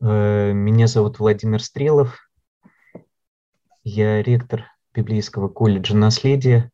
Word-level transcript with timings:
Э, 0.00 0.52
меня 0.52 0.86
зовут 0.86 1.18
Владимир 1.18 1.62
Стрелов. 1.62 2.28
Я 3.84 4.22
ректор 4.22 4.66
Библейского 4.92 5.48
колледжа 5.48 5.96
наследия. 5.96 6.70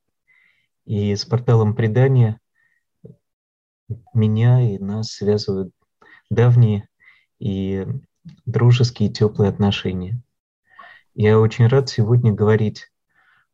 И 0.86 1.14
с 1.14 1.24
порталом 1.24 1.74
предания 1.74 2.40
меня 4.14 4.60
и 4.60 4.78
нас 4.78 5.12
связывают 5.12 5.72
давние 6.30 6.88
и 7.38 7.86
дружеские 8.46 9.08
теплые 9.08 9.50
отношения. 9.50 10.20
Я 11.14 11.38
очень 11.38 11.66
рад 11.66 11.88
сегодня 11.88 12.32
говорить 12.32 12.90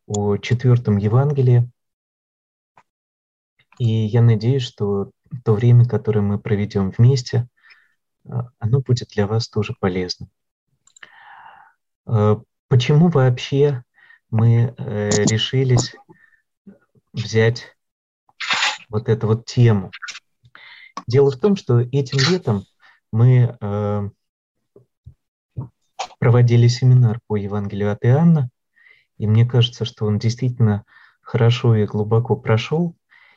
о 0.06 0.36
четвертом 0.36 0.96
Евангелии. 0.98 1.70
И 3.78 3.86
я 3.86 4.22
надеюсь, 4.22 4.62
что 4.62 5.10
то 5.44 5.52
время, 5.54 5.86
которое 5.86 6.20
мы 6.20 6.38
проведем 6.38 6.90
вместе, 6.90 7.48
оно 8.58 8.80
будет 8.80 9.08
для 9.08 9.26
вас 9.26 9.48
тоже 9.48 9.74
полезным. 9.78 10.30
А, 12.06 12.40
почему 12.68 13.08
вообще 13.08 13.84
мы 14.30 14.74
э, 14.76 15.10
решились 15.24 15.94
взять 17.12 17.76
вот 18.88 19.08
эту 19.08 19.26
вот 19.26 19.46
тему? 19.46 19.90
Дело 21.06 21.30
в 21.30 21.38
том, 21.38 21.56
что 21.56 21.80
этим 21.80 22.18
летом 22.30 22.64
мы 23.12 23.56
э, 23.60 24.10
проводили 26.18 26.66
семинар 26.68 27.20
по 27.26 27.36
Евангелию 27.36 27.92
от 27.92 28.04
Иоанна, 28.04 28.50
и 29.18 29.26
мне 29.26 29.46
кажется, 29.46 29.84
что 29.84 30.06
он 30.06 30.18
действительно 30.18 30.84
хорошо 31.22 31.74
и 31.76 31.86
глубоко 31.86 32.36
прошел, 32.36 32.96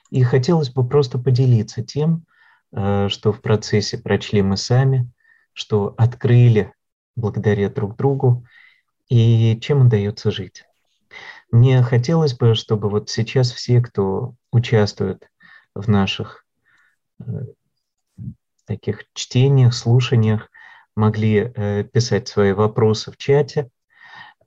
и 0.10 0.24
хотелось 0.24 0.70
бы 0.70 0.88
просто 0.88 1.20
поделиться 1.20 1.84
тем, 1.84 2.26
что 2.72 3.32
в 3.32 3.42
процессе 3.42 3.98
прочли 3.98 4.42
мы 4.42 4.58
сами, 4.58 5.10
что 5.54 5.94
открыли 5.98 6.74
благодаря 7.16 7.70
друг 7.70 7.96
другу, 7.96 8.46
и 9.10 9.58
чем 9.60 9.88
удается 9.88 10.32
жить. 10.32 10.66
Мне 11.52 11.82
хотелось 11.82 12.36
бы, 12.36 12.54
чтобы 12.54 12.90
вот 12.90 13.10
сейчас 13.10 13.52
все, 13.52 13.82
кто 13.82 14.36
участвует 14.52 15.28
в 15.74 15.90
наших 15.90 16.46
э, 17.20 17.24
таких 18.66 19.06
чтениях, 19.14 19.74
слушаниях, 19.74 20.50
могли 20.96 21.52
э, 21.54 21.84
писать 21.86 22.28
свои 22.28 22.52
вопросы 22.52 23.12
в 23.12 23.18
чате. 23.18 23.70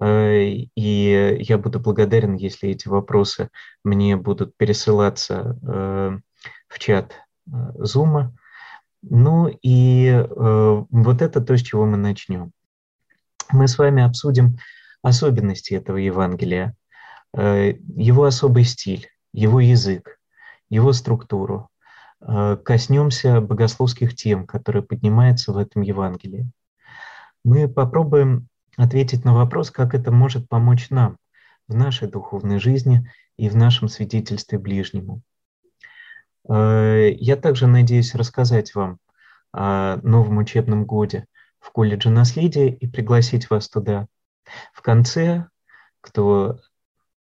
И 0.04 1.38
я 1.40 1.58
буду 1.58 1.78
благодарен, 1.78 2.34
если 2.34 2.70
эти 2.70 2.88
вопросы 2.88 3.50
мне 3.84 4.16
будут 4.16 4.56
пересылаться 4.56 5.56
в 5.62 6.78
чат 6.80 7.12
Зума. 7.46 8.34
Ну 9.02 9.48
и 9.62 10.06
э, 10.06 10.84
вот 10.90 11.22
это 11.22 11.40
то, 11.40 11.56
с 11.56 11.60
чего 11.60 11.86
мы 11.86 11.96
начнем. 11.96 12.52
Мы 13.50 13.66
с 13.66 13.76
вами 13.76 14.02
обсудим 14.02 14.58
особенности 15.02 15.74
этого 15.74 15.96
Евангелия, 15.96 16.76
э, 17.36 17.74
его 17.96 18.24
особый 18.24 18.64
стиль, 18.64 19.08
его 19.32 19.58
язык, 19.60 20.18
его 20.70 20.92
структуру. 20.92 21.68
Э, 22.20 22.56
коснемся 22.64 23.40
богословских 23.40 24.14
тем, 24.14 24.46
которые 24.46 24.84
поднимаются 24.84 25.52
в 25.52 25.58
этом 25.58 25.82
Евангелии. 25.82 26.48
Мы 27.44 27.68
попробуем 27.68 28.48
ответить 28.76 29.24
на 29.24 29.34
вопрос, 29.34 29.72
как 29.72 29.94
это 29.94 30.12
может 30.12 30.48
помочь 30.48 30.90
нам 30.90 31.18
в 31.66 31.74
нашей 31.74 32.08
духовной 32.08 32.60
жизни 32.60 33.10
и 33.36 33.48
в 33.48 33.56
нашем 33.56 33.88
свидетельстве 33.88 34.58
ближнему. 34.58 35.22
Э, 36.48 37.10
я 37.10 37.36
также 37.36 37.66
надеюсь 37.66 38.14
рассказать 38.14 38.74
вам 38.74 38.98
о 39.52 39.96
новом 40.02 40.38
учебном 40.38 40.84
годе 40.84 41.26
в 41.60 41.70
колледже 41.70 42.10
наследия 42.10 42.68
и 42.68 42.86
пригласить 42.86 43.50
вас 43.50 43.68
туда. 43.68 44.08
В 44.72 44.82
конце, 44.82 45.46
кто 46.00 46.58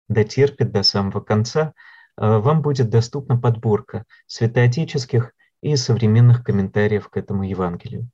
дотерпит 0.07 0.71
до 0.71 0.83
самого 0.83 1.19
конца, 1.19 1.73
э, 2.17 2.37
вам 2.37 2.61
будет 2.61 2.89
доступна 2.89 3.37
подборка 3.37 4.05
святоотеческих 4.27 5.33
и 5.61 5.75
современных 5.75 6.43
комментариев 6.43 7.09
к 7.09 7.17
этому 7.17 7.43
Евангелию. 7.43 8.09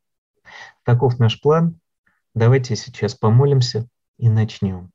Таков 0.84 1.19
наш 1.19 1.42
план. 1.42 1.80
Давайте 2.34 2.75
сейчас 2.75 3.16
помолимся 3.16 3.88
и 4.18 4.30
начнем. 4.30 4.93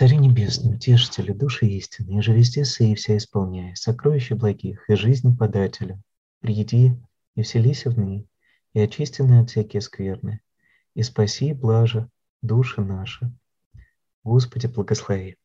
Цари 0.00 0.16
небесный, 0.16 0.76
утешители, 0.76 1.32
души 1.32 1.66
истины, 1.66 2.16
и 2.16 2.22
же 2.22 2.32
везде 2.32 2.64
сей 2.64 2.94
вся 2.94 3.18
исполняя, 3.18 3.74
сокровища 3.74 4.34
благих 4.34 4.88
и 4.88 4.94
жизни 4.94 5.36
подателя, 5.36 6.00
приди 6.40 6.96
и 7.34 7.42
вселись 7.42 7.84
в 7.84 7.98
ны, 7.98 8.26
и 8.72 8.80
очистенные 8.80 9.42
от 9.42 9.50
всякие 9.50 9.82
скверны, 9.82 10.40
и 10.94 11.02
спаси, 11.02 11.52
блажа, 11.52 12.08
души 12.40 12.80
наши. 12.80 13.30
Господи, 14.24 14.68
благослови. 14.68 15.36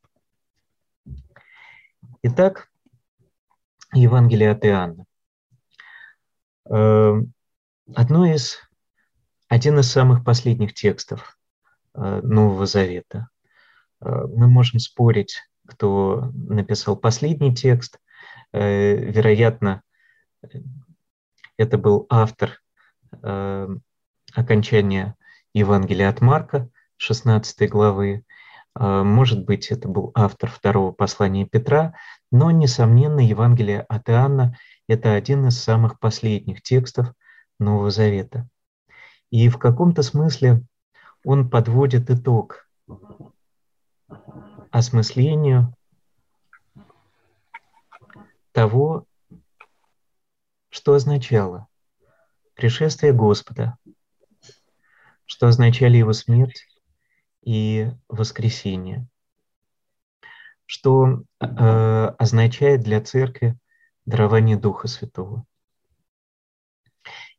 Итак, 2.24 2.72
Евангелие 3.92 4.52
от 4.52 4.64
Иоанна. 4.64 5.06
Эм, 6.70 7.34
одно 7.94 8.26
из, 8.26 8.60
один 9.50 9.80
из 9.80 9.92
самых 9.92 10.24
последних 10.24 10.74
текстов 10.74 11.38
э, 11.94 12.22
Нового 12.24 12.66
Завета– 12.66 13.28
мы 14.06 14.48
можем 14.48 14.80
спорить, 14.80 15.42
кто 15.68 16.32
написал 16.34 16.96
последний 16.96 17.54
текст. 17.56 18.00
Э, 18.54 18.96
вероятно, 18.96 19.82
это 21.58 21.78
был 21.78 22.06
автор 22.10 22.62
э, 23.24 23.68
окончания 24.34 25.16
Евангелия 25.54 26.10
от 26.10 26.22
Марка, 26.22 26.70
16 26.98 27.70
главы. 27.70 28.24
Может 28.78 29.46
быть, 29.46 29.72
это 29.72 29.88
был 29.88 30.12
автор 30.16 30.52
второго 30.52 30.92
послания 30.92 31.46
Петра, 31.46 31.94
но, 32.30 32.52
несомненно, 32.52 33.22
Евангелие 33.22 33.80
от 33.82 34.10
Иоанна– 34.10 34.58
это 34.90 35.14
один 35.14 35.48
из 35.48 35.58
самых 35.58 35.98
последних 35.98 36.62
текстов 36.62 37.14
Нового 37.58 37.90
Завета. 37.90 38.50
И 39.32 39.48
в 39.48 39.58
каком-то 39.58 40.04
смысле 40.04 40.64
он 41.24 41.50
подводит 41.50 42.10
итог 42.10 42.68
осмыслению 44.72 45.74
того, 48.52 49.06
что 50.70 50.94
означало 50.94 51.68
пришествие 52.56 53.14
Господа, 53.14 53.78
что 55.26 55.48
означали 55.48 55.98
его 55.98 56.14
смерть 56.14 56.68
и 57.42 57.92
воскресение, 58.08 59.08
что 60.66 61.24
э, 61.40 61.46
означает 61.46 62.82
для 62.82 63.02
церкви 63.02 63.58
дарование 64.06 64.58
Духа 64.58 64.88
Святого. 64.88 65.46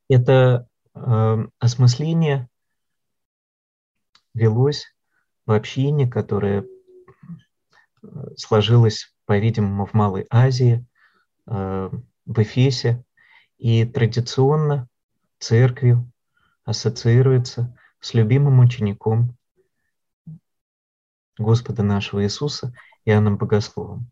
Это 0.09 0.69
э, 0.95 1.37
осмысление 1.59 2.49
велось 4.35 4.96
в 5.47 5.53
общине, 5.53 6.07
которое 6.09 6.65
э, 6.65 8.07
сложилось, 8.37 9.15
по-видимому, 9.25 9.87
в 9.87 9.95
Малой 9.95 10.27
Азии, 10.31 10.85
э, 11.47 11.91
в 12.27 12.43
Эфесе, 12.43 13.05
и 13.59 13.85
традиционно 13.85 14.89
церковью 15.39 16.11
ассоциируется 16.65 17.75
с 18.01 18.13
любимым 18.13 18.61
учеником 18.61 19.37
Господа 21.39 21.83
нашего 21.83 22.25
Иисуса 22.25 22.75
Иоанном 23.05 23.37
Богословом. 23.37 24.11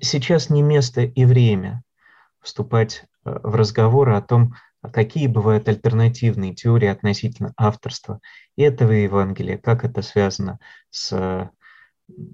Сейчас 0.00 0.50
не 0.50 0.62
место 0.62 1.02
и 1.02 1.24
время 1.24 1.82
вступать 2.40 3.06
э, 3.24 3.40
в 3.42 3.54
разговоры 3.54 4.14
о 4.14 4.22
том, 4.22 4.54
какие 4.90 5.26
бывают 5.26 5.68
альтернативные 5.68 6.54
теории 6.54 6.88
относительно 6.88 7.52
авторства 7.56 8.20
этого 8.56 8.92
Евангелия, 8.92 9.58
как 9.58 9.84
это 9.84 10.02
связано 10.02 10.58
с 10.90 11.12
э, 11.12 11.48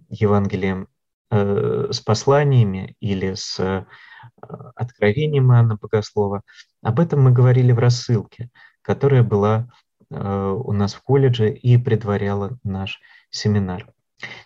Евангелием, 0.08 0.88
э, 1.30 1.88
с 1.90 2.00
посланиями 2.00 2.96
или 3.00 3.34
с 3.34 3.60
э, 3.60 3.84
откровением 4.74 5.52
Иоанна 5.52 5.76
Богослова. 5.76 6.42
Об 6.82 7.00
этом 7.00 7.22
мы 7.22 7.32
говорили 7.32 7.72
в 7.72 7.78
рассылке, 7.78 8.50
которая 8.82 9.22
была 9.22 9.68
у 10.10 10.72
нас 10.72 10.94
в 10.94 11.02
колледже 11.02 11.52
и 11.52 11.76
предваряла 11.76 12.58
наш 12.64 12.98
семинар. 13.28 13.92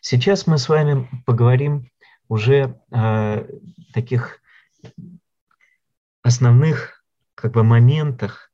Сейчас 0.01 0.49
мы 0.49 0.59
с 0.59 0.69
вами 0.69 1.09
поговорим 1.25 1.89
уже 2.27 2.81
о 2.91 3.47
таких 3.95 4.41
основных 6.25 7.02
как 7.43 7.55
бы 7.55 7.65
моментах, 7.65 8.53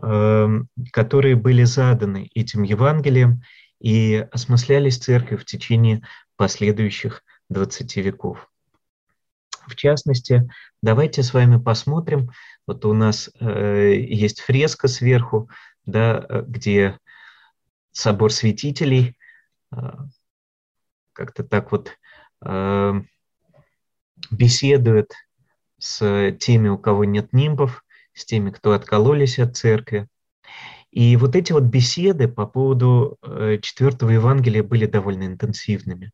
эм, 0.00 0.70
которые 0.90 1.36
были 1.36 1.64
заданы 1.64 2.30
этим 2.34 2.62
Евангелием 2.62 3.42
и 3.78 4.26
осмыслялись 4.32 4.96
церковью 4.96 5.38
в 5.38 5.44
течение 5.44 6.00
последующих 6.36 7.24
20 7.50 7.96
веков. 7.98 8.48
В 9.66 9.76
частности, 9.76 10.48
давайте 10.80 11.22
с 11.22 11.34
вами 11.34 11.62
посмотрим, 11.62 12.30
вот 12.66 12.86
у 12.86 12.94
нас 12.94 13.28
э, 13.38 13.96
есть 13.96 14.40
фреска 14.40 14.88
сверху, 14.88 15.50
да, 15.84 16.26
где 16.46 16.98
собор 17.90 18.32
святителей, 18.32 19.14
э, 19.76 19.76
как-то 21.12 21.44
так 21.44 21.70
вот 21.70 21.90
э, 22.46 22.94
беседует 24.30 25.12
с 25.78 26.32
теми, 26.40 26.68
у 26.68 26.78
кого 26.78 27.04
нет 27.04 27.34
нимбов, 27.34 27.84
с 28.14 28.24
теми, 28.24 28.50
кто 28.50 28.72
откололись 28.72 29.38
от 29.38 29.56
церкви. 29.56 30.08
И 30.90 31.16
вот 31.16 31.36
эти 31.36 31.52
вот 31.52 31.64
беседы 31.64 32.28
по 32.28 32.46
поводу 32.46 33.16
э, 33.22 33.58
четвертого 33.62 34.10
Евангелия 34.10 34.62
были 34.62 34.84
довольно 34.84 35.24
интенсивными. 35.24 36.12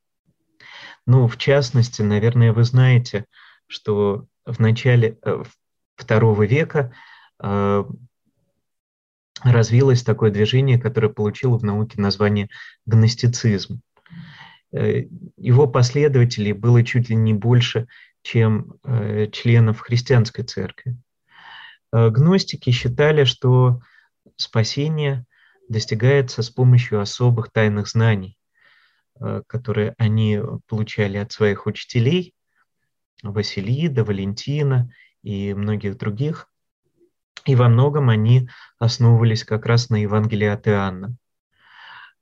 Ну, 1.04 1.26
в 1.26 1.36
частности, 1.36 2.02
наверное, 2.02 2.52
вы 2.52 2.62
знаете, 2.62 3.24
что 3.66 4.26
в 4.46 4.60
начале 4.60 5.18
э, 5.22 5.42
второго 5.96 6.44
века 6.44 6.92
э, 7.42 7.84
развилось 9.42 10.04
такое 10.04 10.30
движение, 10.30 10.78
которое 10.78 11.08
получило 11.08 11.58
в 11.58 11.64
науке 11.64 12.00
название 12.00 12.48
гностицизм. 12.86 13.80
Его 14.70 15.66
последователей 15.66 16.52
было 16.52 16.82
чуть 16.84 17.08
ли 17.08 17.16
не 17.16 17.32
больше, 17.32 17.86
чем 18.20 18.74
членов 19.32 19.80
христианской 19.80 20.44
церкви. 20.44 20.98
Гностики 21.92 22.70
считали, 22.70 23.24
что 23.24 23.80
спасение 24.36 25.26
достигается 25.68 26.42
с 26.42 26.50
помощью 26.50 27.00
особых 27.00 27.50
тайных 27.50 27.88
знаний, 27.88 28.38
э, 29.20 29.42
которые 29.46 29.94
они 29.98 30.40
получали 30.66 31.18
от 31.18 31.32
своих 31.32 31.66
учителей, 31.66 32.34
Василида, 33.22 34.04
Валентина 34.04 34.92
и 35.22 35.52
многих 35.54 35.98
других. 35.98 36.48
И 37.44 37.54
во 37.54 37.68
многом 37.68 38.10
они 38.10 38.48
основывались 38.78 39.44
как 39.44 39.66
раз 39.66 39.90
на 39.90 39.96
Евангелии 39.96 40.46
от 40.46 40.66
Иоанна. 40.68 41.16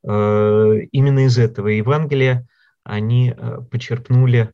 Э, 0.05 0.75
именно 0.93 1.27
из 1.27 1.39
этого 1.39 1.69
Евангелия 1.69 2.47
они 2.83 3.31
э, 3.37 3.59
почерпнули 3.71 4.53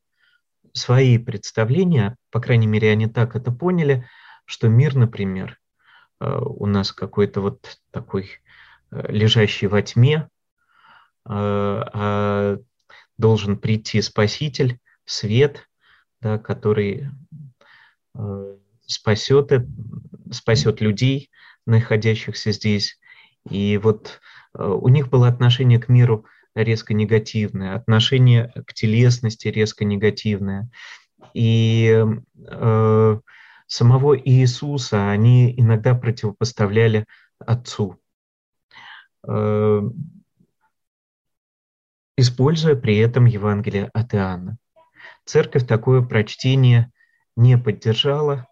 свои 0.72 1.18
представления, 1.18 2.16
по 2.30 2.40
крайней 2.40 2.66
мере, 2.66 2.90
они 2.90 3.06
так 3.06 3.36
это 3.36 3.52
поняли, 3.52 4.06
что 4.46 4.68
мир, 4.68 4.94
например, 4.94 5.58
Э, 6.22 6.38
у 6.44 6.66
нас 6.66 6.92
какой-то 6.92 7.40
вот 7.40 7.78
такой 7.90 8.30
э, 8.90 9.06
лежащий 9.08 9.66
во 9.66 9.82
тьме, 9.82 10.14
э, 10.16 10.28
а 11.26 12.58
должен 13.18 13.58
прийти 13.58 14.00
Спаситель, 14.00 14.78
свет, 15.04 15.68
да, 16.20 16.38
который 16.38 17.10
спасет, 18.86 19.52
спасет 20.30 20.80
людей, 20.80 21.30
находящихся 21.66 22.52
здесь. 22.52 22.98
И 23.48 23.78
вот 23.82 24.20
у 24.54 24.88
них 24.88 25.08
было 25.08 25.28
отношение 25.28 25.78
к 25.78 25.88
миру 25.88 26.26
резко 26.54 26.94
негативное, 26.94 27.74
отношение 27.74 28.52
к 28.66 28.74
телесности 28.74 29.48
резко 29.48 29.84
негативное. 29.84 30.70
И 31.34 32.04
э, 32.46 33.20
самого 33.72 34.18
Иисуса 34.18 35.10
они 35.10 35.58
иногда 35.58 35.94
противопоставляли 35.94 37.06
Отцу, 37.38 37.98
э, 39.26 39.80
используя 42.18 42.76
при 42.76 42.98
этом 42.98 43.24
Евангелие 43.24 43.88
от 43.94 44.14
Иоанна. 44.14 44.58
Церковь 45.24 45.66
такое 45.66 46.02
прочтение 46.02 46.92
не 47.34 47.56
поддержала. 47.56 48.46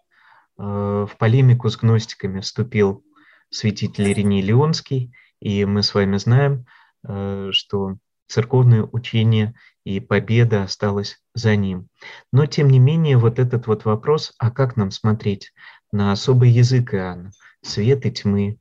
Э, 0.57 1.05
в 1.07 1.15
полемику 1.19 1.69
с 1.69 1.77
гностиками 1.77 2.39
вступил 2.39 3.05
святитель 3.51 4.11
Ириней 4.11 4.41
Леонский, 4.41 5.13
и 5.39 5.65
мы 5.65 5.83
с 5.83 5.93
вами 5.93 6.17
знаем, 6.17 6.65
э, 7.07 7.49
что 7.51 7.97
церковное 8.27 8.83
учение 8.83 9.53
и 9.83 9.99
победа 9.99 10.63
осталась 10.63 11.19
за 11.33 11.55
ним. 11.55 11.87
Но, 12.31 12.45
тем 12.45 12.69
не 12.69 12.79
менее, 12.79 13.17
вот 13.17 13.39
этот 13.39 13.67
вот 13.67 13.85
вопрос, 13.85 14.33
а 14.37 14.51
как 14.51 14.77
нам 14.77 14.91
смотреть 14.91 15.53
на 15.91 16.11
особый 16.11 16.49
язык 16.49 16.93
Иоанна, 16.93 17.31
свет 17.61 18.05
и 18.05 18.11
тьмы, 18.11 18.57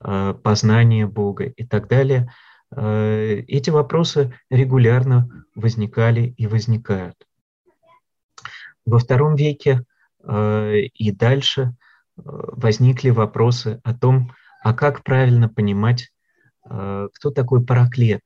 э, 0.00 0.34
познание 0.42 1.06
Бога 1.06 1.44
и 1.44 1.64
так 1.66 1.88
далее, 1.88 2.32
э, 2.70 3.42
эти 3.48 3.70
вопросы 3.70 4.38
регулярно 4.50 5.28
возникали 5.54 6.34
и 6.36 6.46
возникают. 6.46 7.16
Во 8.86 8.98
втором 8.98 9.34
веке 9.34 9.84
э, 10.22 10.78
и 10.94 11.10
дальше 11.10 11.74
возникли 12.16 13.10
вопросы 13.10 13.80
о 13.82 13.92
том, 13.92 14.32
а 14.62 14.72
как 14.72 15.02
правильно 15.02 15.48
понимать, 15.48 16.12
кто 16.62 17.30
такой 17.34 17.66
параклет, 17.66 18.22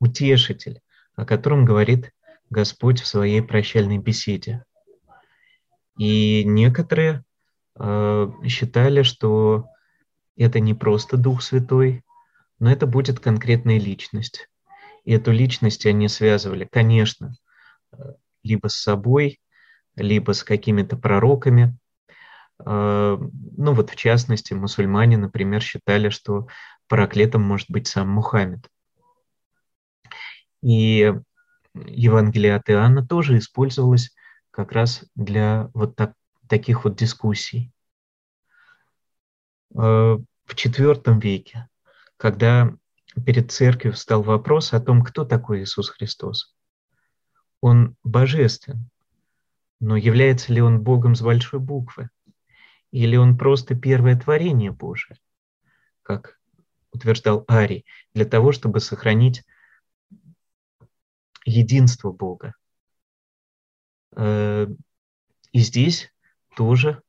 утешитель, 0.00 0.82
о 1.20 1.26
котором 1.26 1.66
говорит 1.66 2.12
Господь 2.48 3.02
в 3.02 3.06
своей 3.06 3.42
прощальной 3.42 3.98
беседе. 3.98 4.64
И 5.98 6.44
некоторые 6.44 7.24
э, 7.78 8.30
считали, 8.46 9.02
что 9.02 9.66
это 10.38 10.60
не 10.60 10.72
просто 10.72 11.18
Дух 11.18 11.42
Святой, 11.42 12.02
но 12.58 12.72
это 12.72 12.86
будет 12.86 13.20
конкретная 13.20 13.78
личность. 13.78 14.48
И 15.04 15.12
эту 15.12 15.30
личность 15.30 15.84
они 15.84 16.08
связывали, 16.08 16.66
конечно, 16.70 17.34
либо 18.42 18.68
с 18.68 18.76
собой, 18.76 19.40
либо 19.96 20.32
с 20.32 20.42
какими-то 20.42 20.96
пророками. 20.96 21.76
Э, 22.64 23.18
ну 23.20 23.74
вот 23.74 23.90
в 23.90 23.96
частности, 23.96 24.54
мусульмане, 24.54 25.18
например, 25.18 25.60
считали, 25.60 26.08
что 26.08 26.48
параклетом 26.88 27.42
может 27.42 27.70
быть 27.70 27.88
сам 27.88 28.08
Мухаммед. 28.08 28.66
И 30.62 31.12
Евангелие 31.74 32.56
от 32.56 32.68
Иоанна 32.70 33.06
тоже 33.06 33.38
использовалось 33.38 34.14
как 34.50 34.72
раз 34.72 35.04
для 35.14 35.70
вот 35.74 35.96
так, 35.96 36.14
таких 36.48 36.84
вот 36.84 36.96
дискуссий. 36.96 37.72
Э, 39.74 40.18
в 40.44 40.54
IV 40.54 41.20
веке, 41.20 41.68
когда 42.16 42.74
перед 43.24 43.50
церковью 43.52 43.94
встал 43.94 44.22
вопрос 44.22 44.72
о 44.72 44.80
том, 44.80 45.02
кто 45.02 45.24
такой 45.24 45.62
Иисус 45.62 45.88
Христос. 45.88 46.54
Он 47.60 47.96
божествен, 48.02 48.90
но 49.80 49.96
является 49.96 50.52
ли 50.52 50.60
он 50.60 50.82
Богом 50.82 51.14
с 51.14 51.22
большой 51.22 51.60
буквы? 51.60 52.10
Или 52.90 53.16
он 53.16 53.38
просто 53.38 53.74
первое 53.74 54.18
творение 54.18 54.72
Божие, 54.72 55.16
как 56.02 56.40
утверждал 56.92 57.44
Арий, 57.46 57.84
для 58.14 58.24
того, 58.24 58.50
чтобы 58.50 58.80
сохранить 58.80 59.44
единство 61.44 62.12
Бога. 62.12 62.54
Э, 64.16 64.66
и 65.52 65.58
здесь 65.60 66.12
тоже 66.56 67.02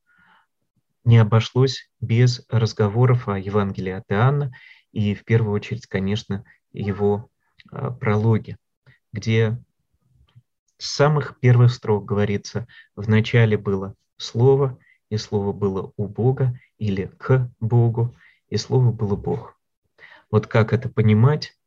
не 1.03 1.17
обошлось 1.17 1.89
без 2.00 2.45
разговоров 2.50 3.27
о 3.27 3.39
Евангелии 3.39 3.91
от 3.91 4.05
Иоанна 4.09 4.51
и 4.91 5.15
в 5.15 5.23
первую 5.23 5.53
очередь, 5.53 5.88
конечно, 5.88 6.43
его 6.71 7.29
э, 7.71 7.91
прологе, 8.00 8.57
где 9.11 9.57
с 10.77 10.89
самых 10.89 11.39
первых 11.39 11.71
строк 11.71 12.05
говорится, 12.05 12.67
в 12.95 13.07
начале 13.07 13.57
было 13.57 13.95
Слово, 14.17 14.79
и 15.09 15.17
Слово 15.17 15.53
было 15.53 15.91
у 15.97 16.07
Бога 16.07 16.59
или 16.77 17.05
к 17.17 17.51
Богу, 17.59 18.15
и 18.50 18.57
Слово 18.57 18.91
было 18.91 19.15
Бог. 19.15 19.57
Вот 20.29 20.47
как 20.47 20.73
это 20.73 20.89
понимать 20.89 21.57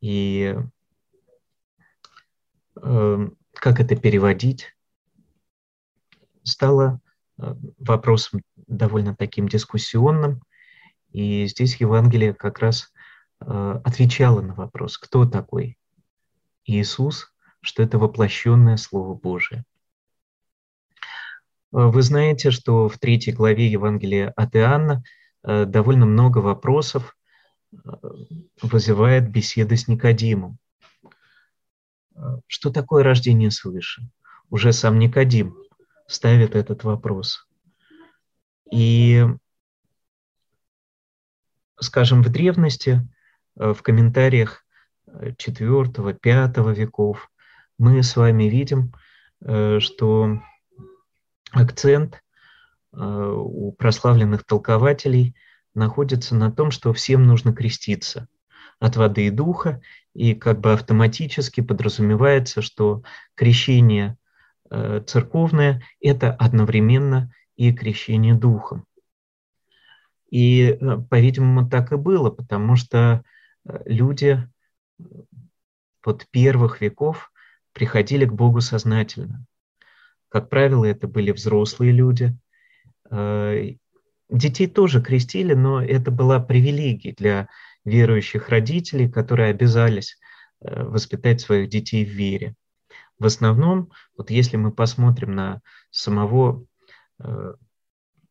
и 0.00 0.56
как 2.74 3.80
это 3.80 3.96
переводить, 3.96 4.74
стало 6.42 7.00
э, 7.38 7.54
вопросом 7.78 8.42
довольно 8.66 9.14
таким 9.14 9.48
дискуссионным. 9.48 10.42
И 11.12 11.46
здесь 11.46 11.76
Евангелие 11.76 12.34
как 12.34 12.58
раз 12.60 12.92
э, 13.40 13.80
отвечало 13.84 14.40
на 14.40 14.54
вопрос, 14.54 14.98
кто 14.98 15.26
такой 15.26 15.78
Иисус, 16.64 17.32
что 17.60 17.82
это 17.82 17.98
воплощенное 17.98 18.76
Слово 18.76 19.14
Божие. 19.14 19.64
Э, 21.72 21.86
вы 21.86 22.02
знаете, 22.02 22.50
что 22.50 22.88
в 22.88 22.98
третьей 22.98 23.32
главе 23.32 23.70
Евангелия 23.70 24.30
от 24.36 24.54
Иоанна 24.56 25.02
довольно 25.42 26.04
много 26.04 26.36
вопросов 26.36 27.16
вызывает 28.60 29.30
беседа 29.30 29.74
с 29.74 29.88
Никодимом. 29.88 30.58
Что 32.46 32.70
такое 32.70 33.02
рождение 33.02 33.50
свыше? 33.50 34.02
Уже 34.50 34.72
сам 34.72 34.98
Никодим 34.98 35.56
ставит 36.06 36.54
этот 36.56 36.84
вопрос. 36.84 37.46
И, 38.72 39.24
скажем, 41.80 42.22
в 42.22 42.28
древности, 42.30 43.08
в 43.54 43.76
комментариях 43.82 44.64
IV-V 45.06 46.74
веков, 46.74 47.30
мы 47.78 48.02
с 48.02 48.16
вами 48.16 48.44
видим, 48.44 48.92
что 49.80 50.40
акцент 51.52 52.22
у 52.92 53.72
прославленных 53.72 54.44
толкователей 54.44 55.34
находится 55.74 56.34
на 56.34 56.50
том, 56.52 56.70
что 56.70 56.92
всем 56.92 57.26
нужно 57.26 57.54
креститься 57.54 58.28
от 58.80 58.96
воды 58.96 59.26
и 59.26 59.30
духа, 59.30 59.80
и 60.14 60.34
как 60.34 60.58
бы 60.60 60.72
автоматически 60.72 61.60
подразумевается, 61.60 62.62
что 62.62 63.02
крещение 63.34 64.16
э, 64.70 65.02
церковное– 65.06 65.82
это 66.00 66.32
одновременно 66.32 67.32
и 67.56 67.72
крещение 67.72 68.34
духом. 68.34 68.86
И, 70.30 70.78
э, 70.80 70.96
по-видимому, 71.10 71.68
так 71.68 71.92
и 71.92 71.96
было, 71.96 72.30
потому 72.30 72.74
что 72.76 73.22
э, 73.66 73.82
люди 73.84 74.48
под 76.00 76.26
первых 76.30 76.80
веков 76.80 77.30
приходили 77.72 78.24
к 78.24 78.32
Богу 78.32 78.62
сознательно. 78.62 79.44
Как 80.30 80.48
правило, 80.48 80.86
это 80.86 81.06
были 81.06 81.32
взрослые 81.32 81.92
люди. 81.92 82.36
Детей 84.30 84.68
тоже 84.68 85.02
крестили, 85.02 85.54
но 85.54 85.82
это 85.82 86.10
была 86.12 86.38
привилегия 86.38 87.12
для 87.12 87.48
верующих 87.84 88.48
родителей, 88.48 89.10
которые 89.10 89.50
обязались 89.50 90.18
э, 90.60 90.82
воспитать 90.82 91.40
своих 91.40 91.68
детей 91.68 92.04
в 92.04 92.10
вере. 92.10 92.54
В 93.18 93.26
основном, 93.26 93.90
вот 94.16 94.30
если 94.30 94.56
мы 94.56 94.72
посмотрим 94.72 95.34
на 95.34 95.60
самого 95.90 96.64
э, 97.18 97.54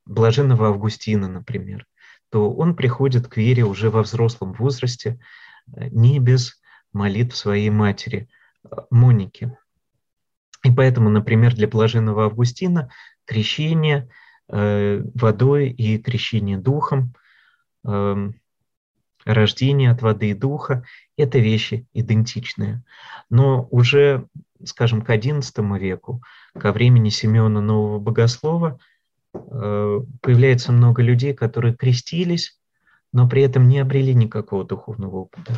блаженного 0.06 0.68
Августина, 0.68 1.28
например, 1.28 1.86
то 2.30 2.52
он 2.52 2.76
приходит 2.76 3.28
к 3.28 3.38
вере 3.38 3.64
уже 3.64 3.90
во 3.90 4.04
взрослом 4.04 4.54
возрасте, 4.54 5.20
э, 5.76 5.90
не 5.90 6.20
без 6.20 6.62
молитв 6.94 7.36
своей 7.36 7.70
матери 7.70 8.30
Моники. 8.90 9.56
И 10.64 10.72
поэтому, 10.72 11.10
например, 11.10 11.56
для 11.56 11.68
блаженного 11.68 12.26
Августина 12.26 12.90
крещение 13.26 14.10
водой 14.48 15.70
и 15.70 16.00
крещение 16.00 16.58
духом 16.58 17.14
эм, 17.86 18.40
рождение 19.34 19.92
от 19.92 20.02
воды 20.02 20.32
и 20.32 20.34
духа– 20.34 20.84
это 21.18 21.40
вещи 21.40 21.88
идентичные. 21.94 22.84
Но 23.30 23.68
уже, 23.72 24.28
скажем, 24.64 25.02
к 25.02 25.10
XI 25.10 25.80
веку, 25.80 26.22
ко 26.54 26.72
времени 26.72 27.10
Симеона 27.10 27.62
Нового 27.62 28.00
Богослова, 28.00 28.80
э, 29.34 30.00
появляется 30.22 30.72
много 30.72 31.02
людей, 31.02 31.34
которые 31.34 31.76
крестились, 31.76 32.60
но 33.14 33.28
при 33.28 33.44
этом 33.44 33.68
не 33.68 33.80
обрели 33.80 34.14
никакого 34.14 34.66
духовного 34.66 35.18
опыта. 35.18 35.54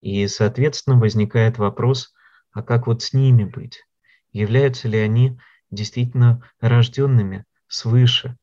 И, 0.00 0.26
соответственно, 0.28 0.98
возникает 0.98 1.58
вопрос, 1.58 2.12
а 2.52 2.62
как 2.62 2.86
вот 2.86 3.02
с 3.02 3.12
ними 3.12 3.44
быть? 3.44 3.84
Являются 4.32 4.88
ли 4.88 4.98
они 4.98 5.38
действительно 5.70 6.42
рожденными 6.60 7.44
свыше? 7.68 8.36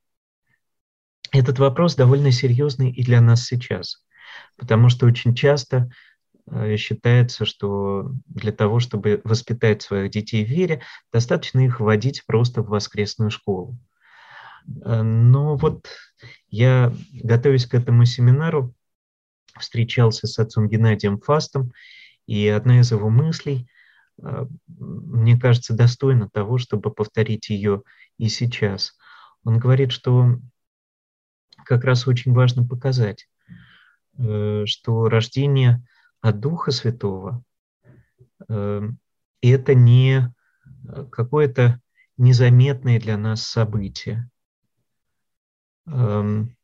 Этот 1.32 1.60
вопрос 1.60 1.96
довольно 1.96 2.32
серьезный 2.32 2.92
и 2.92 3.04
для 3.04 3.22
нас 3.22 3.46
сейчас. 3.46 4.04
Потому 4.58 4.90
что 4.90 5.06
очень 5.06 5.36
часто 5.36 5.92
э, 6.50 6.78
считается, 6.78 7.46
что 7.46 8.12
для 8.28 8.52
того, 8.52 8.80
чтобы 8.80 9.22
воспитать 9.24 9.82
своих 9.82 10.12
детей 10.12 10.46
в 10.46 10.50
вере, 10.50 10.82
достаточно 11.12 11.60
их 11.66 11.80
вводить 11.80 12.26
просто 12.26 12.62
в 12.62 12.70
воскресную 12.70 13.32
школу. 13.32 13.78
Э, 14.84 15.02
но 15.02 15.56
вот 15.56 15.88
я, 16.50 16.94
готовясь 17.12 17.66
к 17.66 17.74
этому 17.74 18.06
семинару, 18.06 18.74
встречался 19.60 20.28
с 20.28 20.40
отцом 20.40 20.70
Геннадием 20.70 21.20
Фастом, 21.20 21.72
и 22.28 22.48
одна 22.48 22.80
из 22.80 22.92
его 22.92 23.10
мыслей, 23.10 23.68
э, 24.22 24.46
мне 24.68 25.38
кажется, 25.40 25.74
достойна 25.74 26.30
того, 26.30 26.58
чтобы 26.58 26.92
повторить 26.92 27.50
ее 27.50 27.84
и 28.18 28.30
сейчас. 28.30 28.98
Он 29.44 29.58
говорит, 29.58 29.92
что 29.92 30.40
как 31.66 31.84
раз 31.84 32.08
очень 32.08 32.34
важно 32.34 32.66
показать, 32.66 33.28
что 34.18 35.10
рождение 35.10 35.84
от 36.22 36.40
Духа 36.40 36.72
Святого 36.72 37.44
э,– 38.48 38.82
это 39.42 39.74
не 39.74 40.34
какое-то 41.12 41.82
незаметное 42.18 43.00
для 43.00 43.18
нас 43.18 43.44
событие. 43.44 44.30
Эм, 45.88 46.56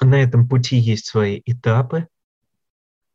на 0.00 0.22
этом 0.22 0.48
пути 0.48 0.76
есть 0.76 1.06
свои 1.06 1.40
этапы, 1.44 2.08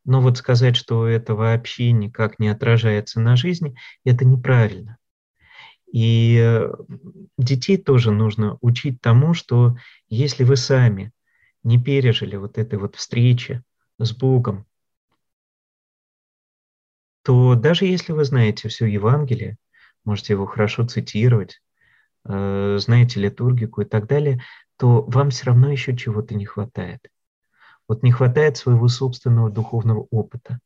но 0.05 0.21
вот 0.21 0.37
сказать, 0.37 0.75
что 0.75 1.07
это 1.07 1.35
вообще 1.35 1.91
никак 1.91 2.39
не 2.39 2.49
отражается 2.49 3.19
на 3.19 3.35
жизни, 3.35 3.75
это 4.03 4.25
неправильно. 4.25 4.97
И 5.91 6.37
э, 6.39 6.71
детей 7.37 7.77
тоже 7.77 8.11
нужно 8.11 8.57
учить 8.61 9.01
тому, 9.01 9.33
что 9.33 9.75
если 10.07 10.43
вы 10.43 10.55
сами 10.55 11.11
не 11.63 11.81
пережили 11.81 12.35
вот 12.35 12.57
этой 12.57 12.79
вот 12.79 12.95
встречи 12.95 13.63
с 13.97 14.11
Богом, 14.13 14.65
то 17.23 17.55
даже 17.55 17.85
если 17.85 18.11
вы 18.11 18.23
знаете 18.23 18.69
все 18.69 18.85
Евангелие, 18.85 19.57
можете 20.05 20.33
его 20.33 20.45
хорошо 20.45 20.85
цитировать, 20.87 21.61
э, 22.25 22.77
знаете 22.79 23.19
литургику 23.19 23.81
и 23.81 23.85
так 23.85 24.07
далее, 24.07 24.41
то 24.77 25.03
вам 25.03 25.29
все 25.29 25.45
равно 25.45 25.71
еще 25.71 25.95
чего-то 25.95 26.35
не 26.35 26.45
хватает. 26.45 27.01
Вот 27.87 28.03
не 28.03 28.11
хватает 28.11 28.55
своего 28.55 28.87
собственного 28.87 29.49
духовного 29.49 30.07
опыта, 30.11 30.59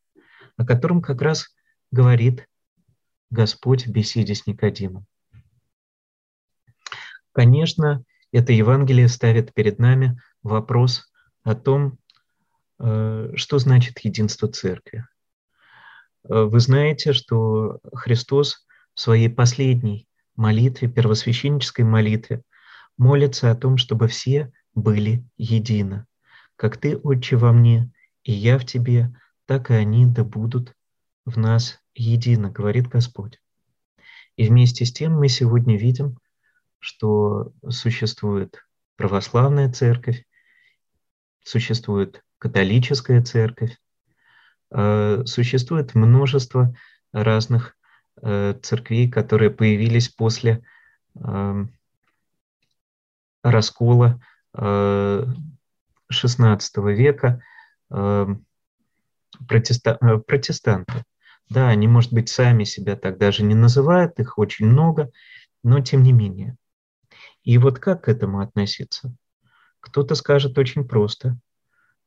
о 0.57 0.65
котором 0.65 1.01
как 1.01 1.21
раз 1.21 1.55
говорит 1.91 2.47
Господь 3.31 3.87
в 3.87 3.91
беседе 3.91 4.35
с 4.35 4.45
Никодимом. 4.45 5.05
Конечно, 7.31 8.03
это 8.31 8.53
Евангелие 8.53 9.07
ставит 9.07 9.53
перед 9.53 9.79
нами 9.79 10.19
вопрос 10.43 11.11
о 11.43 11.55
том, 11.55 11.97
э, 12.79 13.31
что 13.35 13.59
значит 13.59 13.99
единство 13.99 14.47
церкви. 14.47 15.05
Э, 16.23 16.43
вы 16.43 16.59
знаете, 16.59 17.13
что 17.13 17.79
Христос 17.93 18.65
в 18.93 18.99
своей 18.99 19.29
последней 19.29 20.07
молитве, 20.35 20.87
первосвященнической 20.87 21.85
молитве, 21.85 22.43
молится 22.97 23.51
о 23.51 23.55
том, 23.55 23.77
чтобы 23.77 24.07
все 24.07 24.51
были 24.75 25.25
едины. 25.37 26.05
Как 26.55 26.77
Ты, 26.77 26.97
Отче, 26.97 27.37
во 27.37 27.51
мне, 27.51 27.91
и 28.23 28.31
я 28.31 28.57
в 28.57 28.65
Тебе, 28.65 29.13
так 29.45 29.71
и 29.71 29.73
они 29.73 30.05
да 30.05 30.23
будут 30.23 30.73
в 31.25 31.37
нас 31.37 31.79
едины, 31.95 32.51
говорит 32.51 32.87
Господь. 32.87 33.39
И 34.35 34.47
вместе 34.47 34.85
с 34.85 34.93
тем 34.93 35.13
мы 35.13 35.29
сегодня 35.29 35.77
видим, 35.77 36.17
что 36.79 37.53
существует 37.69 38.65
православная 38.95 39.71
церковь, 39.71 40.25
существует 41.43 42.23
католическая 42.39 43.21
церковь, 43.21 43.77
э, 44.71 45.23
существует 45.25 45.95
множество 45.95 46.75
разных 47.11 47.75
э, 48.21 48.55
церквей, 48.61 49.09
которые 49.09 49.49
появились 49.51 50.09
после 50.09 50.63
эм, 51.15 51.71
раскола 53.43 54.19
XVI 54.55 55.39
э, 56.11 56.93
века 56.93 57.41
эм, 57.91 58.45
протестанты. 59.47 61.03
Да, 61.49 61.69
они, 61.69 61.87
может 61.87 62.13
быть, 62.13 62.29
сами 62.29 62.63
себя 62.63 62.95
так 62.95 63.17
даже 63.17 63.43
не 63.43 63.55
называют, 63.55 64.19
их 64.19 64.37
очень 64.37 64.65
много, 64.65 65.11
но 65.63 65.81
тем 65.81 66.03
не 66.03 66.13
менее. 66.13 66.55
И 67.43 67.57
вот 67.57 67.79
как 67.79 68.05
к 68.05 68.09
этому 68.09 68.39
относиться? 68.39 69.13
Кто-то 69.83 70.15
скажет 70.15 70.57
очень 70.57 70.87
просто, 70.87 71.37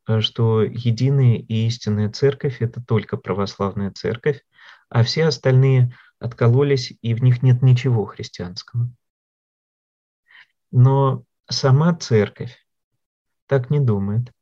э, 0.08 0.20
что 0.20 0.62
единая 0.62 1.36
и 1.36 1.66
истинная 1.66 2.10
церковь– 2.10 2.56
это 2.60 2.82
только 2.82 3.18
православная 3.18 3.90
церковь, 3.90 4.42
а 4.88 5.04
все 5.04 5.26
остальные 5.26 5.94
откололись, 6.18 6.94
и 7.02 7.12
в 7.12 7.22
них 7.22 7.42
нет 7.42 7.60
ничего 7.60 8.06
христианского. 8.06 8.90
Но 10.72 11.24
сама 11.50 11.94
церковь 11.94 12.56
так 13.46 13.68
не 13.68 13.78
думает. 13.78 14.32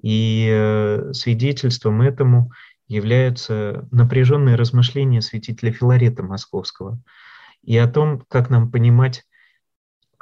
И 0.00 0.48
э, 0.50 1.12
свидетельством 1.12 2.00
этому 2.00 2.50
являются 2.88 3.86
напряженные 3.90 4.56
размышления 4.56 5.20
святителя 5.20 5.72
Филарета 5.72 6.22
Московского 6.22 6.98
и 7.62 7.76
о 7.76 7.86
том, 7.86 8.24
как 8.28 8.48
нам 8.48 8.70
понимать 8.70 9.24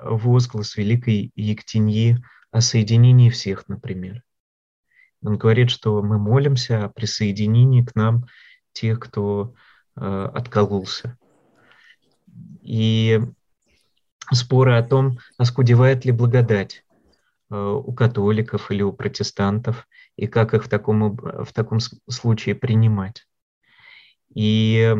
возглас 0.05 0.77
Великой 0.77 1.33
Ектеньи 1.35 2.19
о 2.51 2.61
соединении 2.61 3.31
всех, 3.31 3.69
например. 3.69 4.23
Он 5.25 5.39
говорит, 5.39 5.71
что 5.71 6.03
мы 6.03 6.19
молимся 6.19 6.85
о 6.85 6.89
присоединении 6.89 7.83
к 7.83 7.95
нам 7.95 8.27
тех, 8.73 8.99
кто 8.99 9.55
э, 9.97 10.31
откололся. 10.35 11.17
И 12.61 13.21
споры 14.33 14.77
о 14.77 14.83
том, 14.83 15.19
оскудевает 15.37 16.05
ли 16.05 16.13
благодать 16.13 16.85
э, 17.51 17.57
у 17.57 17.93
католиков 17.93 18.71
или 18.71 18.83
у 18.83 18.93
протестантов, 18.93 19.87
и 20.17 20.27
как 20.27 20.55
их 20.55 20.65
в 20.65 20.69
таком, 20.69 21.17
в 21.17 21.53
таком 21.53 21.79
случае 21.81 22.55
принимать. 22.55 23.27
И 24.35 24.95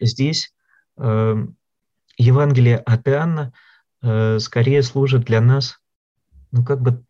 здесь 0.00 0.54
э, 0.96 1.46
Евангелие 2.16 2.78
от 2.78 3.08
Иоанна 3.08 3.52
э, 4.02 4.38
скорее 4.38 4.82
служит 4.82 5.24
для 5.24 5.40
нас, 5.40 5.80
ну, 6.50 6.64
как 6.64 6.80
бы 6.80 7.04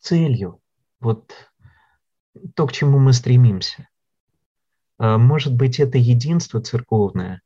целью, 0.00 0.60
вот 1.00 1.32
то, 2.54 2.66
к 2.66 2.72
чему 2.72 2.98
мы 2.98 3.12
стремимся. 3.12 3.88
А, 4.98 5.18
может 5.18 5.54
быть, 5.54 5.80
это 5.80 5.98
единство 5.98 6.60
церковное 6.60 7.42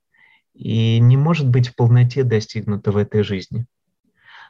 и 0.55 0.99
не 1.01 1.17
может 1.17 1.49
быть 1.49 1.69
в 1.69 1.77
полноте 1.77 2.25
достигнуто 2.25 2.93
в 2.93 2.97
этой 2.97 3.23
жизни. 3.23 3.67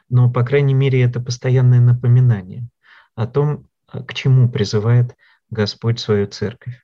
Но, 0.09 0.31
по 0.31 0.43
крайней 0.43 0.73
мере, 0.73 1.01
это 1.01 1.19
постоянное 1.19 1.81
напоминание 1.81 2.69
о 3.15 3.27
том, 3.27 3.67
к 3.87 4.13
чему 4.13 4.49
призывает 4.49 5.15
Господь 5.49 5.99
свою 5.99 6.27
церковь. 6.27 6.81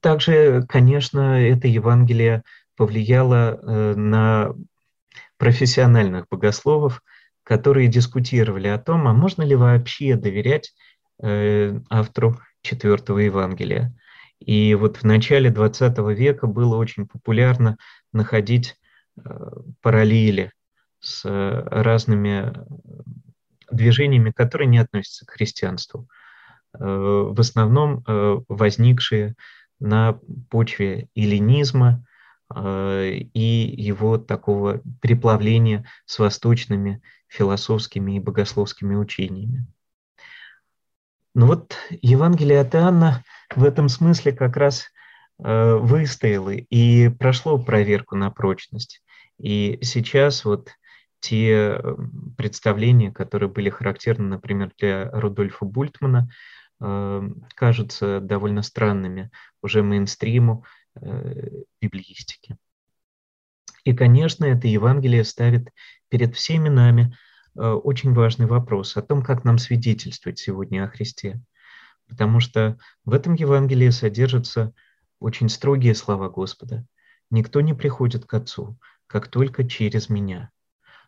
Также, 0.00 0.64
конечно, 0.68 1.40
это 1.40 1.68
Евангелие 1.68 2.42
повлияло 2.76 3.58
э, 3.60 3.94
на 3.94 4.54
профессиональных 5.38 6.26
богословов, 6.30 7.02
которые 7.42 7.88
дискутировали 7.88 8.68
о 8.68 8.78
том, 8.78 9.08
а 9.08 9.12
можно 9.12 9.42
ли 9.42 9.54
вообще 9.54 10.16
доверять 10.16 10.74
э, 11.22 11.78
автору 11.90 12.38
четвертого 12.62 13.18
Евангелия. 13.18 13.94
И 14.38 14.74
вот 14.74 14.98
в 14.98 15.04
начале 15.04 15.50
XX 15.50 16.14
века 16.14 16.46
было 16.46 16.76
очень 16.76 17.06
популярно 17.06 17.76
находить 18.12 18.76
э, 19.16 19.50
параллели 19.80 20.52
с 21.00 21.24
разными 21.24 22.52
движениями, 23.70 24.32
которые 24.32 24.66
не 24.66 24.78
относятся 24.78 25.24
к 25.24 25.30
христианству. 25.30 26.08
В 26.72 27.38
основном 27.38 28.02
возникшие 28.48 29.36
на 29.78 30.18
почве 30.50 31.08
эллинизма, 31.14 32.04
Э, 32.54 33.10
и 33.10 33.74
его 33.76 34.18
такого 34.18 34.80
переплавления 35.00 35.84
с 36.04 36.18
восточными 36.18 37.02
философскими 37.28 38.16
и 38.16 38.20
богословскими 38.20 38.94
учениями. 38.94 39.66
Но 41.34 41.46
вот 41.46 41.76
Евангелие 41.90 42.60
от 42.60 42.74
Иоанна 42.74 43.24
в 43.54 43.64
этом 43.64 43.88
смысле 43.88 44.32
как 44.32 44.56
раз 44.56 44.86
э, 45.38 45.74
выстояло 45.74 46.50
и 46.50 47.08
прошло 47.08 47.58
проверку 47.58 48.16
на 48.16 48.30
прочность. 48.30 49.02
И 49.38 49.78
сейчас 49.82 50.44
вот 50.44 50.70
те 51.20 51.50
э, 51.50 51.96
представления, 52.36 53.10
которые 53.10 53.50
были 53.50 53.70
характерны, 53.70 54.28
например, 54.28 54.70
для 54.78 55.10
Рудольфа 55.10 55.64
Бультмана, 55.64 56.30
кажутся 56.78 58.20
довольно 58.20 58.62
странными 58.62 59.30
уже 59.62 59.82
мейнстриму, 59.82 60.64
Э, 61.00 61.48
библиистики. 61.80 62.56
И, 63.84 63.92
конечно, 63.92 64.44
это 64.44 64.66
Евангелие 64.66 65.24
ставит 65.24 65.68
перед 66.08 66.34
всеми 66.34 66.68
нами 66.68 67.16
э, 67.54 67.60
очень 67.60 68.14
важный 68.14 68.46
вопрос 68.46 68.96
о 68.96 69.02
том, 69.02 69.22
как 69.22 69.44
нам 69.44 69.58
свидетельствовать 69.58 70.38
сегодня 70.38 70.84
о 70.84 70.88
Христе. 70.88 71.40
Потому 72.08 72.40
что 72.40 72.78
в 73.04 73.12
этом 73.12 73.34
Евангелии 73.34 73.90
содержатся 73.90 74.72
очень 75.20 75.48
строгие 75.48 75.94
слова 75.94 76.30
Господа. 76.30 76.86
«Никто 77.30 77.60
не 77.60 77.74
приходит 77.74 78.24
к 78.24 78.34
Отцу, 78.34 78.78
как 79.06 79.28
только 79.28 79.68
через 79.68 80.08
меня». 80.08 80.50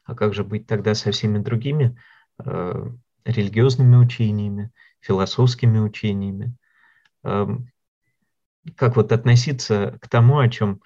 А 0.04 0.14
как 0.14 0.34
же 0.34 0.42
быть 0.42 0.66
тогда 0.66 0.94
со 0.94 1.12
всеми 1.12 1.38
другими 1.38 1.98
э, 2.44 2.90
религиозными 3.24 3.96
учениями, 3.96 4.70
философскими 5.00 5.78
учениями? 5.78 6.54
Эм, 7.24 7.70
как 8.76 8.96
вот 8.96 9.12
относиться 9.12 9.98
к 10.00 10.08
тому, 10.08 10.38
о 10.38 10.48
чем 10.48 10.82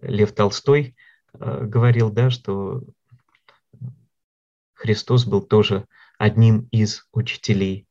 Лев 0.00 0.32
Толстой 0.32 0.96
э, 1.34 1.64
говорил, 1.64 2.10
да, 2.10 2.30
что 2.30 2.82
Христос 4.74 5.24
был 5.24 5.42
тоже 5.42 5.86
одним 6.18 6.68
из 6.70 7.06
учителей. 7.12 7.86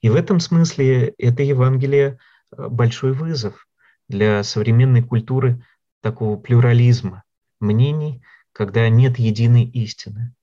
И 0.00 0.10
в 0.10 0.16
этом 0.16 0.40
смысле 0.40 1.14
это 1.18 1.42
Евангелие 1.42 2.18
э, 2.52 2.68
большой 2.68 3.12
вызов 3.12 3.66
для 4.08 4.42
современной 4.42 5.02
культуры 5.02 5.64
такого 6.00 6.38
плюрализма 6.38 7.24
мнений, 7.60 8.22
когда 8.52 8.88
нет 8.88 9.18
единой 9.18 9.64
истины. 9.64 10.34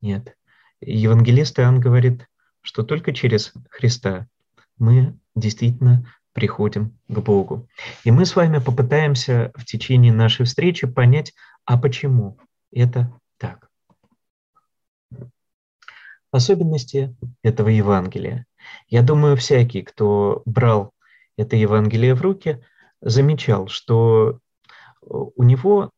Нет. 0.00 0.36
Евангелист 0.80 1.58
Иоанн 1.58 1.80
говорит, 1.80 2.26
что 2.62 2.82
только 2.82 3.12
через 3.12 3.52
Христа 3.70 4.28
мы 4.78 5.18
действительно 5.34 6.04
приходим 6.32 6.98
к 7.08 7.18
Богу. 7.18 7.68
И 8.04 8.10
мы 8.10 8.24
с 8.24 8.36
вами 8.36 8.58
попытаемся 8.58 9.52
в 9.54 9.64
течение 9.64 10.12
нашей 10.12 10.46
встречи 10.46 10.86
понять, 10.86 11.34
а 11.64 11.78
почему 11.78 12.38
это 12.72 13.12
так. 13.38 13.68
Особенности 16.30 17.16
этого 17.42 17.68
Евангелия. 17.68 18.46
Я 18.88 19.02
думаю, 19.02 19.36
всякий, 19.36 19.82
кто 19.82 20.42
брал 20.44 20.92
это 21.36 21.56
Евангелие 21.56 22.14
в 22.14 22.22
руки, 22.22 22.62
замечал, 23.00 23.68
что 23.68 24.38
у 25.00 25.42
него 25.42 25.90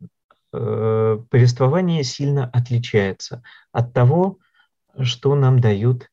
э, 0.52 1.18
повествование 1.28 2.04
сильно 2.04 2.48
отличается 2.48 3.42
от 3.72 3.92
того, 3.92 4.38
что 5.00 5.34
нам 5.34 5.60
дают 5.60 6.08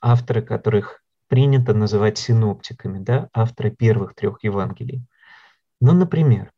авторы, 0.00 0.42
которых 0.42 1.02
принято 1.28 1.74
называть 1.74 2.18
синоптиками, 2.18 2.98
да, 2.98 3.28
авторы 3.32 3.70
первых 3.70 4.14
трех 4.14 4.42
Евангелий. 4.42 5.04
Ну, 5.80 5.92
например, 5.92 6.52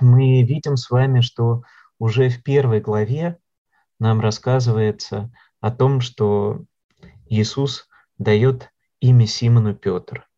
мы 0.00 0.42
видим 0.42 0.76
с 0.76 0.90
вами, 0.90 1.20
что 1.20 1.62
уже 1.98 2.28
в 2.28 2.42
первой 2.42 2.80
главе 2.80 3.38
нам 3.98 4.20
рассказывается 4.20 5.30
о 5.60 5.70
том, 5.70 6.00
что 6.00 6.64
Иисус 7.26 7.88
дает 8.18 8.70
имя 9.00 9.26
Симону 9.26 9.74
Петр, 9.74 10.28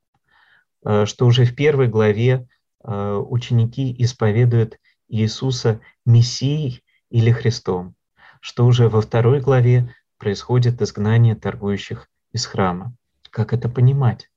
э, 0.84 1.06
что 1.06 1.26
уже 1.26 1.44
в 1.44 1.54
первой 1.54 1.88
главе 1.88 2.46
э, 2.82 3.14
ученики 3.14 3.94
исповедуют 4.02 4.78
Иисуса 5.08 5.80
Мессией 6.04 6.82
или 7.10 7.30
Христом, 7.30 7.94
что 8.40 8.66
уже 8.66 8.88
во 8.88 9.00
второй 9.00 9.40
главе 9.40 9.94
происходит 10.24 10.80
изгнание 10.80 11.34
торгующих 11.34 12.08
из 12.32 12.46
храма. 12.46 12.94
Как 13.28 13.52
это 13.52 13.68
понимать? 13.68 14.30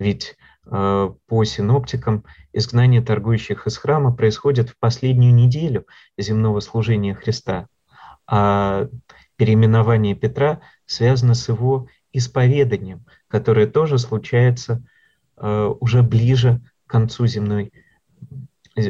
Ведь 0.00 0.36
э, 0.66 1.10
по 1.28 1.44
синоптикам 1.44 2.24
изгнание 2.52 3.00
торгующих 3.00 3.68
из 3.68 3.78
храма 3.78 4.12
происходит 4.12 4.70
в 4.70 4.76
последнюю 4.76 5.32
неделю 5.32 5.86
земного 6.18 6.58
служения 6.58 7.14
Христа, 7.14 7.68
а 8.26 8.88
переименование 9.36 10.16
Петра 10.16 10.60
связано 10.86 11.34
с 11.34 11.48
его 11.48 11.86
исповеданием, 12.12 13.06
которое 13.28 13.68
тоже 13.68 13.98
случается 13.98 14.84
э, 15.36 15.72
уже 15.78 16.02
ближе 16.02 16.60
к 16.88 16.90
концу 16.90 17.28
земной 17.28 17.72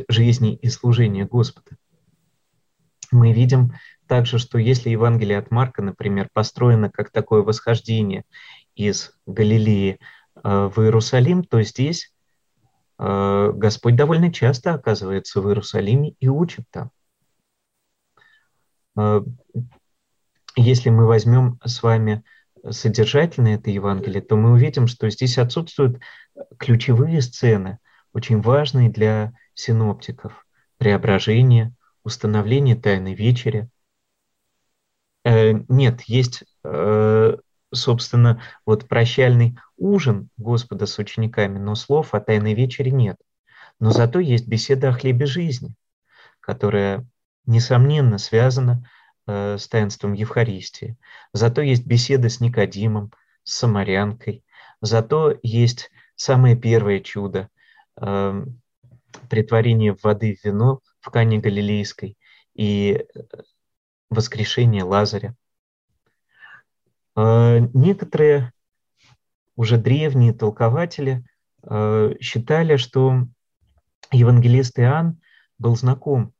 жизни 0.08 0.54
и 0.54 0.70
служения 0.70 1.26
Господа. 1.26 1.76
Мы 3.10 3.34
видим 3.34 3.74
также, 4.12 4.36
что 4.36 4.58
если 4.58 4.90
Евангелие 4.90 5.38
от 5.38 5.50
Марка, 5.50 5.80
например, 5.80 6.28
построено 6.34 6.90
как 6.90 7.10
такое 7.10 7.40
восхождение 7.40 8.24
из 8.74 9.14
Галилеи 9.24 10.00
э, 10.34 10.40
в 10.42 10.82
Иерусалим, 10.82 11.42
то 11.44 11.62
здесь 11.62 12.12
э, 12.98 13.52
Господь 13.54 13.96
довольно 13.96 14.30
часто 14.30 14.74
оказывается 14.74 15.40
в 15.40 15.48
Иерусалиме 15.48 16.10
и 16.20 16.28
учит 16.28 16.66
там. 16.70 16.90
Э, 18.98 19.22
если 20.56 20.90
мы 20.90 21.06
возьмем 21.06 21.58
с 21.64 21.82
вами 21.82 22.22
содержательное 22.68 23.54
это 23.54 23.70
Евангелие, 23.70 24.20
то 24.20 24.36
мы 24.36 24.52
увидим, 24.52 24.88
что 24.88 25.08
здесь 25.08 25.38
отсутствуют 25.38 26.02
ключевые 26.58 27.22
сцены, 27.22 27.78
очень 28.12 28.42
важные 28.42 28.90
для 28.90 29.32
синоптиков. 29.54 30.46
Преображение, 30.76 31.72
установление 32.04 32.76
Тайной 32.76 33.14
Вечери, 33.14 33.70
нет, 35.24 36.02
есть, 36.02 36.44
э, 36.64 37.36
собственно, 37.72 38.42
вот 38.66 38.88
прощальный 38.88 39.58
ужин 39.76 40.28
Господа 40.36 40.86
с 40.86 40.98
учениками, 40.98 41.58
но 41.58 41.74
слов 41.74 42.14
о 42.14 42.20
Тайной 42.20 42.54
вечере 42.54 42.90
нет. 42.90 43.16
Но 43.78 43.90
зато 43.90 44.18
есть 44.18 44.46
беседа 44.46 44.88
о 44.88 44.92
хлебе 44.92 45.26
жизни, 45.26 45.74
которая 46.40 47.06
несомненно, 47.46 48.18
связано 48.18 48.88
э, 49.26 49.58
с 49.58 49.68
таинством 49.68 50.12
Евхаристии. 50.12 50.96
Зато 51.32 51.62
есть 51.62 51.86
беседы 51.86 52.28
с 52.28 52.40
Никодимом, 52.40 53.12
с 53.44 53.58
Самарянкой. 53.58 54.44
Зато 54.80 55.38
есть 55.42 55.90
самое 56.16 56.56
первое 56.56 57.00
чудо 57.00 57.48
э,– 58.00 58.44
притворение 59.28 59.96
воды 60.02 60.36
в 60.40 60.44
вино 60.44 60.80
в 61.00 61.10
Кане 61.10 61.38
Галилейской 61.38 62.16
и 62.54 63.04
э, 63.14 63.20
воскрешение 64.12 64.84
Лазаря. 64.84 65.34
Э, 67.16 67.58
некоторые 67.74 68.52
уже 69.56 69.78
древние 69.78 70.32
толкователи 70.32 71.24
э, 71.62 72.14
считали, 72.20 72.76
что 72.76 73.26
евангелист 74.10 74.78
Иоанн 74.78 75.20
был 75.58 75.76
знаком 75.76 76.32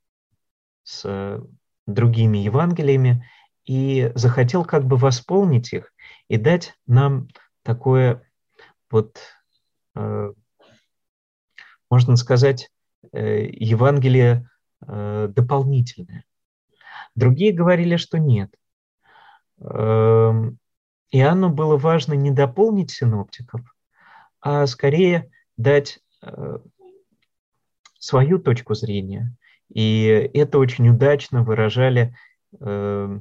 с 0.83 1.03
э, 1.05 1.41
другими 1.87 2.39
Евангелиями 2.39 3.29
и 3.65 4.11
захотел 4.15 4.65
как 4.65 4.85
бы 4.85 4.97
восполнить 4.97 5.73
их 5.73 5.93
и 6.29 6.37
дать 6.37 6.75
нам 6.87 7.29
такое 7.63 8.29
вот, 8.91 9.19
можно 11.89 12.17
сказать, 12.17 12.71
э, 13.13 13.47
Евангелие 13.47 14.49
дополнительное. 14.81 16.25
Другие 17.14 17.53
говорили, 17.53 17.96
что 17.96 18.18
нет. 18.18 18.55
Эм, 19.61 20.59
Иоанну 21.11 21.51
было 21.51 21.77
важно 21.77 22.14
не 22.14 22.31
дополнить 22.31 22.90
синоптиков, 22.90 23.61
а 24.40 24.66
скорее 24.66 25.31
дать 25.57 26.01
свою 28.03 28.38
точку 28.38 28.75
зрения. 28.75 29.35
И 29.72 30.05
это 30.35 30.59
очень 30.59 30.88
удачно 30.88 31.44
выражали, 31.44 32.16
э, 32.61 33.20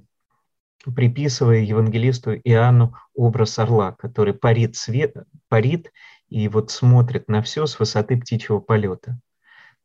приписывая 0.84 1.60
евангелисту 1.60 2.34
Иоанну 2.36 2.95
образ 3.13 3.60
орла, 3.60 3.91
который 3.91 4.34
парит, 4.34 4.75
свет, 4.75 5.15
парит 5.49 5.91
и 6.30 6.47
вот 6.47 6.71
смотрит 6.71 7.27
на 7.27 7.43
все 7.43 7.67
с 7.67 7.80
высоты 7.80 8.17
птичьего 8.17 8.60
полета. 8.60 9.19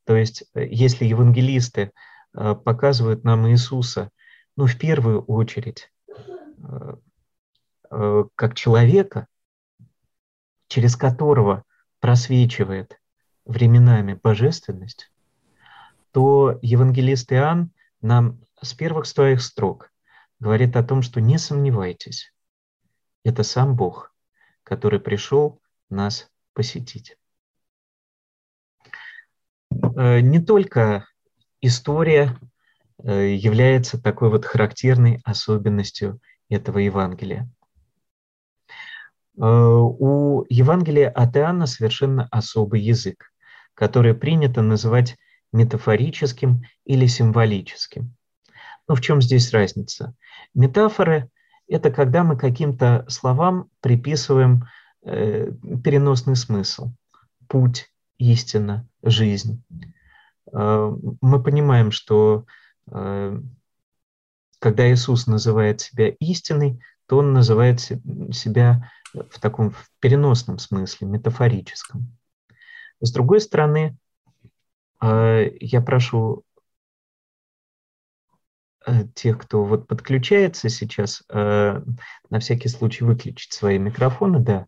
То 0.05 0.17
есть, 0.17 0.45
э, 0.55 0.67
если 0.67 1.05
евангелисты 1.05 1.93
э, 2.37 2.55
показывают 2.55 3.25
нам 3.25 3.49
Иисуса, 3.49 4.11
ну, 4.57 4.67
в 4.67 4.79
первую 4.79 5.23
очередь, 5.25 5.91
э, 6.09 6.97
э, 7.91 8.25
как 8.35 8.55
человека, 8.55 9.27
через 10.69 10.97
которого 10.97 11.65
просвечивает 12.01 13.01
временами 13.45 14.19
божественность, 14.23 15.11
то 16.13 16.59
евангелист 16.63 17.33
Иоанн 17.33 17.71
нам 18.01 18.41
с 18.61 18.75
первых 18.75 19.07
своих 19.07 19.43
строк 19.43 19.93
говорит 20.39 20.77
о 20.77 20.85
том, 20.85 21.03
что 21.03 21.21
не 21.21 21.39
сомневайтесь, 21.39 22.33
это 23.25 23.43
сам 23.43 23.77
Бог, 23.77 24.15
который 24.63 25.01
пришел 25.01 25.61
нас 25.89 26.31
посетить. 26.53 27.17
Не 29.71 30.41
только 30.41 31.07
история 31.61 32.39
э, 33.03 33.35
является 33.35 34.01
такой 34.01 34.31
вот 34.31 34.45
характерной 34.45 35.21
особенностью 35.25 36.21
этого 36.49 36.79
Евангелия. 36.79 37.49
Э, 39.39 39.43
у 39.43 40.45
Евангелия 40.49 41.11
от 41.11 41.37
Иоанна 41.37 41.67
совершенно 41.67 42.29
особый 42.31 42.81
язык 42.81 43.31
которое 43.77 44.15
принято 44.15 44.63
называть 44.63 45.17
метафорическим 45.53 46.63
или 46.85 47.07
символическим. 47.07 48.17
Но 48.89 48.95
в 48.95 49.01
чем 49.01 49.23
здесь 49.23 49.53
разница? 49.53 50.15
Метафоры– 50.55 51.31
это 51.69 51.91
когда 51.91 52.25
мы 52.25 52.37
каким-то 52.37 53.05
словам 53.09 53.69
приписываем 53.81 54.65
э, 55.05 55.53
переносный 55.85 56.37
смысл. 56.37 56.93
Путь, 57.49 57.91
истина, 58.19 58.89
жизнь. 59.03 59.63
Э, 60.53 60.93
мы 61.21 61.43
понимаем, 61.43 61.91
что 61.91 62.45
э, 62.91 63.41
когда 64.59 64.93
Иисус 64.93 65.27
называет 65.27 65.81
себя 65.81 66.09
истиной, 66.09 66.81
то 67.07 67.19
Он 67.19 67.33
называет 67.33 67.81
себя 67.81 68.91
в 69.13 69.41
таком 69.41 69.71
в 69.71 69.89
переносном 70.01 70.59
смысле, 70.59 71.07
метафорическом. 71.07 72.17
С 73.01 73.13
другой 73.13 73.41
стороны, 73.41 73.97
э, 75.03 75.51
я 75.61 75.81
прошу 75.81 76.43
э, 78.87 79.05
тех, 79.15 79.39
кто 79.39 79.65
вот 79.65 79.87
подключается 79.87 80.69
сейчас, 80.69 81.23
э, 81.29 81.83
на 82.31 82.41
всякий 82.41 82.69
случай 82.69 83.05
выключить 83.05 83.53
свои 83.53 83.79
микрофоны, 83.79 84.41
да. 84.41 84.67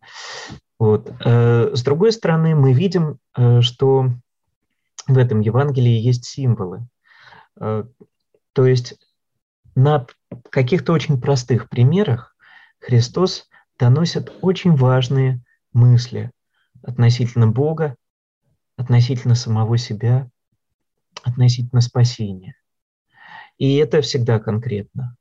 Вот. 0.78 1.10
С 1.24 1.82
другой 1.82 2.12
стороны, 2.12 2.54
мы 2.54 2.72
видим, 2.72 3.18
что 3.62 4.12
в 5.08 5.18
этом 5.18 5.40
Евангелии 5.40 5.98
есть 5.98 6.24
символы. 6.26 6.86
То 7.56 7.86
есть 8.56 8.94
на 9.74 10.06
каких-то 10.50 10.92
очень 10.92 11.20
простых 11.20 11.68
примерах 11.68 12.36
Христос 12.78 13.48
доносит 13.78 14.32
очень 14.42 14.76
важные 14.76 15.42
мысли 15.72 16.30
относительно 16.82 17.48
Бога, 17.48 17.96
относительно 18.76 19.34
самого 19.34 19.78
себя, 19.78 20.30
относительно 21.24 21.80
спасения. 21.80 22.54
И 23.56 23.76
это 23.76 24.02
всегда 24.02 24.38
конкретно. 24.38 25.16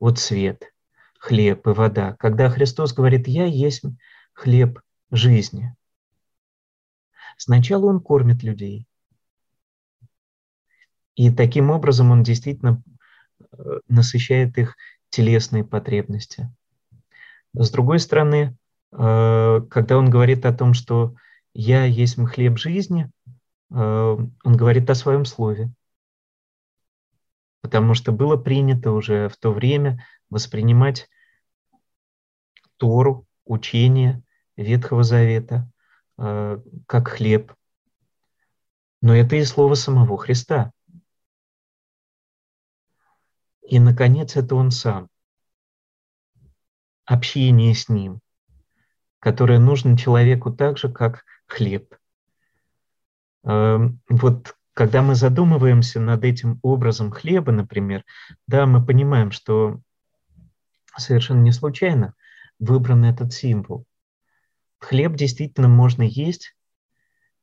Вот 0.00 0.18
свет, 0.18 0.72
хлеб 1.18 1.66
и 1.66 1.70
вода. 1.70 2.16
Когда 2.18 2.48
Христос 2.48 2.94
говорит 2.94 3.28
«Я 3.28 3.44
есть 3.44 3.82
хлеб 4.32 4.80
жизни», 5.10 5.74
сначала 7.36 7.86
Он 7.86 8.00
кормит 8.00 8.42
людей. 8.42 8.86
И 11.14 11.30
таким 11.30 11.70
образом 11.70 12.10
Он 12.10 12.22
действительно 12.22 12.82
э, 13.52 13.80
насыщает 13.88 14.56
их 14.58 14.76
телесные 15.10 15.64
потребности. 15.64 16.50
С 17.54 17.70
другой 17.70 17.98
стороны, 17.98 18.56
э, 18.92 19.60
когда 19.70 19.98
Он 19.98 20.08
говорит 20.08 20.46
о 20.46 20.54
том, 20.54 20.72
что 20.74 21.14
«Я 21.54 21.84
есть 21.84 22.16
хлеб 22.16 22.58
жизни», 22.58 23.10
э, 23.70 23.74
он 23.74 24.56
говорит 24.56 24.88
о 24.88 24.94
своем 24.94 25.26
слове. 25.26 25.70
Потому 27.60 27.94
что 27.94 28.10
было 28.10 28.36
принято 28.36 28.92
уже 28.92 29.28
в 29.28 29.36
то 29.36 29.52
время 29.52 30.04
воспринимать 30.30 31.08
Тору, 32.78 33.26
учение 33.44 34.22
Ветхого 34.56 35.04
Завета 35.04 35.70
как 36.16 37.08
хлеб. 37.08 37.54
Но 39.00 39.14
это 39.14 39.36
и 39.36 39.44
слово 39.44 39.74
самого 39.74 40.16
Христа. 40.18 40.72
И, 43.62 43.78
наконец, 43.78 44.36
это 44.36 44.54
Он 44.54 44.70
сам. 44.70 45.08
Общение 47.04 47.74
с 47.74 47.88
Ним, 47.88 48.20
которое 49.18 49.58
нужно 49.58 49.96
человеку 49.96 50.52
так 50.52 50.78
же, 50.78 50.88
как 50.90 51.24
хлеб. 51.46 51.94
Эм, 53.44 54.00
вот 54.08 54.54
когда 54.74 55.02
мы 55.02 55.14
задумываемся 55.14 56.00
над 56.00 56.24
этим 56.24 56.58
образом 56.62 57.10
хлеба, 57.10 57.52
например, 57.52 58.04
да, 58.46 58.66
мы 58.66 58.84
понимаем, 58.84 59.30
что 59.30 59.80
совершенно 60.96 61.42
не 61.42 61.52
случайно 61.52 62.14
выбран 62.58 63.04
этот 63.04 63.32
символ. 63.32 63.84
Хлеб 64.78 65.14
действительно 65.14 65.68
можно 65.68 66.02
есть, 66.02 66.56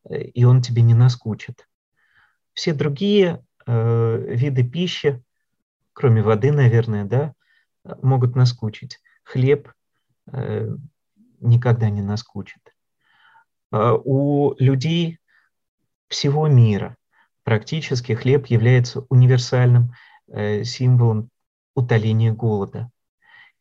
э, 0.10 0.22
и 0.22 0.44
он 0.44 0.62
тебе 0.62 0.82
не 0.82 0.94
наскучит. 0.94 1.68
Все 2.54 2.74
другие 2.74 3.46
э, 3.66 4.36
виды 4.36 4.64
пищи, 4.64 5.24
кроме 6.00 6.22
воды, 6.22 6.54
наверное, 6.54 7.04
да, 7.04 7.34
могут 8.02 8.34
наскучить. 8.34 9.02
Хлеб 9.24 9.70
э, 10.32 10.70
никогда 11.42 11.90
не 11.90 12.02
наскучит. 12.02 12.62
А, 13.70 13.96
у 13.96 14.56
людей 14.60 15.20
всего 16.08 16.48
мира 16.48 16.96
практически 17.44 18.14
хлеб 18.14 18.46
является 18.46 19.02
универсальным 19.10 19.92
э, 20.30 20.64
символом 20.64 21.32
утоления 21.76 22.32
голода. 22.32 22.90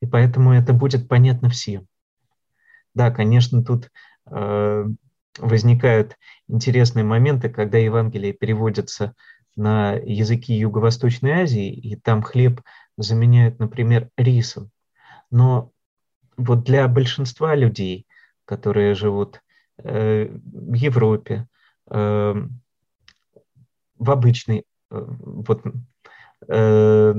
И 0.01 0.07
поэтому 0.07 0.53
это 0.53 0.73
будет 0.73 1.09
понятно 1.09 1.51
всем. 1.51 1.89
Да, 2.95 3.11
конечно, 3.11 3.65
тут 3.65 3.91
э, 4.31 4.85
возникают 5.39 6.17
интересные 6.47 7.05
моменты, 7.05 7.49
когда 7.49 7.79
Евангелие 7.79 8.33
переводится 8.33 9.17
на 9.59 9.93
языки 9.93 10.55
Юго-Восточной 10.55 11.43
Азии, 11.43 11.71
и 11.71 11.97
там 11.97 12.23
хлеб 12.23 12.63
заменяют, 12.97 13.59
например, 13.59 14.09
рисом. 14.17 14.71
Но 15.31 15.73
вот 16.37 16.65
для 16.65 16.89
большинства 16.89 17.55
людей, 17.55 18.07
которые 18.47 18.95
живут 18.95 19.43
Э, 19.85 20.27
в 20.27 20.75
Европе, 20.75 21.47
э, 21.91 22.35
в 23.97 24.11
обычной, 24.11 24.65
э, 24.91 25.07
вот 25.09 25.63
э, 26.49 27.15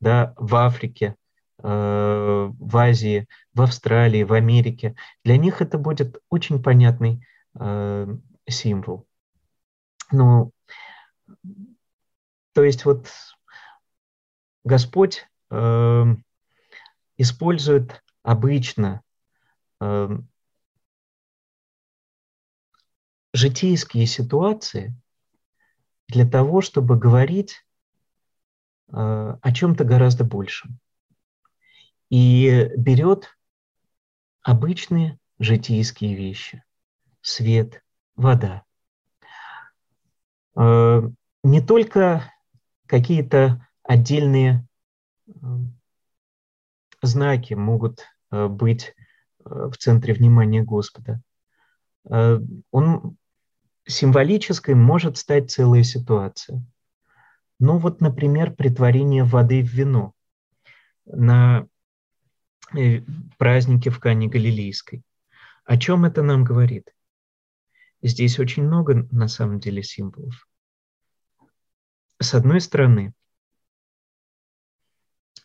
да, 0.00 0.34
в 0.36 0.54
Африке, 0.54 1.16
э, 1.62 2.50
в 2.58 2.76
Азии, 2.76 3.26
в 3.52 3.62
Австралии, 3.62 4.22
в 4.22 4.32
Америке. 4.32 4.96
Для 5.24 5.36
них 5.36 5.60
это 5.60 5.76
будет 5.78 6.22
очень 6.30 6.62
понятный 6.62 7.22
э, 7.58 8.16
символ. 8.48 9.06
Ну, 10.10 10.52
то 12.52 12.64
есть 12.64 12.84
вот 12.84 13.08
Господь 14.64 15.28
э, 15.50 16.04
использует 17.16 18.02
обычно 18.22 19.02
э, 19.80 20.08
житейские 23.32 24.06
ситуации 24.06 25.00
для 26.08 26.28
того, 26.28 26.62
чтобы 26.62 26.98
говорить 26.98 27.64
э, 28.88 28.92
о 28.92 29.52
чем-то 29.52 29.84
гораздо 29.84 30.24
большем. 30.24 30.80
И 32.08 32.70
берет 32.76 33.36
обычные 34.42 35.18
житейские 35.38 36.14
вещи. 36.14 36.64
Свет, 37.20 37.84
вода. 38.14 38.65
Э, 40.56 41.02
не 41.42 41.60
только 41.60 42.32
какие-то 42.86 43.66
отдельные 43.82 44.66
э, 45.28 45.32
знаки 47.02 47.54
могут 47.54 48.04
э, 48.30 48.48
быть 48.48 48.94
в 49.38 49.76
центре 49.76 50.12
внимания 50.12 50.64
Господа. 50.64 51.22
Он 52.72 53.16
символической 53.86 54.74
может 54.74 55.18
стать 55.18 55.52
целая 55.52 55.84
ситуация. 55.84 56.64
Ну 57.60 57.78
вот, 57.78 58.00
например, 58.00 58.52
притворение 58.52 59.22
воды 59.22 59.62
в 59.62 59.68
вино 59.68 60.14
на 61.04 61.68
празднике 63.38 63.90
в 63.90 64.00
Кане 64.00 64.26
Галилейской. 64.26 65.04
О 65.64 65.76
чем 65.76 66.04
это 66.04 66.22
нам 66.22 66.42
говорит? 66.42 66.92
Здесь 68.02 68.40
очень 68.40 68.64
много 68.64 69.06
на 69.12 69.28
самом 69.28 69.60
деле 69.60 69.84
символов. 69.84 70.45
С 72.20 72.34
одной 72.34 72.60
стороны, 72.60 73.12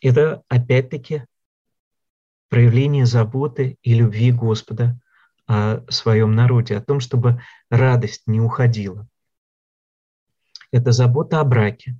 это 0.00 0.42
опять-таки 0.48 1.26
проявление 2.48 3.06
заботы 3.06 3.78
и 3.82 3.94
любви 3.94 4.32
Господа 4.32 4.98
о 5.46 5.80
своем 5.90 6.34
народе, 6.34 6.76
о 6.76 6.82
том, 6.82 7.00
чтобы 7.00 7.42
радость 7.70 8.22
не 8.26 8.40
уходила. 8.40 9.06
Это 10.70 10.92
забота 10.92 11.40
о 11.40 11.44
браке, 11.44 11.98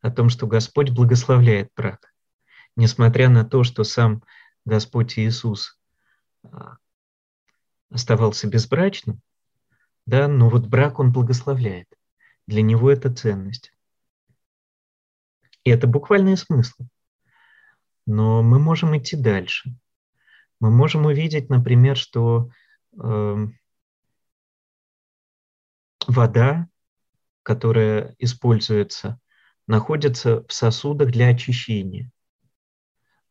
о 0.00 0.10
том, 0.10 0.28
что 0.28 0.46
Господь 0.46 0.90
благословляет 0.90 1.72
брак. 1.74 2.12
Несмотря 2.76 3.30
на 3.30 3.44
то, 3.44 3.64
что 3.64 3.84
сам 3.84 4.22
Господь 4.64 5.18
Иисус 5.18 5.78
а, 6.42 6.76
оставался 7.90 8.46
безбрачным, 8.48 9.20
да, 10.06 10.28
но 10.28 10.48
вот 10.48 10.66
брак 10.66 10.98
он 10.98 11.12
благословляет. 11.12 11.88
Для 12.46 12.62
него 12.62 12.90
это 12.90 13.12
ценность. 13.12 13.72
И 15.64 15.70
это 15.70 15.86
буквальные 15.86 16.36
смыслы. 16.36 16.88
Но 18.06 18.42
мы 18.42 18.58
можем 18.58 18.96
идти 18.96 19.16
дальше. 19.16 19.74
Мы 20.58 20.70
можем 20.70 21.06
увидеть, 21.06 21.48
например, 21.48 21.96
что 21.96 22.50
э, 23.02 23.46
вода, 26.06 26.68
которая 27.42 28.14
используется, 28.18 29.20
находится 29.66 30.44
в 30.46 30.52
сосудах 30.52 31.10
для 31.12 31.28
очищения. 31.28 32.10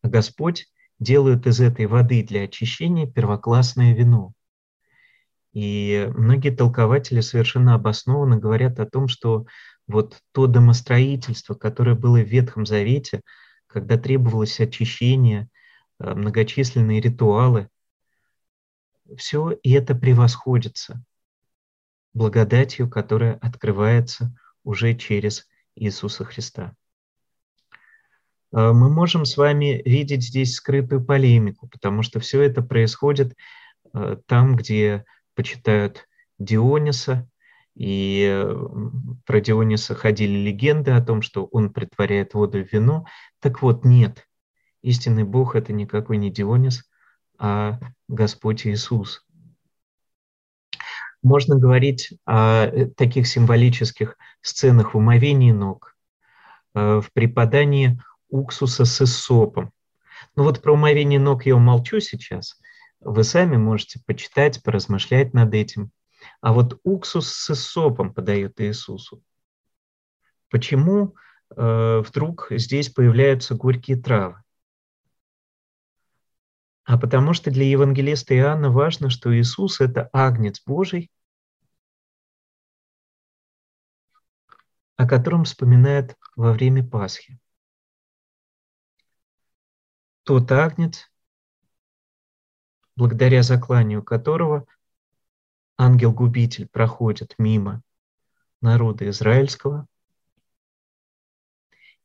А 0.02 0.08
Господь 0.08 0.68
делает 1.00 1.46
из 1.48 1.60
этой 1.60 1.86
воды 1.86 2.24
для 2.24 2.44
очищения 2.44 3.06
первоклассное 3.06 3.94
вино. 3.94 4.34
И 5.54 6.10
многие 6.16 6.52
толкователи 6.52 7.22
совершенно 7.22 7.74
обоснованно 7.74 8.38
говорят 8.38 8.80
о 8.80 8.86
том, 8.86 9.08
что 9.08 9.46
вот 9.88 10.20
то 10.32 10.46
домостроительство, 10.48 11.56
которое 11.56 11.96
было 11.96 12.20
в 12.20 12.28
Ветхом 12.28 12.66
Завете, 12.66 13.22
когда 13.68 13.98
требовалось 13.98 14.60
очищение, 14.60 15.50
э, 16.00 16.14
многочисленные 16.14 17.02
ритуалы, 17.02 17.70
все 19.18 19.52
и 19.64 19.72
это 19.72 19.96
превосходится 19.96 21.04
благодатью, 22.14 22.90
которая 22.90 23.36
открывается 23.36 24.36
уже 24.64 24.96
через 24.96 25.48
Иисуса 25.76 26.26
Христа. 26.26 26.76
Э, 28.52 28.72
мы 28.72 28.90
можем 28.90 29.26
с 29.26 29.38
вами 29.38 29.82
видеть 29.86 30.24
здесь 30.24 30.54
скрытую 30.54 31.04
полемику, 31.04 31.68
потому 31.68 32.04
что 32.04 32.20
все 32.20 32.42
это 32.42 32.62
происходит 32.62 33.36
э, 33.94 34.18
там, 34.28 34.56
где 34.56 35.06
почитают 35.40 36.06
Диониса, 36.38 37.26
и 37.74 38.46
про 39.26 39.40
Диониса 39.40 39.96
ходили 39.96 40.38
легенды 40.38 40.92
о 40.92 41.02
том, 41.02 41.22
что 41.22 41.46
он 41.46 41.72
притворяет 41.72 42.34
воду 42.34 42.62
в 42.62 42.74
вино. 42.74 43.06
Так 43.40 43.62
вот, 43.62 43.86
нет. 43.86 44.28
Истинный 44.82 45.24
Бог– 45.24 45.56
это 45.56 45.72
никакой 45.72 46.18
не 46.18 46.30
Дионис, 46.30 46.84
а 47.38 47.80
Господь 48.10 48.68
Иисус. 48.68 49.26
Можно 51.24 51.56
говорить 51.56 52.20
о 52.26 52.66
э, 52.66 52.88
таких 52.88 53.26
символических 53.26 54.18
сценах 54.42 54.94
в 54.94 55.00
ног, 55.00 55.96
э, 56.76 57.00
в 57.00 57.14
преподании 57.14 57.98
уксуса 58.28 58.84
с 58.84 59.00
эссопом. 59.00 59.72
Ну 60.36 60.44
вот 60.44 60.62
про 60.62 60.74
умовение 60.74 61.18
ног 61.18 61.46
я 61.46 61.56
умолчу 61.56 62.02
сейчас– 62.02 62.60
вы 63.02 63.24
сами 63.24 63.58
можете 63.58 64.02
почитать, 64.06 64.62
поразмышлять 64.64 65.34
над 65.34 65.54
этим. 65.54 65.92
А 66.42 66.54
вот 66.54 66.80
уксус 66.84 67.30
с 67.30 67.54
сопом 67.56 68.14
подает 68.14 68.60
Иисусу. 68.60 69.24
Почему 70.50 71.16
э, 71.56 72.04
вдруг 72.06 72.48
здесь 72.52 72.90
появляются 72.90 73.56
горькие 73.56 73.98
травы? 73.98 74.44
А 76.84 76.98
потому 76.98 77.34
что 77.34 77.52
для 77.52 77.66
евангелиста 77.66 78.36
Иоанна 78.36 78.72
важно, 78.72 79.10
что 79.10 79.36
Иисус– 79.38 79.80
это 79.82 80.10
агнец 80.12 80.62
Божий, 80.66 81.12
о 84.96 85.08
котором 85.08 85.44
вспоминает 85.44 86.18
во 86.36 86.52
время 86.52 86.84
Пасхи. 86.84 87.40
Тот 90.24 90.52
агнец, 90.52 91.10
благодаря 93.00 93.44
закланию 93.44 94.04
которого 94.04 94.66
ангел-губитель 95.78 96.68
проходит 96.68 97.34
мимо 97.38 97.82
народа 98.60 99.10
израильского. 99.10 99.88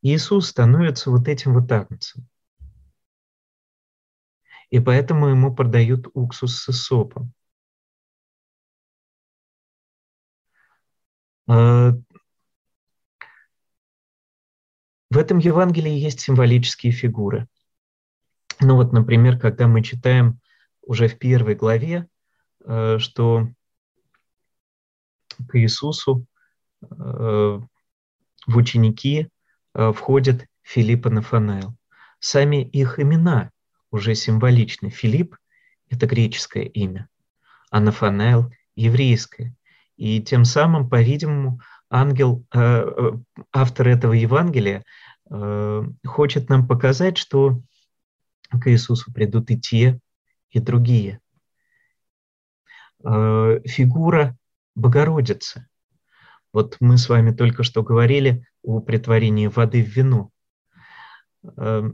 Иисус 0.03 0.51
становится 0.51 1.11
вот 1.11 1.27
этим 1.27 1.55
вот 1.55 1.71
агнцем. 1.73 2.29
И 4.71 4.79
поэтому 4.79 5.27
ему 5.27 5.53
продают 5.53 6.07
уксус 6.15 6.63
с 6.63 6.73
сопом. 6.73 7.33
А, 11.49 11.91
в 15.11 15.19
этом 15.19 15.39
Евангелии 15.39 15.91
есть 15.93 16.21
символические 16.21 16.93
фигуры. 16.93 17.49
Ну 18.61 18.77
вот, 18.77 18.93
например, 18.93 19.41
когда 19.41 19.67
мы 19.67 19.83
читаем 19.83 20.41
уже 20.87 21.09
в 21.09 21.19
первой 21.19 21.55
главе, 21.55 22.09
э, 22.65 22.99
что 22.99 23.49
к 25.49 25.59
Иисусу 25.59 26.27
э, 26.83 26.87
в 28.47 28.57
ученики 28.57 29.29
э, 29.75 29.93
входит 29.93 30.47
Филипп 30.63 31.07
и 31.07 31.11
Нафанаил. 31.11 31.77
Сами 32.21 32.63
их 32.63 32.99
имена 32.99 33.51
уже 33.91 34.15
символичны. 34.15 34.91
Филипп– 34.91 35.37
это 35.91 36.07
греческое 36.07 36.65
имя, 36.65 37.09
а 37.71 37.81
Нафанаил– 37.81 38.53
еврейское. 38.77 39.55
И 39.97 40.21
тем 40.23 40.45
самым, 40.45 40.89
по-видимому, 40.89 41.61
ангел, 41.89 42.45
автор 42.51 43.89
этого 43.89 44.13
Евангелия, 44.13 44.83
хочет 46.05 46.49
нам 46.49 46.67
показать, 46.67 47.17
что 47.17 47.61
к 48.51 48.69
Иисусу 48.69 49.13
придут 49.13 49.53
и 49.53 49.61
те, 49.61 50.01
и 50.55 50.61
другие. 50.61 51.21
Э, 53.05 53.61
фигура 53.67 54.37
Богородицы. 54.75 55.69
Вот 56.53 56.77
мы 56.81 56.97
с 56.97 57.09
вами 57.09 57.33
только 57.33 57.65
что 57.65 57.83
говорили 57.83 58.47
о 58.63 58.81
притворении 58.81 59.49
воды 59.49 59.85
в 59.85 59.89
вино. 59.89 60.31
Э, 61.57 61.91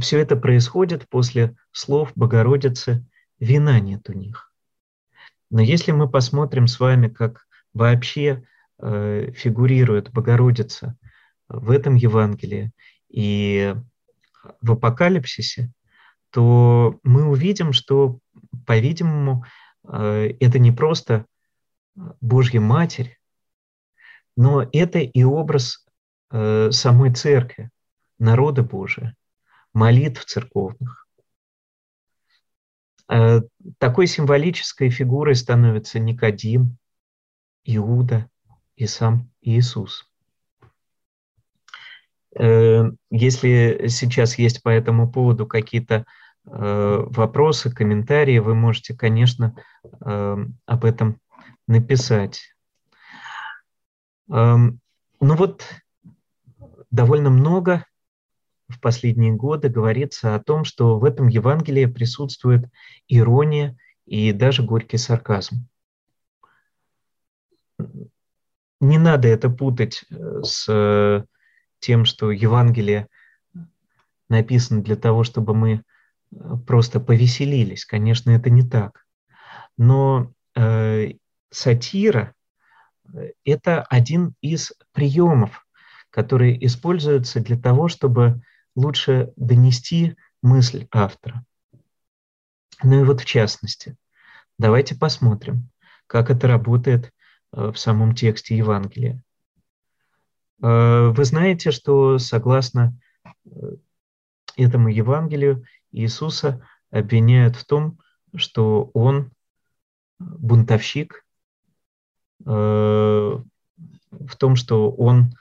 Все 0.00 0.18
это 0.18 0.36
происходит 0.36 1.06
после 1.08 1.54
слов 1.70 2.12
Богородицы 2.14 3.06
«вина 3.38 3.78
нет 3.78 4.08
у 4.08 4.14
них». 4.14 4.50
Но 5.50 5.60
если 5.60 5.92
мы 5.92 6.08
посмотрим 6.08 6.66
с 6.66 6.80
вами, 6.80 7.08
как 7.08 7.46
вообще 7.74 8.46
э, 8.78 9.32
фигурирует 9.32 10.10
Богородица 10.10 10.96
в 11.48 11.70
этом 11.70 11.94
Евангелии 11.94 12.72
и 13.10 13.76
в 14.62 14.72
Апокалипсисе, 14.72 15.70
то 16.32 16.98
мы 17.02 17.28
увидим, 17.28 17.72
что, 17.72 18.18
по-видимому, 18.66 19.44
э, 19.86 20.30
это 20.40 20.58
не 20.58 20.72
просто 20.72 21.26
Божья 22.20 22.60
Матерь, 22.60 23.18
но 24.34 24.62
это 24.72 24.98
и 24.98 25.22
образ 25.24 25.86
э, 26.30 26.70
самой 26.70 27.12
Церкви, 27.12 27.70
народа 28.18 28.62
Божия, 28.62 29.14
молитв 29.74 30.24
церковных. 30.24 31.06
Э, 33.10 33.42
такой 33.78 34.06
символической 34.06 34.88
фигурой 34.88 35.34
становится 35.34 35.98
Никодим, 35.98 36.78
Иуда 37.64 38.28
и 38.76 38.86
сам 38.86 39.30
Иисус. 39.42 40.08
Э, 42.34 42.84
если 43.10 43.88
сейчас 43.88 44.38
есть 44.38 44.62
по 44.62 44.70
этому 44.70 45.12
поводу 45.12 45.46
какие-то 45.46 46.06
вопросы, 46.44 47.70
комментарии, 47.70 48.38
вы 48.38 48.54
можете, 48.54 48.94
конечно, 48.94 49.54
об 50.00 50.84
этом 50.84 51.20
написать. 51.68 52.54
Ну 54.28 54.78
вот 55.20 55.64
довольно 56.90 57.30
много 57.30 57.86
в 58.68 58.80
последние 58.80 59.32
годы 59.32 59.68
говорится 59.68 60.34
о 60.34 60.40
том, 60.40 60.64
что 60.64 60.98
в 60.98 61.04
этом 61.04 61.28
Евангелии 61.28 61.86
присутствует 61.86 62.68
ирония 63.08 63.76
и 64.06 64.32
даже 64.32 64.62
горький 64.62 64.98
сарказм. 64.98 65.68
Не 68.80 68.98
надо 68.98 69.28
это 69.28 69.48
путать 69.48 70.04
э, 70.10 70.42
с 70.42 71.24
тем, 71.78 72.04
что 72.04 72.30
Евангелие 72.30 73.08
написано 74.28 74.82
для 74.82 74.96
того, 74.96 75.22
чтобы 75.22 75.54
мы 75.54 75.72
э, 75.74 75.82
просто 76.66 77.00
повеселились. 77.00 77.84
Конечно, 77.84 78.30
это 78.30 78.50
не 78.50 78.62
так. 78.62 79.04
Но 79.76 80.32
э, 80.54 81.12
сатира 81.50 82.34
э,– 83.12 83.32
это 83.44 83.82
один 83.82 84.34
из 84.40 84.72
приемов, 84.92 85.66
которые 86.10 86.64
используются 86.64 87.40
для 87.40 87.58
того, 87.58 87.88
чтобы 87.88 88.42
лучше 88.74 89.32
донести 89.36 90.16
мысль 90.42 90.86
автора. 90.90 91.44
Ну 92.82 93.00
и 93.00 93.04
вот 93.04 93.20
в 93.20 93.24
частности, 93.24 93.96
давайте 94.58 94.94
посмотрим, 94.94 95.70
как 96.06 96.30
это 96.30 96.48
работает 96.48 97.12
э, 97.52 97.70
в 97.72 97.76
самом 97.76 98.14
тексте 98.14 98.56
Евангелия. 98.56 99.22
Э, 100.62 101.08
вы 101.14 101.24
знаете, 101.24 101.70
что 101.70 102.18
согласно 102.18 102.96
этому 104.56 104.88
Евангелию 104.88 105.64
Иисуса 105.92 106.66
обвиняют 106.90 107.56
в 107.56 107.64
том, 107.64 107.98
что 108.34 108.90
он 108.94 109.30
бунтовщик, 110.18 111.24
Э, 112.44 113.38
в 114.10 114.36
том, 114.36 114.56
что 114.56 114.90
он 114.90 115.34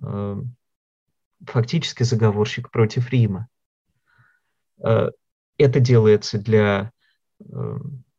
э, 0.00 0.42
фактически 1.44 2.04
заговорщик 2.04 2.70
против 2.70 3.10
Рима. 3.10 3.48
Э, 4.82 5.10
это 5.58 5.80
делается 5.80 6.38
для 6.38 6.92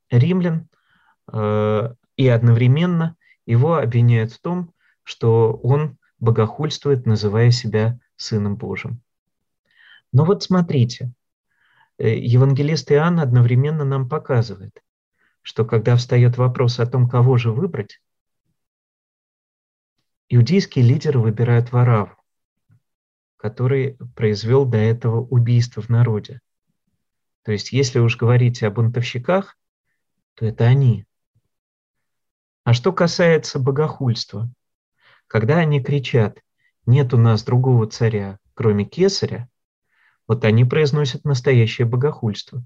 римлян, 0.09 0.69
и 1.29 2.27
одновременно 2.27 3.17
его 3.45 3.75
обвиняют 3.75 4.31
в 4.31 4.39
том, 4.39 4.73
что 5.03 5.53
он 5.61 5.97
богохульствует, 6.19 7.05
называя 7.05 7.51
себя 7.51 7.99
Сыном 8.15 8.55
Божьим. 8.55 9.01
Но 10.13 10.23
вот 10.23 10.43
смотрите, 10.43 11.11
евангелист 11.99 12.91
Иоанн 12.91 13.19
одновременно 13.19 13.83
нам 13.83 14.07
показывает, 14.07 14.81
что 15.41 15.65
когда 15.65 15.95
встает 15.95 16.37
вопрос 16.37 16.79
о 16.79 16.85
том, 16.85 17.09
кого 17.09 17.37
же 17.37 17.51
выбрать, 17.51 17.99
Иудейские 20.31 20.85
лидеры 20.85 21.19
выбирают 21.19 21.71
Вараву, 21.71 22.15
который 23.35 23.97
произвел 24.15 24.63
до 24.63 24.77
этого 24.77 25.21
убийство 25.21 25.81
в 25.81 25.89
народе. 25.89 26.39
То 27.41 27.51
есть, 27.51 27.71
если 27.71 27.97
уж 27.97 28.15
говорить 28.15 28.61
о 28.61 28.69
бунтовщиках, 28.69 29.57
то 30.35 30.45
это 30.45 30.65
они. 30.65 31.07
А 32.63 32.73
что 32.73 32.93
касается 32.93 33.57
богохульства, 33.57 34.53
когда 35.25 35.57
они 35.57 35.81
кричат 35.81 36.43
«нет 36.85 37.11
у 37.15 37.17
нас 37.17 37.43
другого 37.43 37.87
царя, 37.87 38.37
кроме 38.53 38.85
кесаря», 38.85 39.48
вот 40.29 40.45
они 40.45 40.63
произносят 40.63 41.25
настоящее 41.25 41.87
богохульство. 41.87 42.63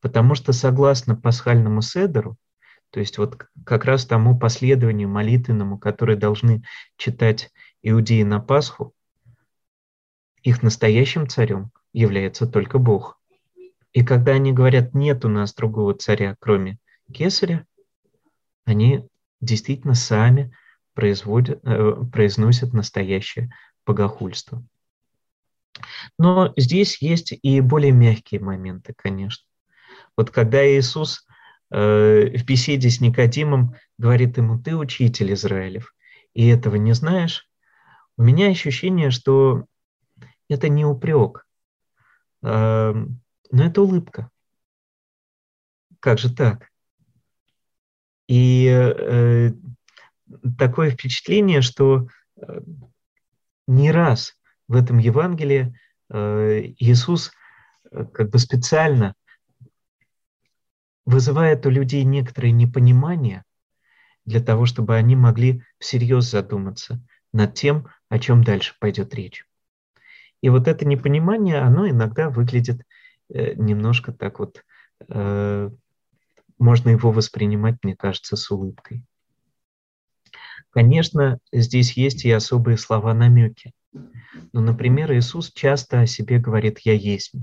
Потому 0.00 0.34
что 0.34 0.52
согласно 0.52 1.14
пасхальному 1.14 1.82
седеру, 1.82 2.36
то 2.90 2.98
есть 2.98 3.18
вот 3.18 3.46
как 3.64 3.84
раз 3.84 4.06
тому 4.06 4.38
последованию 4.38 5.08
молитвенному, 5.08 5.78
которое 5.78 6.16
должны 6.16 6.62
читать 6.96 7.52
иудеи 7.82 8.22
на 8.22 8.40
Пасху, 8.40 8.94
их 10.42 10.62
настоящим 10.62 11.28
царем 11.28 11.72
является 11.92 12.46
только 12.46 12.78
Бог. 12.78 13.20
И 13.92 14.02
когда 14.02 14.32
они 14.32 14.52
говорят, 14.52 14.94
нет 14.94 15.26
у 15.26 15.28
нас 15.28 15.52
другого 15.52 15.92
царя, 15.94 16.36
кроме 16.40 16.78
Кесаря, 17.12 17.66
они 18.64 19.06
действительно 19.42 19.94
сами 19.94 20.56
производят, 20.94 21.60
э, 21.64 22.02
произносят 22.10 22.72
настоящее 22.72 23.50
богохульство. 23.84 24.64
Но 26.18 26.52
здесь 26.56 27.00
есть 27.02 27.32
и 27.42 27.60
более 27.60 27.92
мягкие 27.92 28.40
моменты, 28.40 28.94
конечно. 28.96 29.44
Вот 30.16 30.30
когда 30.30 30.64
Иисус 30.66 31.26
Э, 31.76 32.26
в 32.26 32.44
беседе 32.44 32.88
с 32.88 33.00
Никодимом 33.00 33.74
говорит 33.98 34.36
ему, 34.36 34.60
ты 34.60 34.76
учитель 34.76 35.32
Израилев, 35.32 35.92
и 36.32 36.46
этого 36.46 36.76
не 36.76 36.92
знаешь, 36.92 37.48
у 38.16 38.22
меня 38.22 38.48
ощущение, 38.48 39.10
что 39.10 39.64
это 40.48 40.68
не 40.68 40.84
упрек, 40.84 41.44
эм, 42.42 43.20
но 43.50 43.64
это 43.64 43.82
улыбка. 43.82 44.30
Как 45.98 46.20
же 46.20 46.32
так? 46.32 46.68
И 48.28 48.68
э, 48.68 49.50
такое 50.56 50.90
впечатление, 50.90 51.60
что 51.60 52.06
э, 52.36 52.60
не 53.66 53.90
раз 53.90 54.36
в 54.74 54.76
этом 54.76 54.98
Евангелии 54.98 55.78
Иисус 56.10 57.32
как 57.90 58.30
бы 58.30 58.38
специально 58.38 59.14
вызывает 61.06 61.64
у 61.66 61.70
людей 61.70 62.02
некоторое 62.02 62.50
непонимание 62.50 63.44
для 64.24 64.40
того, 64.40 64.66
чтобы 64.66 64.96
они 64.96 65.14
могли 65.16 65.62
всерьез 65.78 66.24
задуматься 66.30 67.00
над 67.32 67.54
тем, 67.54 67.88
о 68.08 68.18
чем 68.18 68.42
дальше 68.42 68.74
пойдет 68.80 69.14
речь. 69.14 69.46
И 70.40 70.48
вот 70.48 70.66
это 70.66 70.84
непонимание, 70.84 71.58
оно 71.58 71.88
иногда 71.88 72.30
выглядит 72.30 72.82
э, 73.28 73.54
немножко 73.54 74.12
так 74.12 74.38
вот, 74.40 74.64
э, 75.08 75.70
можно 76.58 76.88
его 76.88 77.12
воспринимать, 77.12 77.76
мне 77.82 77.96
кажется, 77.96 78.36
с 78.36 78.50
улыбкой. 78.50 79.04
Конечно, 80.70 81.38
здесь 81.52 81.92
есть 81.92 82.24
и 82.24 82.30
особые 82.30 82.76
слова 82.78 83.14
намеки. 83.14 83.72
Ну, 84.52 84.60
например, 84.60 85.12
Иисус 85.12 85.52
часто 85.52 86.00
о 86.00 86.06
себе 86.06 86.38
говорит 86.38 86.80
«я 86.80 86.92
есть». 86.92 87.34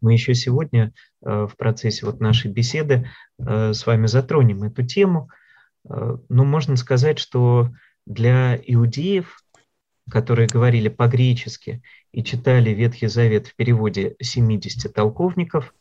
Мы 0.00 0.12
еще 0.12 0.34
сегодня 0.34 0.92
э, 1.24 1.46
в 1.46 1.56
процессе 1.56 2.04
вот 2.04 2.20
нашей 2.20 2.50
беседы 2.50 3.08
э, 3.38 3.72
с 3.72 3.86
вами 3.86 4.06
затронем 4.06 4.64
эту 4.64 4.84
тему. 4.84 5.30
Э, 5.88 6.16
ну, 6.28 6.44
можно 6.44 6.76
сказать, 6.76 7.18
что 7.18 7.70
для 8.06 8.56
иудеев, 8.56 9.40
которые 10.10 10.48
говорили 10.48 10.88
по-гречески 10.88 11.82
и 12.12 12.24
читали 12.24 12.70
Ветхий 12.70 13.06
Завет 13.06 13.46
в 13.46 13.54
переводе 13.54 14.16
70 14.20 14.92
толковников, 14.92 15.74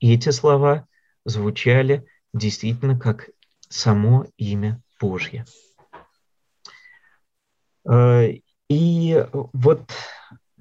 эти 0.00 0.30
слова 0.30 0.86
звучали 1.24 2.06
действительно 2.32 2.98
как 2.98 3.30
само 3.68 4.26
имя 4.36 4.80
Божье. 5.00 5.44
И 8.70 9.26
вот 9.32 9.82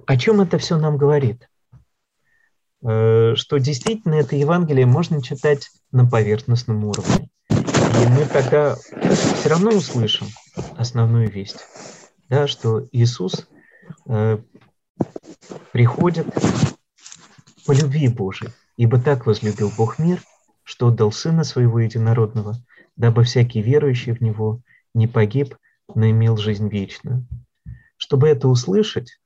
о 0.07 0.17
чем 0.17 0.41
это 0.41 0.57
все 0.57 0.77
нам 0.77 0.97
говорит? 0.97 1.47
Э, 2.81 3.35
что 3.35 3.59
действительно 3.59 4.15
это 4.15 4.35
Евангелие 4.35 4.87
можно 4.87 5.21
читать 5.21 5.69
на 5.91 6.09
поверхностном 6.09 6.85
уровне. 6.85 7.29
И 7.51 8.07
мы 8.09 8.25
тогда 8.25 8.75
все 8.75 9.49
равно 9.49 9.69
услышим 9.69 10.25
основную 10.75 11.29
весть, 11.29 11.59
да, 12.29 12.47
что 12.47 12.87
Иисус 12.91 13.47
э, 14.07 14.39
приходит 15.71 16.25
по 17.67 17.73
любви 17.73 18.07
Божией, 18.07 18.51
ибо 18.75 18.99
так 18.99 19.27
возлюбил 19.27 19.71
Бог 19.77 19.99
мир, 19.99 20.23
что 20.63 20.87
отдал 20.87 21.11
Сына 21.11 21.43
Своего 21.43 21.79
Единородного, 21.79 22.55
дабы 22.95 23.23
всякий 23.23 23.61
верующий 23.61 24.13
в 24.13 24.21
Него 24.21 24.61
не 24.95 25.05
погиб, 25.05 25.55
но 25.93 26.09
имел 26.09 26.37
жизнь 26.37 26.69
вечную. 26.69 27.27
Чтобы 28.09 28.27
это 28.27 28.47
услышать, 28.47 29.19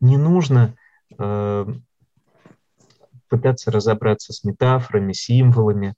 не 0.00 0.18
нужно 0.18 0.74
э, 1.18 1.66
пытаться 3.26 3.70
разобраться 3.70 4.34
с 4.34 4.44
метафорами, 4.44 5.14
символами, 5.14 5.94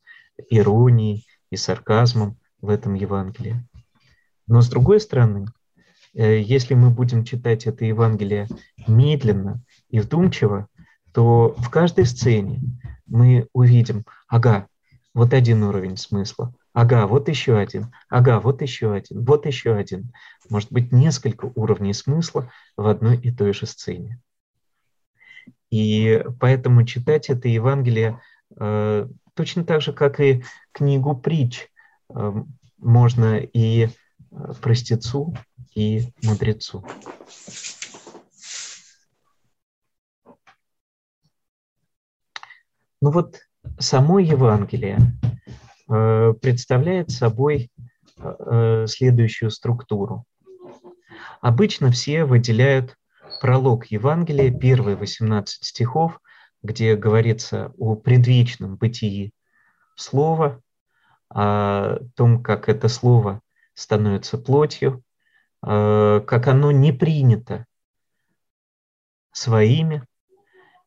иронией 0.48 1.26
и 1.50 1.56
сарказмом 1.56 2.38
в 2.60 2.68
этом 2.68 2.94
Евангелии. 2.94 3.66
Но 4.46 4.60
с 4.60 4.68
другой 4.68 5.00
стороны, 5.00 5.48
э, 6.14 6.38
если 6.40 6.74
мы 6.74 6.90
будем 6.90 7.24
читать 7.24 7.66
это 7.66 7.84
Евангелие 7.84 8.46
медленно 8.86 9.60
и 9.88 9.98
вдумчиво, 9.98 10.68
то 11.12 11.56
в 11.58 11.68
каждой 11.68 12.06
сцене 12.06 12.60
мы 13.06 13.48
увидим, 13.52 14.04
ага, 14.28 14.68
вот 15.14 15.34
один 15.34 15.64
уровень 15.64 15.96
смысла, 15.96 16.54
ага, 16.72 17.06
вот 17.06 17.28
еще 17.28 17.56
один, 17.56 17.92
ага, 18.08 18.40
вот 18.40 18.62
еще 18.62 18.92
один, 18.92 19.24
вот 19.24 19.46
еще 19.46 19.74
один. 19.74 20.12
Может 20.48 20.72
быть, 20.72 20.92
несколько 20.92 21.46
уровней 21.54 21.94
смысла 21.94 22.52
в 22.76 22.86
одной 22.86 23.16
и 23.18 23.30
той 23.30 23.52
же 23.52 23.66
сцене. 23.66 24.20
И 25.70 26.24
поэтому 26.40 26.84
читать 26.84 27.30
это 27.30 27.48
Евангелие 27.48 28.20
э, 28.58 29.06
точно 29.34 29.64
так 29.64 29.82
же, 29.82 29.92
как 29.92 30.20
и 30.20 30.42
книгу 30.72 31.16
притч, 31.16 31.68
э, 32.08 32.32
можно 32.78 33.38
и 33.38 33.86
э, 33.86 33.88
простецу, 34.60 35.34
и 35.74 36.12
мудрецу. 36.22 36.84
Ну 43.02 43.10
вот 43.10 43.40
само 43.78 44.18
Евангелие 44.18 44.98
представляет 46.40 47.10
собой 47.10 47.70
э, 48.16 48.86
следующую 48.86 49.50
структуру. 49.50 50.24
Обычно 51.40 51.90
все 51.90 52.24
выделяют 52.24 52.96
пролог 53.40 53.86
Евангелия, 53.86 54.56
первые 54.56 54.96
18 54.96 55.64
стихов, 55.64 56.20
где 56.62 56.94
говорится 56.94 57.72
о 57.78 57.96
предвечном 57.96 58.76
бытии 58.76 59.32
слова, 59.96 60.60
о 61.28 61.98
том, 62.14 62.42
как 62.42 62.68
это 62.68 62.88
слово 62.88 63.40
становится 63.74 64.36
плотью, 64.36 65.02
э, 65.66 66.20
как 66.26 66.46
оно 66.48 66.70
не 66.70 66.92
принято 66.92 67.66
своими, 69.32 70.04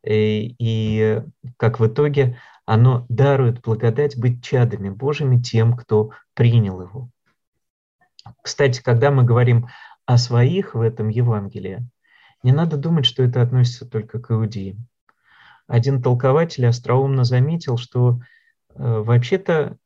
и, 0.05 0.55
и 0.59 1.21
как 1.57 1.79
в 1.79 1.87
итоге 1.87 2.39
оно 2.65 3.05
дарует 3.09 3.61
благодать 3.61 4.17
быть 4.17 4.43
чадами 4.43 4.89
Божьими 4.89 5.41
тем, 5.41 5.75
кто 5.75 6.11
принял 6.33 6.81
его. 6.81 7.09
Кстати, 8.41 8.81
когда 8.81 9.11
мы 9.11 9.23
говорим 9.23 9.67
о 10.05 10.17
своих 10.17 10.75
в 10.75 10.81
этом 10.81 11.09
Евангелии, 11.09 11.87
не 12.41 12.51
надо 12.51 12.77
думать, 12.77 13.05
что 13.05 13.23
это 13.23 13.41
относится 13.41 13.85
только 13.85 14.19
к 14.19 14.31
иудеям. 14.31 14.87
Один 15.67 16.01
толкователь 16.01 16.65
остроумно 16.65 17.23
заметил, 17.23 17.77
что 17.77 18.19
э, 18.69 18.75
вообще-то 18.75 19.77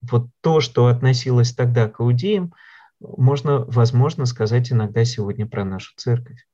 вот 0.00 0.28
то, 0.40 0.60
что 0.60 0.86
относилось 0.86 1.54
тогда 1.54 1.88
к 1.88 2.00
иудеям, 2.00 2.54
можно, 3.00 3.64
возможно, 3.66 4.26
сказать 4.26 4.72
иногда 4.72 5.04
сегодня 5.04 5.46
про 5.46 5.64
нашу 5.64 5.94
церковь. 5.96 6.46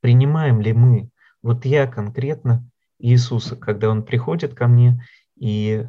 Принимаем 0.00 0.60
ли 0.60 0.72
мы, 0.72 1.10
вот 1.42 1.64
я 1.64 1.86
конкретно, 1.86 2.68
Иисуса, 3.02 3.56
когда 3.56 3.90
Он 3.90 4.04
приходит 4.04 4.54
ко 4.54 4.68
мне 4.68 5.04
и 5.36 5.84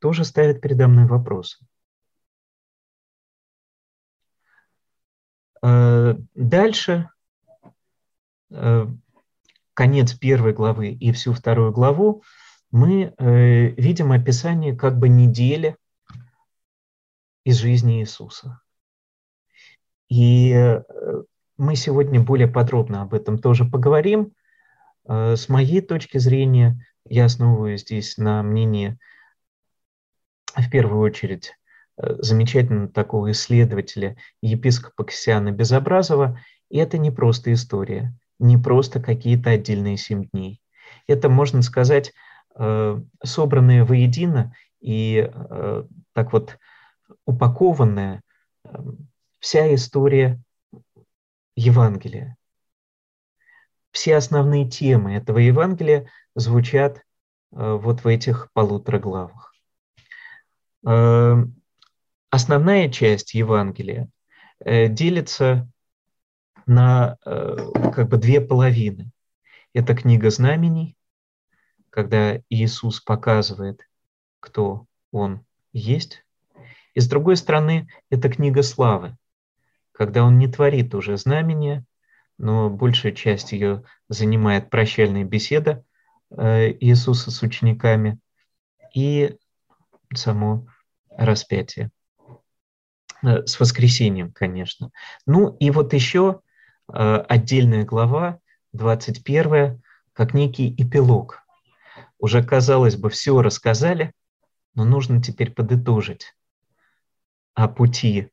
тоже 0.00 0.24
ставит 0.24 0.60
передо 0.60 0.88
мной 0.88 1.06
вопросы. 1.06 1.64
Э, 5.62 6.14
дальше, 6.34 7.08
э, 8.50 8.86
конец 9.74 10.12
первой 10.14 10.52
главы 10.52 10.90
и 10.90 11.12
всю 11.12 11.32
вторую 11.32 11.72
главу, 11.72 12.22
мы 12.70 13.14
э, 13.16 13.68
видим 13.70 14.12
описание 14.12 14.76
как 14.76 14.98
бы 14.98 15.08
недели 15.08 15.76
из 17.44 17.56
жизни 17.56 18.00
Иисуса. 18.00 18.60
И 20.08 20.54
мы 21.56 21.74
сегодня 21.74 22.20
более 22.20 22.46
подробно 22.46 23.02
об 23.02 23.12
этом 23.12 23.38
тоже 23.38 23.64
поговорим. 23.64 24.32
С 25.08 25.48
моей 25.48 25.80
точки 25.80 26.18
зрения, 26.18 26.84
я 27.08 27.26
основываюсь 27.26 27.82
здесь 27.82 28.18
на 28.18 28.42
мнении, 28.42 28.98
в 30.56 30.68
первую 30.70 31.00
очередь, 31.00 31.52
Э, 31.98 32.14
замечательного 32.18 32.88
такого 32.88 33.30
исследователя, 33.30 34.16
епископа 34.42 35.04
Ксиана 35.04 35.50
Безобразова, 35.50 36.38
и 36.68 36.78
это 36.78 36.98
не 36.98 37.10
просто 37.10 37.52
история, 37.52 38.14
не 38.38 38.58
просто 38.58 39.00
какие-то 39.00 39.50
отдельные 39.50 39.96
семь 39.96 40.28
дней. 40.28 40.60
Это, 41.06 41.30
можно 41.30 41.62
сказать, 41.62 42.12
э, 42.54 43.00
собранная 43.24 43.84
воедино 43.84 44.54
и 44.80 45.30
э, 45.32 45.84
так 46.12 46.32
вот 46.32 46.58
упакованная 47.24 48.22
вся 49.38 49.74
история 49.74 50.42
Евангелия. 51.54 52.36
Все 53.96 54.16
основные 54.16 54.68
темы 54.68 55.14
этого 55.14 55.38
Евангелия 55.38 56.10
звучат 56.34 57.00
вот 57.50 58.04
в 58.04 58.06
этих 58.06 58.52
полутора 58.52 58.98
главах. 58.98 59.54
Основная 62.30 62.90
часть 62.90 63.32
Евангелия 63.32 64.10
э, 64.60 64.88
делится 64.88 65.66
на 66.66 67.16
э, 67.24 67.56
как 67.94 68.10
бы 68.10 68.18
две 68.18 68.42
половины. 68.42 69.12
Это 69.72 69.94
книга 69.96 70.28
знамений, 70.28 70.94
когда 71.88 72.38
Иисус 72.50 73.00
показывает, 73.00 73.88
кто 74.40 74.84
Он 75.10 75.42
есть. 75.72 76.26
И 76.92 77.00
с 77.00 77.08
другой 77.08 77.38
стороны, 77.38 77.88
это 78.10 78.28
книга 78.28 78.62
славы, 78.62 79.16
когда 79.92 80.22
Он 80.22 80.36
не 80.36 80.48
творит 80.48 80.94
уже 80.94 81.16
знамения, 81.16 81.86
но 82.38 82.70
большая 82.70 83.12
часть 83.12 83.52
ее 83.52 83.84
занимает 84.08 84.70
прощальная 84.70 85.24
беседа 85.24 85.84
э, 86.30 86.72
Иисуса 86.80 87.30
с 87.30 87.42
учениками 87.42 88.18
и 88.94 89.36
само 90.14 90.66
распятие. 91.10 91.90
Э, 93.22 93.44
с 93.46 93.58
воскресением, 93.58 94.32
конечно. 94.32 94.90
Ну 95.26 95.56
и 95.56 95.70
вот 95.70 95.92
еще 95.92 96.40
э, 96.92 97.16
отдельная 97.28 97.84
глава, 97.84 98.38
21, 98.72 99.82
как 100.12 100.34
некий 100.34 100.74
эпилог. 100.76 101.42
Уже, 102.18 102.42
казалось 102.42 102.96
бы, 102.96 103.10
все 103.10 103.40
рассказали, 103.42 104.12
но 104.74 104.84
нужно 104.84 105.22
теперь 105.22 105.50
подытожить 105.50 106.34
о 107.54 107.68
пути 107.68 108.30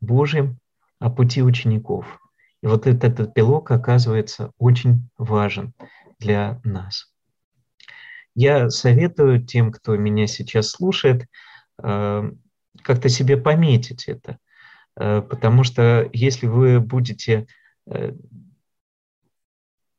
Божьем, 0.00 0.58
о 0.98 1.10
пути 1.10 1.42
учеников. 1.42 2.19
И 2.62 2.66
вот 2.66 2.86
этот 2.86 3.20
эпилог 3.20 3.70
оказывается 3.70 4.52
очень 4.58 5.08
важен 5.16 5.72
для 6.18 6.60
нас. 6.62 7.10
Я 8.34 8.70
советую 8.70 9.44
тем, 9.44 9.72
кто 9.72 9.96
меня 9.96 10.26
сейчас 10.26 10.70
слушает, 10.70 11.26
э, 11.82 12.30
как-то 12.82 13.08
себе 13.08 13.36
пометить 13.36 14.08
это. 14.08 14.38
Э, 14.96 15.22
потому 15.22 15.64
что 15.64 16.08
если 16.12 16.46
вы 16.46 16.80
будете 16.80 17.46
э, 17.86 18.12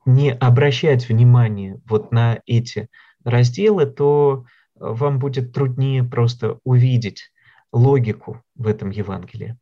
не 0.05 0.32
обращать 0.32 1.09
внимания 1.09 1.80
вот 1.86 2.12
на 2.12 2.39
эти 2.45 2.89
разделы, 3.24 3.86
то 3.86 4.45
вам 4.76 5.20
будет 5.20 5.53
труднее 5.53 6.03
просто 6.03 6.59
увидеть 6.64 7.32
логику 7.72 8.43
в 8.55 8.68
этом 8.68 8.89
Евангелии. 8.89 9.57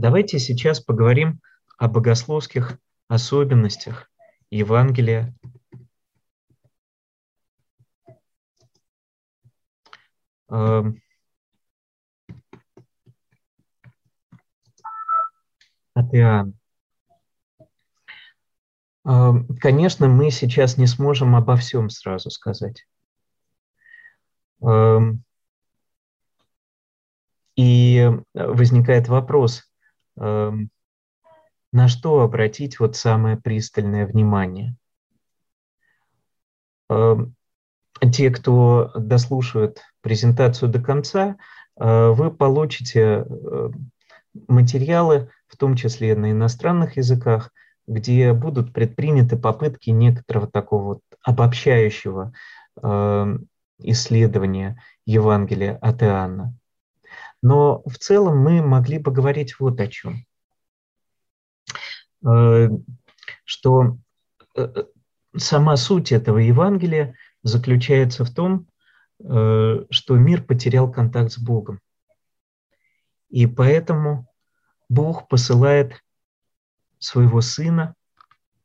Давайте 0.00 0.38
сейчас 0.38 0.80
поговорим 0.80 1.42
о 1.76 1.86
богословских 1.86 2.78
особенностях 3.08 4.10
Евангелия 4.50 5.34
Эм, 10.48 11.02
от 15.92 16.14
Иоанна. 16.14 16.54
Эм, 19.04 19.48
конечно, 19.58 20.08
мы 20.08 20.30
сейчас 20.30 20.78
не 20.78 20.86
сможем 20.86 21.36
обо 21.36 21.56
всем 21.56 21.90
сразу 21.90 22.30
сказать. 22.30 22.86
Эм, 24.62 25.24
и 27.54 28.10
возникает 28.32 29.06
вопрос, 29.08 29.69
на 30.20 31.88
что 31.88 32.20
обратить 32.20 32.78
вот 32.78 32.94
самое 32.96 33.36
пристальное 33.36 34.06
внимание. 34.06 34.76
Те, 36.88 38.30
кто 38.30 38.92
дослушают 38.94 39.80
презентацию 40.00 40.70
до 40.70 40.80
конца, 40.80 41.36
вы 41.76 42.30
получите 42.30 43.24
материалы, 44.48 45.30
в 45.46 45.56
том 45.56 45.74
числе 45.74 46.14
на 46.14 46.30
иностранных 46.30 46.96
языках, 46.96 47.50
где 47.86 48.32
будут 48.32 48.72
предприняты 48.72 49.36
попытки 49.36 49.90
некоторого 49.90 50.46
такого 50.46 50.82
вот 50.82 51.00
обобщающего 51.22 52.32
исследования 53.78 54.82
Евангелия 55.06 55.76
от 55.78 56.02
Иоанна. 56.02 56.54
Но 57.42 57.82
в 57.86 57.96
целом 57.98 58.38
мы 58.38 58.62
могли 58.62 58.98
бы 58.98 59.10
говорить 59.10 59.58
вот 59.58 59.80
о 59.80 59.86
чем. 59.86 60.24
Э, 62.26 62.68
что 63.44 63.96
э, 64.56 64.84
сама 65.36 65.76
суть 65.76 66.12
этого 66.12 66.38
Евангелия 66.38 67.14
заключается 67.42 68.24
в 68.24 68.34
том, 68.34 68.66
э, 69.20 69.84
что 69.90 70.16
мир 70.16 70.42
потерял 70.42 70.90
контакт 70.90 71.32
с 71.32 71.38
Богом. 71.38 71.80
И 73.30 73.46
поэтому 73.46 74.26
Бог 74.88 75.28
посылает 75.28 76.02
своего 76.98 77.40
Сына, 77.40 77.94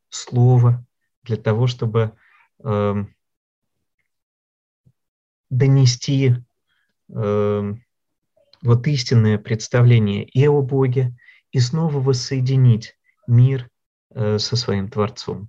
Слово, 0.08 0.84
для 1.22 1.36
того, 1.36 1.66
чтобы 1.66 2.16
эм, 2.62 3.14
донести 5.50 6.36
эм, 7.08 7.85
вот 8.62 8.86
истинное 8.86 9.38
представление 9.38 10.24
и 10.24 10.46
о 10.46 10.62
Боге, 10.62 11.14
и 11.52 11.60
снова 11.60 11.98
воссоединить 11.98 12.96
мир 13.26 13.68
э, 14.10 14.38
со 14.38 14.56
своим 14.56 14.88
Творцом. 14.88 15.48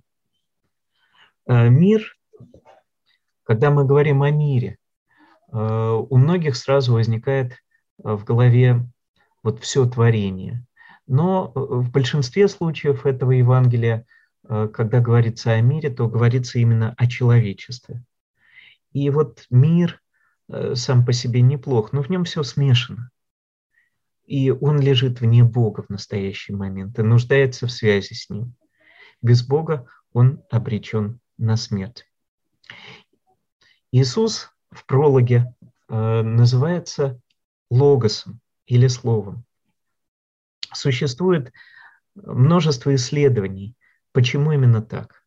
Э, 1.46 1.68
мир, 1.68 2.16
когда 3.44 3.70
мы 3.70 3.84
говорим 3.84 4.22
о 4.22 4.30
мире, 4.30 4.78
э, 5.52 5.56
у 5.58 6.16
многих 6.16 6.56
сразу 6.56 6.94
возникает 6.94 7.56
в 7.98 8.24
голове 8.24 8.86
вот 9.42 9.60
все 9.60 9.86
творение. 9.86 10.64
Но 11.06 11.52
в 11.54 11.90
большинстве 11.90 12.48
случаев 12.48 13.06
этого 13.06 13.32
Евангелия, 13.32 14.04
когда 14.44 15.00
говорится 15.00 15.52
о 15.52 15.60
мире, 15.60 15.90
то 15.90 16.06
говорится 16.06 16.58
именно 16.58 16.94
о 16.96 17.06
человечестве. 17.06 18.04
И 18.92 19.10
вот 19.10 19.46
мир 19.50 20.00
сам 20.74 21.04
по 21.04 21.12
себе 21.12 21.40
неплох, 21.42 21.92
но 21.92 22.02
в 22.02 22.08
нем 22.08 22.24
все 22.24 22.42
смешано 22.42 23.10
и 24.28 24.50
он 24.50 24.78
лежит 24.78 25.20
вне 25.20 25.42
Бога 25.42 25.82
в 25.82 25.88
настоящий 25.88 26.52
момент 26.52 26.98
и 26.98 27.02
нуждается 27.02 27.66
в 27.66 27.72
связи 27.72 28.12
с 28.14 28.28
Ним. 28.28 28.54
Без 29.22 29.42
Бога 29.42 29.88
он 30.12 30.42
обречен 30.50 31.18
на 31.38 31.56
смерть. 31.56 32.04
Иисус 33.90 34.50
в 34.70 34.84
прологе 34.84 35.54
э, 35.88 36.22
называется 36.22 37.18
логосом 37.70 38.40
или 38.66 38.86
словом. 38.86 39.46
Существует 40.74 41.50
множество 42.14 42.94
исследований, 42.94 43.74
почему 44.12 44.52
именно 44.52 44.82
так. 44.82 45.24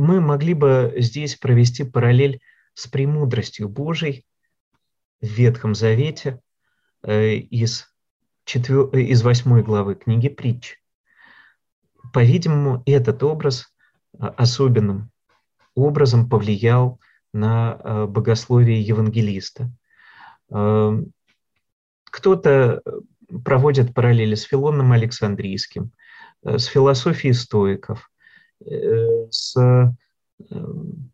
Мы 0.00 0.22
могли 0.22 0.54
бы 0.54 0.94
здесь 0.96 1.36
провести 1.36 1.84
параллель 1.84 2.40
с 2.72 2.86
премудростью 2.86 3.68
Божией 3.68 4.24
в 5.20 5.26
Ветхом 5.26 5.74
Завете 5.74 6.40
э, 7.02 7.34
из, 7.34 7.94
четвер... 8.46 8.88
Э, 8.94 9.02
из 9.02 9.22
восьмой 9.22 9.62
главы 9.62 9.96
книги 9.96 10.30
«Притч». 10.30 10.78
По-видимому, 12.14 12.82
этот 12.86 13.22
образ 13.22 13.74
э, 14.14 14.24
особенным 14.38 15.10
образом 15.74 16.30
повлиял 16.30 16.98
на 17.34 18.06
богословие 18.06 18.80
евангелиста. 18.80 19.70
Кто-то 22.04 22.82
проводит 23.44 23.94
параллели 23.94 24.34
с 24.34 24.44
Филоном 24.44 24.92
Александрийским, 24.92 25.92
с 26.42 26.64
философией 26.64 27.34
стоиков, 27.34 28.09
с 28.60 29.56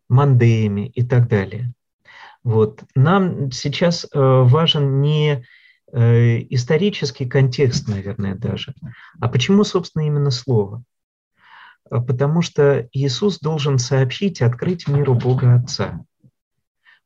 Мандеями 0.09 0.87
и 0.87 1.03
так 1.03 1.27
далее. 1.27 1.73
Вот. 2.43 2.83
Нам 2.95 3.51
сейчас 3.51 4.05
э, 4.05 4.07
важен 4.13 5.01
не 5.01 5.45
э, 5.91 6.39
исторический 6.49 7.25
контекст, 7.25 7.89
наверное, 7.89 8.35
даже, 8.35 8.73
а 9.19 9.27
почему, 9.27 9.65
собственно, 9.65 10.03
именно 10.03 10.31
слово? 10.31 10.83
А 11.89 12.01
потому 12.01 12.41
что 12.41 12.87
Иисус 12.93 13.39
должен 13.39 13.79
сообщить, 13.79 14.41
открыть 14.41 14.87
миру 14.87 15.13
Бога 15.13 15.55
Отца. 15.55 16.05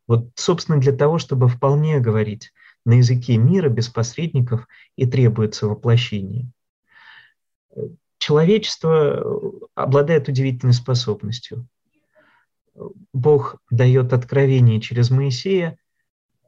Вот, 0.08 0.30
собственно, 0.36 0.80
для 0.80 0.94
того, 0.94 1.18
чтобы 1.18 1.48
вполне 1.48 2.00
говорить 2.00 2.52
на 2.86 2.94
языке 2.94 3.38
мира 3.38 3.70
без 3.70 3.90
посредников 3.90 4.68
и 4.96 5.06
требуется 5.06 5.68
воплощение. 5.68 6.52
Человечество 8.22 9.62
обладает 9.76 10.30
удивительной 10.30 10.74
способностью– 10.74 11.68
Бог 13.14 13.58
дает 13.70 14.14
откровение 14.14 14.80
через 14.82 15.10
Моисея, 15.10 15.78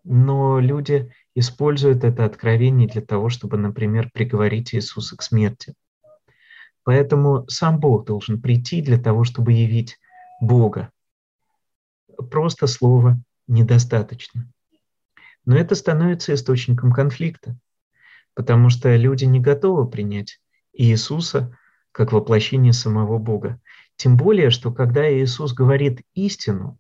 но 0.04 0.60
люди 0.60 1.12
используют 1.36 2.04
это 2.04 2.26
откровение 2.26 2.88
для 2.88 3.02
того, 3.02 3.30
чтобы, 3.30 3.58
например, 3.58 4.10
приговорить 4.14 4.74
Иисуса 4.74 5.18
к 5.18 5.22
смерти. 5.22 5.74
Поэтому 6.84 7.48
сам 7.48 7.80
Бог 7.80 8.06
должен 8.06 8.42
прийти 8.42 8.82
для 8.82 9.00
того, 9.00 9.24
чтобы 9.24 9.54
явить 9.54 9.98
Бога. 10.42 10.92
Просто 12.30 12.68
слова 12.68 13.18
недостаточно. 13.48 14.50
Но 15.46 15.56
это 15.58 15.76
становится 15.76 16.34
источником 16.34 16.92
конфликта, 16.92 17.58
потому 18.34 18.70
что 18.70 18.96
люди 18.96 19.26
не 19.26 19.40
готовы 19.40 19.90
принять 19.90 20.40
Иисуса 20.74 21.58
как 21.94 22.12
воплощение 22.12 22.74
самого 22.74 23.20
Бога. 23.20 23.62
Тем 23.96 24.18
более, 24.18 24.50
что 24.50 24.74
когда 24.74 25.10
Иисус 25.10 25.54
говорит 25.54 26.02
истину, 26.16 26.78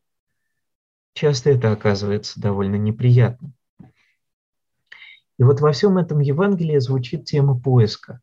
часто 1.13 1.51
это 1.51 1.71
оказывается 1.71 2.41
довольно 2.41 2.75
неприятно. 2.75 3.53
И 5.37 5.43
вот 5.43 5.61
во 5.61 5.71
всем 5.71 5.97
этом 5.97 6.19
Евангелии 6.19 6.79
звучит 6.79 7.25
тема 7.25 7.57
поиска. 7.57 8.21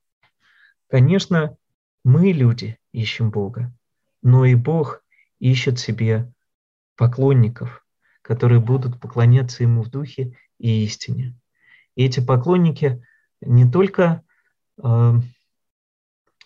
Конечно, 0.89 1.57
мы, 2.05 2.33
люди, 2.33 2.77
ищем 2.93 3.31
Бога, 3.31 3.73
но 4.23 4.45
и 4.45 4.55
Бог 4.55 5.03
ищет 5.39 5.79
себе 5.79 6.33
поклонников, 6.97 7.87
которые 8.23 8.61
будут 8.61 9.01
поклоняться 9.01 9.63
Ему 9.63 9.83
в 9.83 9.91
духе 9.91 10.37
и 10.59 10.85
истине. 10.85 11.37
И 11.95 12.05
эти 12.05 12.21
поклонники 12.21 13.05
не 13.41 13.71
только 13.71 14.23
э, 14.83 15.13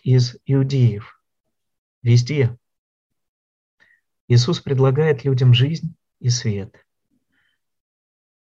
из 0.04 0.36
иудеев, 0.44 1.20
Везде. 2.02 2.56
Иисус 4.28 4.60
предлагает 4.60 5.24
людям 5.24 5.54
жизнь 5.54 5.96
и 6.20 6.28
свет. 6.28 6.86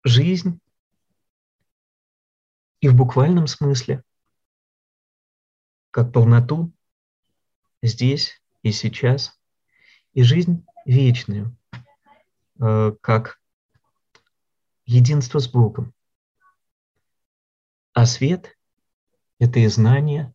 Жизнь 0.04 0.60
и 2.80 2.88
в 2.88 2.96
буквальном 2.96 3.48
смысле, 3.48 4.04
как 5.90 6.14
полноту 6.14 6.72
здесь 7.82 8.40
и 8.62 8.72
сейчас, 8.72 9.38
и 10.14 10.22
жизнь 10.22 10.66
вечную, 10.86 11.58
э, 12.60 12.92
как 13.02 13.42
единство 14.86 15.40
с 15.40 15.48
Богом. 15.48 15.96
А 17.94 18.06
свет– 18.06 18.56
это 19.40 19.60
и 19.60 19.68
знание, 19.68 20.34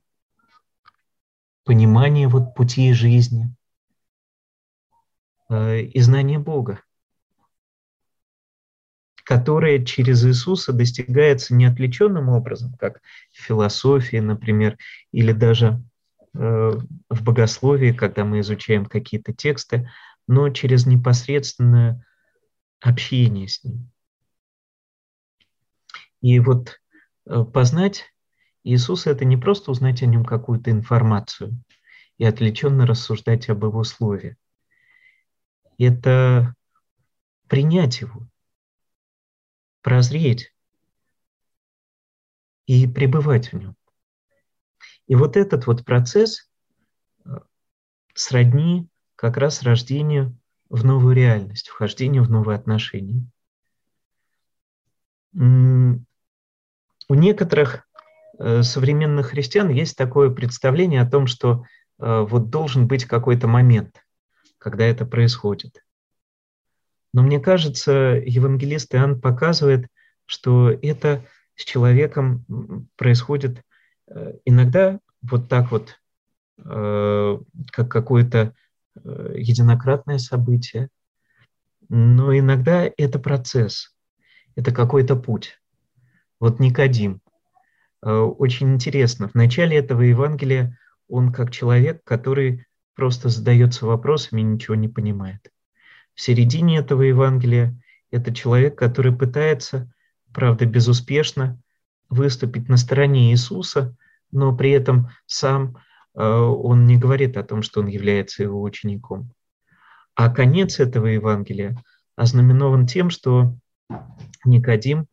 понимание 1.64 2.28
вот 2.28 2.54
пути 2.54 2.92
жизни 2.92 3.54
э, 5.50 5.80
и 5.80 6.00
знание 6.00 6.38
Бога, 6.38 6.82
которое 9.24 9.84
через 9.84 10.24
Иисуса 10.24 10.72
достигается 10.72 11.54
не 11.54 11.64
отвлеченным 11.64 12.28
образом, 12.28 12.74
как 12.74 13.00
в 13.32 13.40
философии, 13.40 14.18
например, 14.18 14.76
или 15.12 15.32
даже 15.32 15.82
э, 16.34 16.72
в 17.08 17.24
богословии, 17.24 17.92
когда 17.92 18.24
мы 18.24 18.40
изучаем 18.40 18.84
какие-то 18.84 19.32
тексты, 19.32 19.90
но 20.26 20.50
через 20.50 20.86
непосредственное 20.86 22.04
общение 22.80 23.48
с 23.48 23.64
ним. 23.64 23.90
И 26.20 26.38
вот 26.38 26.80
э, 27.26 27.44
познать 27.44 28.13
Иисус– 28.64 29.06
это 29.06 29.26
не 29.26 29.36
просто 29.36 29.70
узнать 29.70 30.02
о 30.02 30.06
нем 30.06 30.24
какую-то 30.24 30.70
информацию 30.70 31.62
и 32.16 32.24
отвлеченно 32.24 32.86
рассуждать 32.86 33.48
об 33.50 33.62
его 33.64 33.84
слове. 33.84 34.38
Это 35.76 36.54
принять 37.46 38.00
его, 38.00 38.26
прозреть 39.82 40.54
и 42.66 42.86
пребывать 42.86 43.52
в 43.52 43.56
нем. 43.56 43.76
И 45.06 45.14
вот 45.14 45.36
этот 45.36 45.66
вот 45.66 45.84
процесс 45.84 46.50
э, 47.26 47.28
сродни 48.14 48.88
как 49.14 49.36
раз 49.36 49.62
рождению 49.62 50.38
в 50.70 50.84
новую 50.84 51.14
реальность, 51.14 51.68
вхождению 51.68 52.24
в 52.24 52.30
новые 52.30 52.56
отношения. 52.56 53.26
у 57.08 57.14
некоторых 57.14 57.86
современных 58.38 59.28
христиан 59.28 59.68
есть 59.68 59.96
такое 59.96 60.30
представление 60.30 61.00
о 61.00 61.08
том, 61.10 61.26
что 61.26 61.64
э, 61.98 62.26
вот 62.28 62.50
должен 62.50 62.86
быть 62.86 63.04
какой-то 63.04 63.46
момент, 63.46 64.04
когда 64.58 64.84
это 64.84 65.06
происходит. 65.06 65.84
Но 67.12 67.22
мне 67.22 67.38
кажется, 67.38 68.20
евангелист 68.24 68.94
Иоанн 68.94 69.20
показывает, 69.20 69.86
что 70.26 70.70
это 70.70 71.24
с 71.54 71.64
человеком 71.64 72.44
происходит 72.96 73.62
э, 74.08 74.34
иногда 74.44 74.98
вот 75.22 75.48
так 75.48 75.70
вот, 75.70 75.98
как 76.56 77.90
какое-то 77.90 78.54
единократное 78.94 80.18
событие, 80.18 80.88
но 81.88 82.36
иногда 82.36 82.88
это 82.96 83.18
процесс, 83.18 83.94
это 84.54 84.72
какой-то 84.72 85.16
путь. 85.16 85.60
Вот 86.40 86.60
Никодим. 86.60 87.20
Э, 88.04 88.18
очень 88.18 88.74
интересно. 88.74 89.28
В 89.28 89.34
начале 89.34 89.78
этого 89.78 90.02
Евангелия 90.02 90.78
он 91.08 91.32
как 91.32 91.50
человек, 91.50 92.04
который 92.04 92.66
просто 92.94 93.28
задается 93.28 93.86
вопросами 93.86 94.42
и 94.42 94.44
ничего 94.44 94.74
не 94.74 94.88
понимает. 94.88 95.50
В 96.14 96.20
середине 96.20 96.78
этого 96.78 97.02
Евангелия 97.02 97.76
это 98.10 98.32
человек, 98.32 98.78
который 98.78 99.16
пытается, 99.16 99.90
правда, 100.32 100.66
безуспешно 100.66 101.58
выступить 102.10 102.68
на 102.68 102.76
стороне 102.76 103.32
Иисуса, 103.32 103.96
но 104.30 104.54
при 104.54 104.70
этом 104.70 105.08
сам 105.26 105.78
э, 106.14 106.22
он 106.22 106.86
не 106.86 106.98
говорит 106.98 107.36
о 107.38 107.42
том, 107.42 107.62
что 107.62 107.80
он 107.80 107.86
является 107.86 108.42
его 108.42 108.62
учеником. 108.62 109.32
А 110.14 110.28
конец 110.28 110.78
этого 110.78 111.06
Евангелия 111.06 111.82
ознаменован 112.16 112.86
тем, 112.86 113.10
что 113.10 113.56
Никодим 114.44 115.06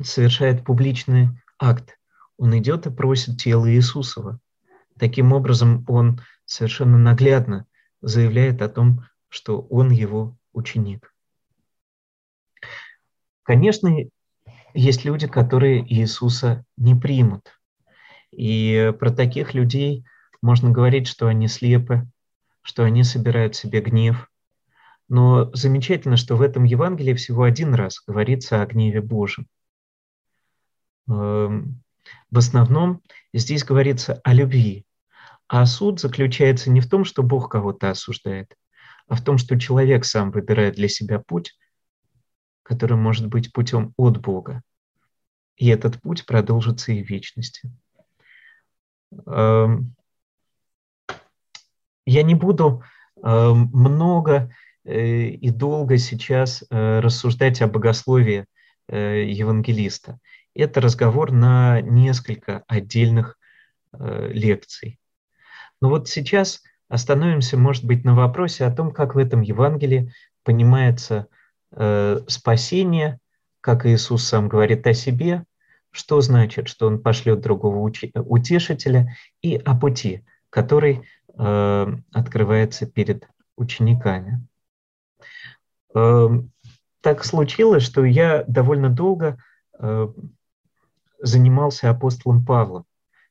совершает 0.00 0.64
публичный 0.64 1.28
акт. 1.62 1.98
Он 2.36 2.58
идет 2.58 2.86
и 2.86 2.90
просит 2.90 3.38
тело 3.38 3.72
Иисусова. 3.72 4.40
Таким 4.98 5.32
образом, 5.32 5.84
он 5.88 6.20
совершенно 6.44 6.98
наглядно 6.98 7.66
заявляет 8.00 8.60
о 8.62 8.68
том, 8.68 9.04
что 9.28 9.60
он 9.60 9.90
его 9.90 10.36
ученик. 10.52 11.14
Конечно, 13.44 13.90
есть 14.74 15.04
люди, 15.04 15.26
которые 15.28 15.80
Иисуса 15.80 16.64
не 16.76 16.94
примут. 16.94 17.58
И 18.30 18.92
про 18.98 19.10
таких 19.10 19.54
людей 19.54 20.04
можно 20.40 20.70
говорить, 20.70 21.06
что 21.06 21.28
они 21.28 21.48
слепы, 21.48 22.08
что 22.62 22.84
они 22.84 23.04
собирают 23.04 23.54
себе 23.54 23.80
гнев. 23.80 24.28
Но 25.08 25.50
замечательно, 25.54 26.16
что 26.16 26.36
в 26.36 26.42
этом 26.42 26.64
Евангелии 26.64 27.14
всего 27.14 27.42
один 27.42 27.74
раз 27.74 28.02
говорится 28.06 28.62
о 28.62 28.66
гневе 28.66 29.00
Божьем. 29.00 29.46
Эм, 31.08 31.82
в 32.30 32.38
основном 32.38 33.02
здесь 33.32 33.64
говорится 33.64 34.20
о 34.24 34.32
любви. 34.32 34.86
А 35.48 35.66
суд 35.66 36.00
заключается 36.00 36.70
не 36.70 36.80
в 36.80 36.88
том, 36.88 37.04
что 37.04 37.22
Бог 37.22 37.50
кого-то 37.50 37.90
осуждает, 37.90 38.56
а 39.06 39.16
в 39.16 39.22
том, 39.22 39.38
что 39.38 39.58
человек 39.58 40.04
сам 40.04 40.30
выбирает 40.30 40.76
для 40.76 40.88
себя 40.88 41.18
путь, 41.18 41.58
который 42.62 42.96
может 42.96 43.26
быть 43.26 43.52
путем 43.52 43.92
от 43.96 44.20
Бога. 44.20 44.62
И 45.56 45.68
этот 45.68 46.00
путь 46.00 46.24
продолжится 46.24 46.92
и 46.92 47.02
в 47.02 47.08
вечности. 47.08 47.70
Эм, 49.26 49.94
я 52.06 52.22
не 52.22 52.34
буду 52.34 52.82
эм, 53.22 53.70
много 53.72 54.54
э, 54.84 55.26
и 55.26 55.50
долго 55.50 55.98
сейчас 55.98 56.64
э, 56.70 57.00
рассуждать 57.00 57.60
о 57.60 57.68
богословии 57.68 58.46
э, 58.88 59.24
евангелиста 59.28 60.18
это 60.54 60.80
разговор 60.80 61.32
на 61.32 61.80
несколько 61.80 62.64
отдельных 62.66 63.38
э, 63.92 64.28
лекций. 64.32 64.98
Но 65.80 65.88
вот 65.88 66.08
сейчас 66.08 66.62
остановимся, 66.88 67.56
может 67.56 67.84
быть, 67.84 68.04
на 68.04 68.14
вопросе 68.14 68.64
о 68.64 68.74
том, 68.74 68.92
как 68.92 69.14
в 69.14 69.18
этом 69.18 69.40
Евангелии 69.40 70.12
понимается 70.44 71.26
э, 71.72 72.20
спасение, 72.28 73.18
как 73.60 73.86
Иисус 73.86 74.24
сам 74.24 74.48
говорит 74.48 74.86
о 74.86 74.94
себе, 74.94 75.44
что 75.90 76.20
значит, 76.20 76.68
что 76.68 76.86
Он 76.86 77.00
пошлет 77.00 77.40
другого 77.40 77.78
утешителя, 77.78 79.16
и 79.40 79.56
о 79.56 79.74
пути, 79.76 80.24
который 80.50 81.06
э, 81.36 81.86
открывается 82.12 82.86
перед 82.86 83.28
учениками. 83.56 84.46
Э, 85.94 86.28
так 87.00 87.24
случилось, 87.24 87.82
что 87.82 88.04
я 88.04 88.44
довольно 88.46 88.88
долго 88.88 89.38
э, 89.78 90.08
занимался 91.22 91.88
апостолом 91.88 92.44
Павлом, 92.44 92.84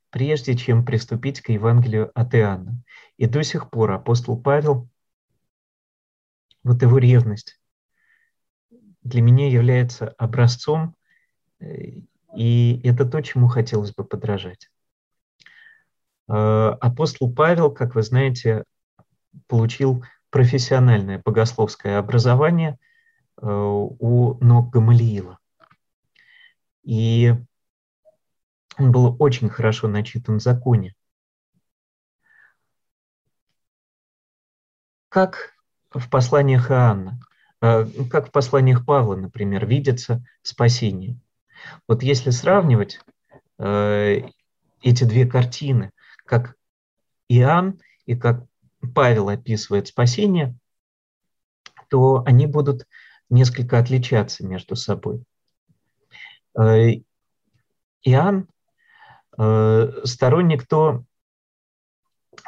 прежде 0.10 0.56
чем 0.56 0.86
приступить 0.86 1.42
к 1.42 1.50
Евангелию 1.50 2.12
от 2.16 2.34
Иоанна. 2.34 2.82
И 3.18 3.28
до 3.28 3.44
сих 3.44 3.70
пор 3.70 3.92
апостол 3.92 4.42
Павел, 4.42 4.90
вот 6.64 6.82
его 6.82 6.98
ревность, 6.98 7.60
для 9.04 9.22
меня 9.22 9.50
является 9.50 10.10
образцом, 10.18 10.96
э, 11.60 12.02
и 12.36 12.82
это 12.84 13.06
то, 13.06 13.22
чему 13.22 13.48
хотелось 13.48 13.94
бы 13.94 14.06
подражать. 14.06 14.70
Э, 16.30 16.76
апостол 16.80 17.34
Павел, 17.34 17.72
как 17.72 17.96
вы 17.96 18.04
знаете, 18.04 18.64
получил 19.48 20.06
профессиональное 20.30 21.22
богословское 21.24 22.00
образование 22.00 22.78
э, 23.42 23.46
у 23.46 24.38
ног 24.40 24.70
Гамалиила. 24.72 25.40
И 26.84 27.36
он 28.78 28.92
был 28.92 29.16
очень 29.20 29.50
хорошо 29.50 29.88
начитан 29.88 30.38
в 30.38 30.42
законе. 30.42 30.96
Как 35.10 35.54
в 35.90 36.10
посланиях 36.10 36.72
Иоанна, 36.72 37.20
э, 37.62 37.86
как 38.10 38.30
в 38.30 38.32
посланиях 38.32 38.86
Павла, 38.86 39.16
например, 39.16 39.66
видится 39.66 40.24
спасение. 40.42 41.20
Вот 41.88 42.02
если 42.02 42.30
сравнивать 42.30 43.02
э, 43.60 44.22
эти 44.82 45.04
две 45.04 45.28
картины, 45.28 45.92
как 46.26 46.56
Иоанн 47.28 47.80
и 48.06 48.16
как 48.16 48.46
Павел 48.96 49.30
описывает 49.30 49.88
спасение, 49.88 50.56
то 51.90 52.24
они 52.26 52.48
будут 52.48 52.88
несколько 53.30 53.78
отличаться 53.80 54.46
между 54.46 54.76
собой. 54.76 55.24
Э, 56.58 57.02
Иоанн 58.04 58.48
сторонник 60.06 60.68
то, 60.68 61.04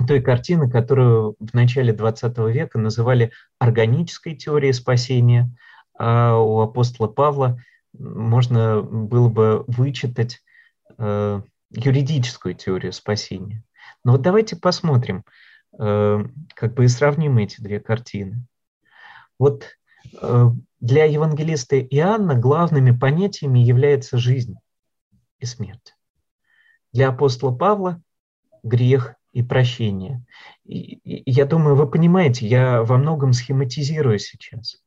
той 0.07 0.21
картины, 0.21 0.69
которую 0.69 1.35
в 1.39 1.53
начале 1.53 1.93
20 1.93 2.37
века 2.53 2.79
называли 2.79 3.31
органической 3.59 4.35
теорией 4.35 4.73
спасения, 4.73 5.49
а 5.97 6.37
у 6.37 6.59
апостола 6.59 7.07
Павла 7.07 7.59
можно 7.93 8.81
было 8.81 9.29
бы 9.29 9.63
вычитать 9.67 10.41
э, 10.97 11.41
юридическую 11.69 12.55
теорию 12.55 12.93
спасения. 12.93 13.63
Но 14.03 14.13
вот 14.13 14.21
давайте 14.21 14.55
посмотрим, 14.55 15.23
э, 15.77 16.23
как 16.55 16.73
бы 16.73 16.85
и 16.85 16.87
сравним 16.87 17.37
эти 17.37 17.61
две 17.61 17.79
картины. 17.79 18.45
Вот 19.37 19.65
э, 20.19 20.49
для 20.79 21.05
евангелиста 21.05 21.79
Иоанна 21.79 22.35
главными 22.35 22.97
понятиями 22.97 23.59
является 23.59 24.17
жизнь 24.17 24.55
и 25.39 25.45
смерть. 25.45 25.95
Для 26.93 27.09
апостола 27.09 27.55
Павла 27.55 28.01
грех 28.63 29.15
и 29.33 29.41
прощение. 29.41 30.23
И, 30.63 30.95
и, 31.03 31.31
я 31.31 31.45
думаю, 31.45 31.75
вы 31.75 31.89
понимаете, 31.89 32.47
я 32.47 32.83
во 32.83 32.97
многом 32.97 33.33
схематизирую 33.33 34.19
сейчас. 34.19 34.81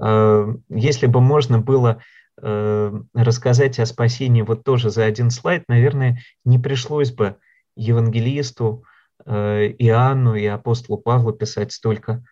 Э, 0.00 0.46
если 0.68 1.06
бы 1.06 1.20
можно 1.20 1.58
было 1.58 2.00
э, 2.40 2.92
рассказать 3.12 3.78
о 3.80 3.86
спасении 3.86 4.42
вот 4.42 4.64
тоже 4.64 4.90
за 4.90 5.04
один 5.04 5.30
слайд, 5.30 5.64
наверное, 5.68 6.20
не 6.44 6.58
пришлось 6.58 7.10
бы 7.10 7.36
евангелисту 7.76 8.84
э, 9.26 9.66
Иоанну 9.78 10.36
и 10.36 10.46
апостолу 10.46 10.98
Павлу 10.98 11.32
писать 11.32 11.72
столько 11.72 12.22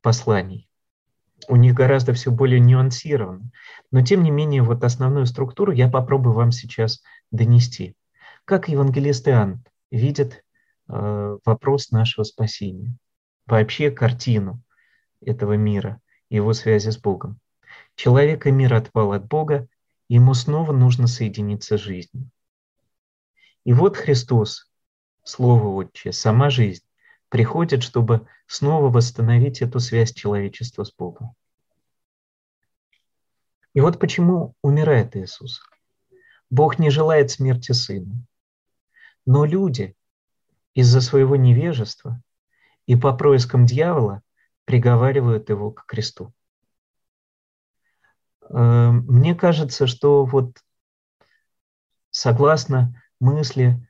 посланий. 0.00 0.68
У 1.48 1.56
них 1.56 1.74
гораздо 1.74 2.12
все 2.12 2.30
более 2.30 2.60
нюансировано. 2.60 3.50
Но 3.90 4.02
тем 4.02 4.22
не 4.22 4.30
менее, 4.30 4.62
вот 4.62 4.84
основную 4.84 5.26
структуру 5.26 5.72
я 5.72 5.88
попробую 5.88 6.34
вам 6.34 6.52
сейчас 6.52 7.02
донести. 7.32 7.96
Как 8.44 8.68
евангелист 8.68 9.28
Иоанн 9.28 9.64
видит 9.90 10.44
э, 10.88 11.38
вопрос 11.44 11.90
нашего 11.90 12.24
спасения, 12.24 12.96
вообще 13.46 13.90
картину 13.90 14.60
этого 15.20 15.52
мира, 15.52 16.00
его 16.28 16.52
связи 16.52 16.90
с 16.90 16.98
Богом. 16.98 17.38
Человек 17.94 18.46
и 18.46 18.50
мир 18.50 18.74
отпал 18.74 19.12
от 19.12 19.26
Бога, 19.28 19.68
ему 20.08 20.34
снова 20.34 20.72
нужно 20.72 21.06
соединиться 21.06 21.78
с 21.78 21.80
жизнью. 21.80 22.30
И 23.64 23.72
вот 23.72 23.96
Христос, 23.96 24.70
Слово 25.22 25.68
Отче, 25.68 26.10
сама 26.10 26.50
жизнь, 26.50 26.84
приходит, 27.28 27.84
чтобы 27.84 28.26
снова 28.46 28.90
восстановить 28.90 29.62
эту 29.62 29.78
связь 29.78 30.12
человечества 30.12 30.82
с 30.82 30.92
Богом. 30.92 31.34
И 33.72 33.80
вот 33.80 34.00
почему 34.00 34.54
умирает 34.62 35.16
Иисус. 35.16 35.62
Бог 36.50 36.78
не 36.78 36.90
желает 36.90 37.30
смерти 37.30 37.72
Сына. 37.72 38.26
Но 39.24 39.44
люди 39.44 39.96
из-за 40.74 41.00
своего 41.00 41.36
невежества 41.36 42.20
и 42.86 42.96
по 42.96 43.12
проискам 43.14 43.66
дьявола 43.66 44.22
приговаривают 44.64 45.48
его 45.50 45.70
к 45.70 45.86
кресту. 45.86 46.32
Эм, 48.48 49.06
мне 49.06 49.34
кажется, 49.34 49.86
что 49.86 50.24
вот 50.24 50.58
согласно 52.10 53.00
мысли 53.20 53.86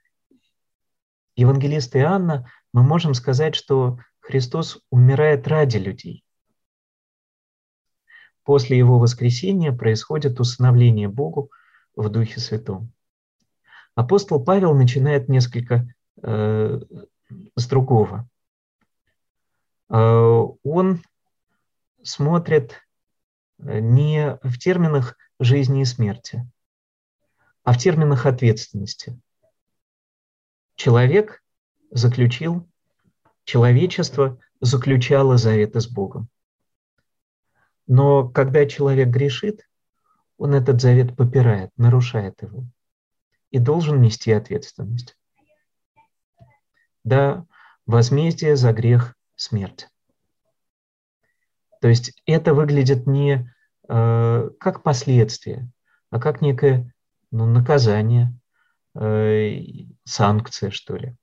евангелиста 1.36 1.98
Иоанна, 1.98 2.50
мы 2.72 2.82
можем 2.82 3.14
сказать, 3.14 3.54
что 3.54 3.98
Христос 4.20 4.80
умирает 4.90 5.48
ради 5.48 5.78
людей. 5.78 6.24
После 8.44 8.76
его 8.76 8.98
воскресения 8.98 9.72
происходит 9.72 10.40
усыновление 10.40 11.08
Богу 11.08 11.50
в 11.94 12.08
Духе 12.08 12.40
Святом. 12.40 12.92
Апостол 13.94 14.42
Павел 14.42 14.74
начинает 14.74 15.28
несколько 15.28 15.86
э, 16.22 16.80
с 17.56 17.66
другого. 17.66 18.28
Э, 19.90 20.42
он 20.62 21.02
смотрит 22.02 22.80
э, 23.58 23.80
не 23.80 24.38
в 24.42 24.58
терминах 24.58 25.16
жизни 25.38 25.82
и 25.82 25.84
смерти, 25.84 26.48
а 27.64 27.74
в 27.74 27.78
терминах 27.78 28.24
ответственности. 28.24 29.20
Человек 30.74 31.42
заключил, 31.90 32.66
человечество 33.44 34.38
заключало 34.60 35.36
заветы 35.36 35.80
с 35.80 35.86
Богом. 35.86 36.28
Но 37.86 38.26
когда 38.26 38.64
человек 38.64 39.08
грешит, 39.08 39.68
он 40.38 40.54
этот 40.54 40.80
завет 40.80 41.14
попирает, 41.14 41.70
нарушает 41.76 42.40
его 42.40 42.64
и 43.52 43.58
должен 43.58 44.00
нести 44.00 44.32
ответственность. 44.32 45.16
Да, 47.04 47.46
возмездие 47.86 48.56
за 48.56 48.72
грех– 48.72 49.14
смерть. 49.36 49.88
То 51.80 51.88
есть 51.88 52.20
это 52.26 52.54
выглядит 52.54 53.06
не 53.06 53.52
э, 53.88 54.50
как 54.58 54.82
последствие, 54.82 55.70
а 56.10 56.18
как 56.18 56.40
некое 56.40 56.92
ну, 57.30 57.46
наказание, 57.46 58.32
э, 58.94 59.58
санкция, 60.04 60.70
что 60.70 60.96
ли. 60.96 61.16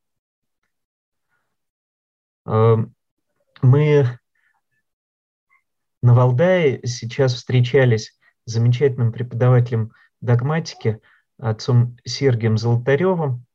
Э, 2.45 2.75
мы 3.61 4.19
на 6.01 6.13
Валдае 6.13 6.85
сейчас 6.85 7.33
встречались 7.33 8.19
с 8.45 8.51
замечательным 8.51 9.11
преподавателем 9.11 9.93
догматики, 10.21 11.01
отцом 11.39 11.97
Сергием 12.05 12.57
Золотаревым. 12.57 13.45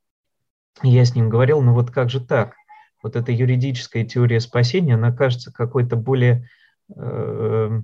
Я 0.82 1.05
с 1.05 1.14
ним 1.14 1.28
говорил, 1.28 1.62
ну 1.62 1.72
вот 1.74 1.91
как 1.91 2.11
же 2.11 2.20
так? 2.20 2.55
Вот 3.03 3.16
эта 3.16 3.32
юридическая 3.32 4.05
теория 4.05 4.41
спасения, 4.41 4.95
она 4.95 5.12
кажется 5.12 5.53
какой-то 5.53 5.95
более 5.97 6.49
э, 6.97 7.80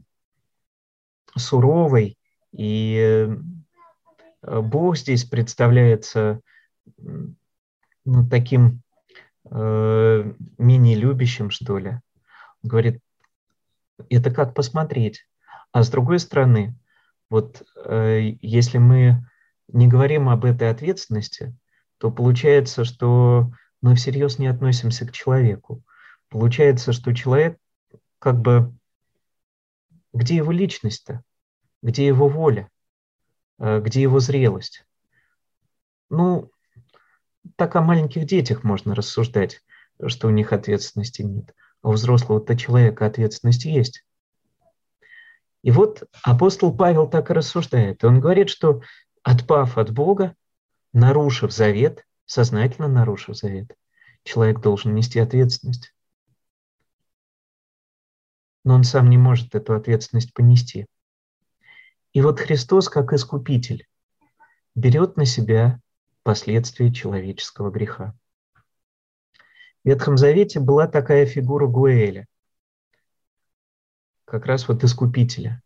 суровой, 1.36 2.18
и 2.52 3.28
э, 4.42 4.60
Бог 4.60 4.96
здесь 4.96 5.24
представляется 5.24 6.40
ну, 6.96 8.28
таким 8.28 8.82
э, 9.50 10.32
менее 10.58 10.96
любящим, 10.96 11.50
что 11.50 11.78
ли. 11.78 12.00
Он 12.62 12.70
говорит, 12.70 13.00
это 14.08 14.30
как 14.30 14.54
посмотреть. 14.54 15.26
А 15.72 15.82
с 15.82 15.90
другой 15.90 16.18
стороны, 16.18 16.74
вот 17.28 17.62
э, 17.84 18.36
если 18.40 18.78
мы 18.78 19.24
не 19.72 19.88
говорим 19.88 20.28
об 20.28 20.44
этой 20.44 20.70
ответственности, 20.70 21.56
то 21.98 22.10
получается, 22.10 22.84
что 22.84 23.52
мы 23.82 23.94
всерьез 23.94 24.38
не 24.38 24.46
относимся 24.46 25.06
к 25.06 25.12
человеку. 25.12 25.82
Получается, 26.28 26.92
что 26.92 27.14
человек 27.14 27.58
как 28.18 28.40
бы... 28.40 28.74
Где 30.12 30.36
его 30.36 30.50
личность-то? 30.50 31.22
Где 31.82 32.06
его 32.06 32.28
воля? 32.28 32.68
Э, 33.58 33.80
где 33.80 34.02
его 34.02 34.18
зрелость? 34.18 34.84
Ну, 36.08 36.50
так 37.56 37.76
о 37.76 37.82
маленьких 37.82 38.26
детях 38.26 38.64
можно 38.64 38.94
рассуждать, 38.94 39.62
что 40.06 40.28
у 40.28 40.30
них 40.30 40.52
ответственности 40.52 41.22
нет. 41.22 41.54
А 41.82 41.90
у 41.90 41.92
взрослого-то 41.92 42.56
человека 42.56 43.06
ответственность 43.06 43.64
есть. 43.64 44.04
И 45.62 45.70
вот 45.70 46.04
апостол 46.22 46.74
Павел 46.74 47.08
так 47.08 47.30
и 47.30 47.34
рассуждает. 47.34 48.02
Он 48.04 48.20
говорит, 48.20 48.48
что 48.48 48.82
отпав 49.22 49.78
от 49.78 49.90
Бога, 49.90 50.34
нарушив 50.92 51.52
завет, 51.52 52.06
сознательно 52.26 52.88
нарушив 52.88 53.36
завет, 53.36 53.76
человек 54.22 54.60
должен 54.60 54.94
нести 54.94 55.18
ответственность. 55.18 55.94
Но 58.64 58.74
он 58.74 58.84
сам 58.84 59.08
не 59.08 59.18
может 59.18 59.54
эту 59.54 59.74
ответственность 59.74 60.34
понести. 60.34 60.86
И 62.12 62.20
вот 62.22 62.40
Христос, 62.40 62.88
как 62.88 63.12
искупитель, 63.12 63.86
берет 64.74 65.16
на 65.16 65.24
себя 65.24 65.80
последствия 66.22 66.92
человеческого 66.92 67.70
греха. 67.70 68.14
В 69.82 69.88
Ветхом 69.88 70.18
Завете 70.18 70.60
была 70.60 70.86
такая 70.86 71.24
фигура 71.24 71.66
Гуэля, 71.66 72.26
как 74.24 74.44
раз 74.46 74.68
вот 74.68 74.84
искупителя. 74.84 75.62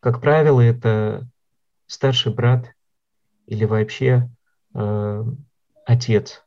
Как 0.00 0.20
правило, 0.20 0.60
это 0.60 1.26
старший 1.86 2.32
брат 2.32 2.72
или 3.46 3.64
вообще 3.64 4.30
э, 4.74 5.24
отец. 5.86 6.42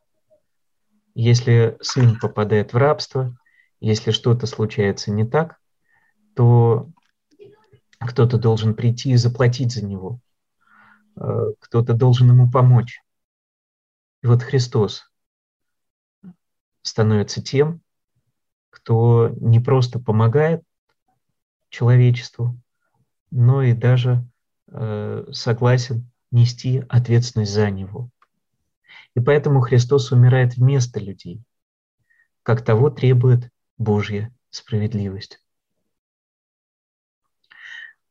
Если 1.14 1.78
сын 1.82 2.20
попадает 2.20 2.74
в 2.74 2.78
рабство, 2.78 3.36
если 3.80 4.12
что-то 4.12 4.48
случается 4.48 5.12
не 5.12 5.26
так, 5.26 5.60
то 6.36 6.90
кто-то 8.00 8.38
должен 8.38 8.76
прийти 8.76 9.12
и 9.12 9.16
заплатить 9.16 9.74
за 9.74 9.86
него. 9.86 10.20
Э, 11.16 11.54
кто-то 11.60 11.94
должен 11.94 12.30
ему 12.30 12.50
помочь. 12.50 13.02
И 14.24 14.28
вот 14.28 14.44
Христос 14.44 15.12
становится 16.82 17.42
тем, 17.42 17.82
кто 18.70 19.30
не 19.40 19.60
просто 19.60 20.00
помогает 20.00 20.64
человечеству, 21.70 22.58
но 23.32 23.62
и 23.62 23.74
даже 23.74 24.26
согласен 24.70 26.10
нести 26.32 26.84
ответственность 26.90 27.54
за 27.54 27.70
него. 27.70 28.10
И 29.16 29.20
поэтому 29.20 29.62
Христос 29.62 30.12
умирает 30.12 30.58
вместо 30.58 31.00
людей, 31.00 31.42
как 32.44 32.64
того 32.64 32.90
требует 32.90 33.50
Божья 33.78 34.32
справедливость. 34.50 35.40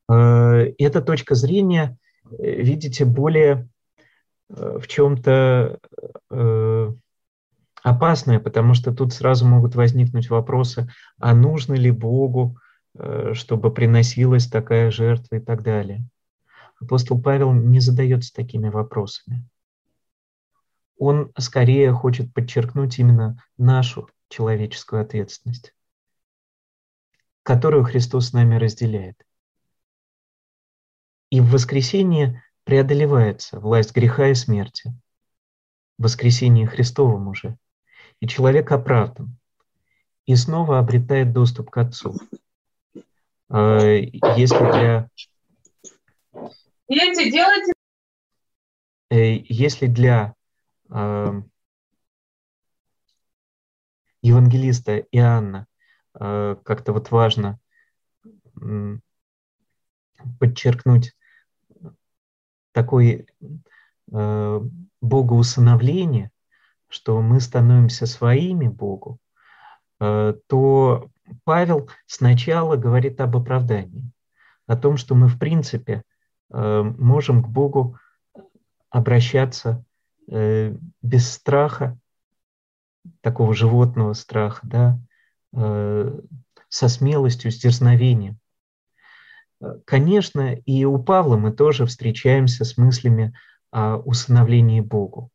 Э, 0.09 0.73
эта 0.79 1.01
точка 1.03 1.35
зрения, 1.35 1.97
э, 2.25 2.63
видите, 2.63 3.05
более 3.05 3.69
э, 4.49 4.79
в 4.81 4.87
чем-то 4.87 5.79
опасная, 7.83 8.41
потому 8.41 8.75
что 8.75 8.93
тут 8.93 9.13
сразу 9.13 9.47
могут 9.47 9.77
возникнуть 9.77 10.29
вопросы, 10.29 10.89
а 11.21 11.35
нужно 11.35 11.75
ли 11.75 11.93
Богу, 11.93 12.59
чтобы 13.33 13.73
приносилась 13.73 14.49
такая 14.49 14.91
жертва 14.91 15.37
и 15.37 15.41
так 15.41 15.63
далее. 15.63 16.05
Апостол 16.81 17.20
Павел 17.20 17.53
не 17.53 17.81
задается 17.81 18.33
такими 18.33 18.68
вопросами. 18.68 19.49
Он 20.99 21.33
скорее 21.39 21.93
хочет 21.93 22.33
подчеркнуть 22.33 22.99
именно 22.99 23.43
нашу 23.59 24.09
человеческую 24.29 25.03
ответственность, 25.03 25.74
которую 27.43 27.85
Христос 27.85 28.29
с 28.29 28.33
нами 28.33 28.57
разделяет. 28.57 29.24
И 31.31 31.41
в 31.41 31.51
воскресенье 31.51 32.43
преодолевается 32.64 33.61
власть 33.61 33.95
греха 33.95 34.29
и 34.29 34.35
смерти. 34.35 34.95
В 35.99 36.05
воскресенье 36.05 36.66
Христовом 36.66 37.29
уже. 37.29 37.57
И 38.20 38.27
человек 38.27 38.72
оправдан. 38.72 39.37
И 40.24 40.35
снова 40.35 40.79
обретает 40.79 41.33
доступ 41.33 41.70
к 41.70 41.79
Отцу. 41.79 42.16
А, 43.49 43.79
если 43.81 44.72
для... 44.72 45.11
Дети, 46.89 47.30
делайте... 47.30 47.72
Э, 49.11 49.37
если 49.49 49.87
для 49.87 50.34
а, 50.91 51.43
евангелиста 54.22 54.99
Иоанна 54.99 55.66
а, 56.14 56.57
как-то 56.57 56.93
вот 56.93 57.11
важно 57.11 57.59
подчеркнуть 60.41 61.14
такое 62.72 63.26
э, 64.12 64.61
богоусыновление, 65.01 66.30
что 66.89 67.20
мы 67.22 67.41
становимся 67.41 68.07
своими 68.07 68.68
Богу, 68.68 69.18
э, 70.01 70.34
то 70.47 71.11
Павел 71.45 71.89
сначала 72.07 72.76
говорит 72.76 73.20
об 73.20 73.37
оправдании. 73.37 74.11
о 74.66 74.76
том, 74.76 74.97
что 74.97 75.14
мы 75.14 75.28
в 75.28 75.39
принципе 75.39 75.95
э, 75.95 76.03
можем 76.51 77.43
к 77.43 77.49
Богу 77.49 77.99
обращаться 78.91 79.85
э, 80.31 80.75
без 81.03 81.31
страха, 81.31 81.99
такого 83.21 83.55
животного 83.55 84.13
страха, 84.15 84.61
да, 84.63 85.01
э, 85.53 86.21
со 86.69 86.89
смелостью, 86.89 87.51
с 87.51 87.59
дерзновением. 87.59 88.39
Конечно, 89.85 90.53
и 90.53 90.85
у 90.85 90.99
Павла 90.99 91.37
мы 91.37 91.51
тоже 91.51 91.87
встречаемся 91.87 92.65
с 92.65 92.77
мыслями 92.77 93.35
о 93.71 93.97
усыновлении 93.97 94.81
Богу. 94.81 95.31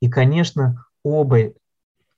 И, 0.00 0.08
конечно, 0.08 0.84
оба 1.02 1.52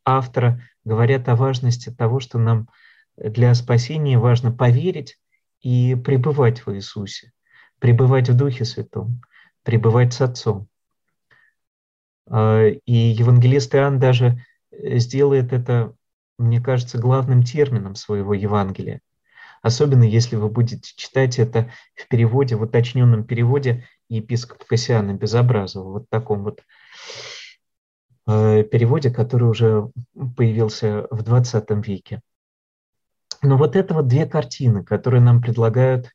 автора 0.05 0.61
говорят 0.85 1.29
о 1.29 1.37
важности 1.37 1.91
того, 1.91 2.21
что 2.21 2.39
нам 2.39 2.69
для 3.17 3.55
спасения 3.55 4.19
важно 4.19 4.53
поверить 4.53 5.19
и 5.61 5.95
пребывать 5.95 6.67
в 6.67 6.75
Иисусе, 6.75 7.33
пребывать 7.79 8.29
в 8.29 8.37
Духе 8.37 8.65
Святом, 8.65 9.23
пребывать 9.63 10.13
с 10.13 10.21
Отцом. 10.21 10.69
А, 12.27 12.67
и 12.67 12.93
евангелист 12.93 13.75
Иоанн 13.75 13.99
даже 13.99 14.45
сделает 14.73 15.53
это, 15.53 15.95
мне 16.39 16.61
кажется, 16.61 16.99
главным 16.99 17.43
термином 17.43 17.95
своего 17.95 18.35
Евангелия. 18.35 19.01
Особенно 19.63 20.05
если 20.05 20.37
вы 20.37 20.51
будете 20.51 20.93
читать 20.95 21.39
это 21.39 21.71
в 21.95 22.07
переводе, 22.09 22.55
в 22.57 22.63
уточненном 22.63 23.25
переводе 23.25 23.89
епископа 24.11 24.65
Кассиана 24.67 25.15
Безобразова, 25.15 25.91
вот 25.91 26.11
таком 26.11 26.45
вот 26.45 26.61
э, 28.27 28.63
переводе, 28.65 29.11
который 29.11 29.49
уже 29.49 29.91
появился 30.37 31.07
в 31.11 31.23
20 31.23 31.71
веке. 31.87 32.21
Но 33.41 33.57
вот 33.57 33.77
это 33.77 33.95
вот 33.95 34.07
две 34.07 34.27
картины, 34.27 34.85
которые 34.85 35.23
нам 35.23 35.41
предлагают 35.41 36.07
э, 36.07 36.11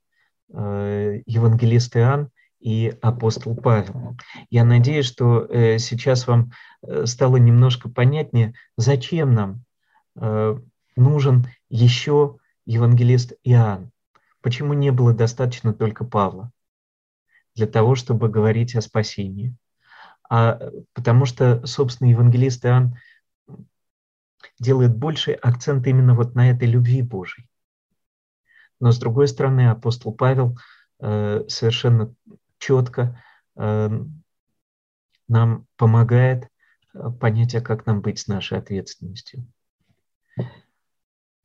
евангелист 0.51 1.95
Иоанн 1.95 2.31
и 2.59 2.93
апостол 3.01 3.55
Павел. 3.55 4.17
Я 4.49 4.65
надеюсь, 4.65 5.05
что 5.05 5.45
э, 5.45 5.77
сейчас 5.79 6.27
вам 6.27 6.51
э, 6.81 7.05
стало 7.05 7.37
немножко 7.37 7.89
понятнее, 7.89 8.53
зачем 8.77 9.33
нам 9.33 9.63
э, 10.19 10.57
нужен 10.95 11.47
еще 11.69 12.37
евангелист 12.65 13.33
Иоанн. 13.43 13.91
Почему 14.41 14.73
не 14.73 14.91
было 14.91 15.13
достаточно 15.13 15.73
только 15.73 16.03
Павла 16.03 16.51
для 17.55 17.67
того, 17.67 17.95
чтобы 17.95 18.29
говорить 18.29 18.75
о 18.75 18.81
спасении? 18.81 19.55
А 20.29 20.59
потому 20.93 21.25
что, 21.25 21.65
собственно, 21.65 22.09
евангелист 22.09 22.65
Иоанн 22.65 22.97
делает 24.59 24.95
больший 24.95 25.33
акцент 25.33 25.87
именно 25.87 26.13
вот 26.13 26.35
на 26.35 26.51
этой 26.51 26.67
любви 26.67 27.01
Божьей. 27.01 27.48
Но 28.79 28.91
с 28.91 28.99
другой 28.99 29.27
стороны, 29.27 29.69
апостол 29.69 30.13
Павел 30.13 30.57
э, 30.99 31.43
совершенно 31.47 32.13
четко 32.59 33.21
э, 33.55 33.89
нам 35.27 35.65
помогает 35.75 36.47
э, 36.93 37.09
понять, 37.19 37.55
а 37.55 37.61
как 37.61 37.85
нам 37.85 38.01
быть 38.01 38.19
с 38.19 38.27
нашей 38.27 38.57
ответственностью. 38.57 39.45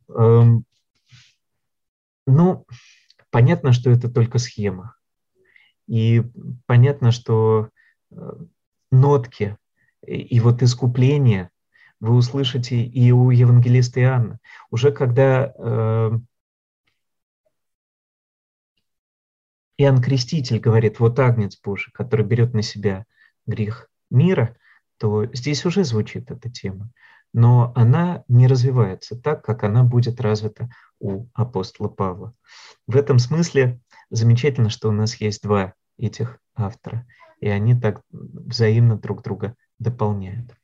Эм, 0.09 0.65
ну, 2.27 2.67
понятно, 3.31 3.73
что 3.73 3.91
это 3.91 4.09
только 4.09 4.39
схема. 4.39 4.95
И 5.87 6.23
понятно, 6.67 7.11
что 7.11 7.69
нотки 8.91 9.59
и 10.07 10.41
вот 10.41 10.63
искупление 10.63 11.51
вы 12.01 12.15
услышите 12.15 12.83
и 12.83 13.11
у 13.11 13.31
евангелиста 13.31 14.01
Иоанна. 14.01 14.39
Уже 14.71 14.93
когда 14.93 15.53
Иоанн 19.77 20.01
Креститель 20.01 20.59
говорит, 20.59 21.01
вот 21.01 21.19
Агнец 21.19 21.59
Божий, 21.61 21.93
который 21.93 22.25
берет 22.25 22.55
на 22.55 22.63
себя 22.63 23.07
грех 23.47 23.89
мира, 24.11 24.57
то 24.99 25.27
здесь 25.35 25.65
уже 25.67 25.85
звучит 25.85 26.31
эта 26.31 26.51
тема. 26.51 26.91
Но 27.33 27.73
она 27.75 28.25
не 28.29 28.47
развивается 28.47 29.17
так, 29.17 29.45
как 29.45 29.65
она 29.65 29.83
будет 29.83 30.21
развита 30.21 30.71
у 31.01 31.27
апостола 31.35 31.89
Павла. 31.89 32.33
В 32.87 32.97
этом 32.97 33.19
смысле 33.19 33.81
замечательно, 34.11 34.71
что 34.71 34.89
у 34.89 34.93
нас 34.93 35.17
есть 35.17 35.43
два 35.43 35.75
этих 35.99 36.39
автора, 36.55 37.07
и 37.41 37.49
они 37.49 37.75
так 37.75 38.03
взаимно 38.11 38.97
друг 38.97 39.23
друга 39.23 39.57
дополняют. 39.81 40.55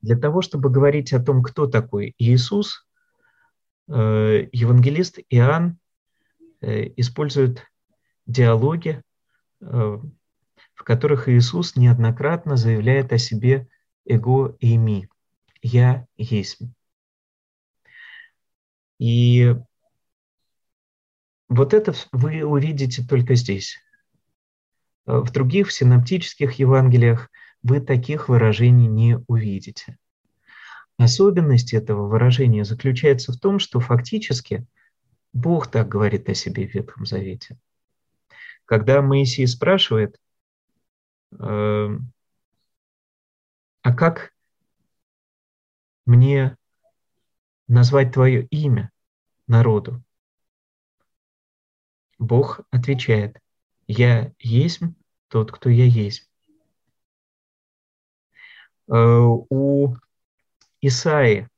Для 0.00 0.16
того, 0.16 0.42
чтобы 0.42 0.70
говорить 0.70 1.12
о 1.12 1.22
том, 1.22 1.42
кто 1.42 1.66
такой 1.66 2.14
Иисус, 2.18 2.86
э, 3.88 4.48
евангелист 4.52 5.18
Иоанн 5.28 5.78
э, 6.60 6.92
использует 6.96 7.66
диалоги, 8.30 9.02
э, 9.60 9.98
в 10.74 10.84
которых 10.84 11.28
Иисус 11.28 11.76
неоднократно 11.76 12.56
заявляет 12.56 13.12
о 13.12 13.18
себе 13.18 13.68
«эго 14.06 14.56
и 14.60 14.76
ми»– 14.76 15.08
«я 15.62 16.06
есть». 16.16 16.58
И 18.98 19.56
вот 21.48 21.74
это 21.74 21.94
вы 22.12 22.44
увидите 22.44 23.02
только 23.02 23.34
здесь. 23.34 23.78
В 25.06 25.30
других 25.32 25.72
синоптических 25.72 26.52
Евангелиях 26.52 27.30
вы 27.62 27.80
таких 27.80 28.28
выражений 28.28 28.86
не 28.86 29.18
увидите. 29.26 29.96
Особенность 30.98 31.72
этого 31.72 32.06
выражения 32.06 32.64
заключается 32.64 33.32
в 33.32 33.38
том, 33.38 33.58
что 33.58 33.80
фактически 33.80 34.66
Бог 35.32 35.68
так 35.68 35.88
говорит 35.88 36.28
о 36.28 36.34
себе 36.34 36.68
в 36.68 36.74
Ветхом 36.74 37.06
Завете. 37.06 37.58
Когда 38.70 39.02
Моисей 39.02 39.48
спрашивает, 39.48 40.16
э, 41.32 41.88
а 43.82 43.94
как 43.96 44.32
мне 46.06 46.56
назвать 47.66 48.12
твое 48.12 48.46
имя 48.46 48.92
народу? 49.48 50.04
Бог 52.20 52.60
отвечает, 52.70 53.40
я 53.88 54.32
есть 54.38 54.82
тот, 55.26 55.50
кто 55.50 55.68
я 55.68 55.86
есть. 55.86 56.30
Э, 58.86 58.94
у 58.94 59.96
Исаи, 60.80 61.48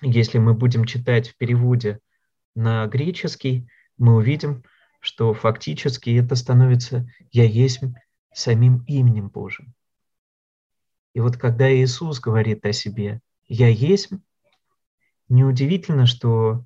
если 0.00 0.38
мы 0.38 0.54
будем 0.54 0.86
читать 0.86 1.28
в 1.28 1.36
переводе 1.36 2.00
на 2.54 2.86
греческий, 2.86 3.68
мы 3.98 4.16
увидим, 4.16 4.64
что 5.00 5.34
фактически 5.34 6.10
это 6.10 6.36
становится 6.36 7.10
«я 7.32 7.44
есть 7.44 7.80
самим 8.32 8.84
именем 8.86 9.28
Божьим». 9.28 9.74
И 11.14 11.20
вот 11.20 11.36
когда 11.36 11.72
Иисус 11.74 12.20
говорит 12.20 12.64
о 12.64 12.72
себе 12.72 13.20
«я 13.48 13.68
есть», 13.68 14.10
неудивительно, 15.28 16.06
что 16.06 16.64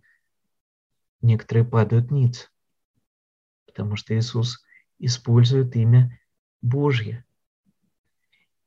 некоторые 1.22 1.64
падают 1.64 2.11
ниц, 2.11 2.51
потому 3.66 3.97
что 3.97 4.18
Иисус 4.18 4.64
использует 4.99 5.76
имя 5.76 6.18
Божье. 6.61 7.24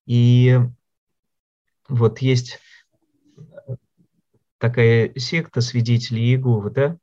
И 0.05 0.57
вот 1.89 2.19
есть 2.19 2.59
такая 4.57 5.13
секта 5.17 5.61
свидетелей 5.61 6.23
Иеговы, 6.23 6.71
да, 6.71 6.97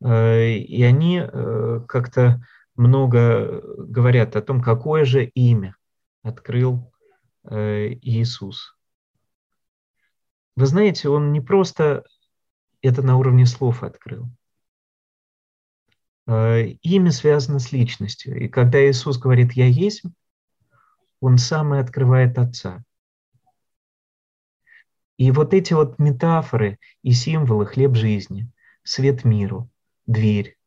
и 0.00 0.82
они 0.82 1.18
э, 1.20 1.80
как-то 1.88 2.40
много 2.76 3.60
говорят 3.76 4.36
о 4.36 4.42
том, 4.42 4.62
какое 4.62 5.04
же 5.04 5.24
имя 5.24 5.76
открыл 6.22 6.92
э, 7.44 7.94
Иисус. 8.02 8.76
Вы 10.54 10.66
знаете, 10.66 11.08
он 11.08 11.32
не 11.32 11.40
просто 11.40 12.04
это 12.80 13.02
на 13.02 13.16
уровне 13.16 13.46
слов 13.46 13.82
открыл. 13.82 14.28
Имя 16.26 17.10
связано 17.10 17.58
с 17.58 17.72
личностью. 17.72 18.38
И 18.38 18.48
когда 18.48 18.78
Иисус 18.86 19.18
говорит 19.18 19.52
«Я 19.52 19.66
есть», 19.66 20.02
он 21.20 21.38
сам 21.38 21.74
и 21.74 21.78
открывает 21.78 22.38
Отца. 22.38 22.84
И 25.16 25.32
вот 25.32 25.52
эти 25.52 25.72
вот 25.72 25.98
метафоры 25.98 26.78
и 27.02 27.12
символы 27.12 27.66
хлеб 27.66 27.96
жизни, 27.96 28.48
свет 28.84 29.24
миру, 29.24 29.68
дверь, 30.08 30.58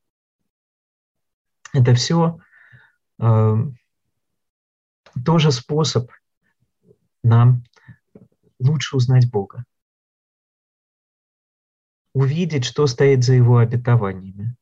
это 1.74 1.94
все 1.96 2.40
э, 3.20 3.56
тоже 5.26 5.52
способ 5.52 6.10
нам 7.24 7.64
лучше 8.60 8.96
узнать 8.96 9.30
Бога, 9.30 9.66
увидеть, 12.14 12.66
что 12.66 12.88
стоит 12.88 13.24
за 13.24 13.34
Его 13.34 13.58
обетованиями. 13.58 14.56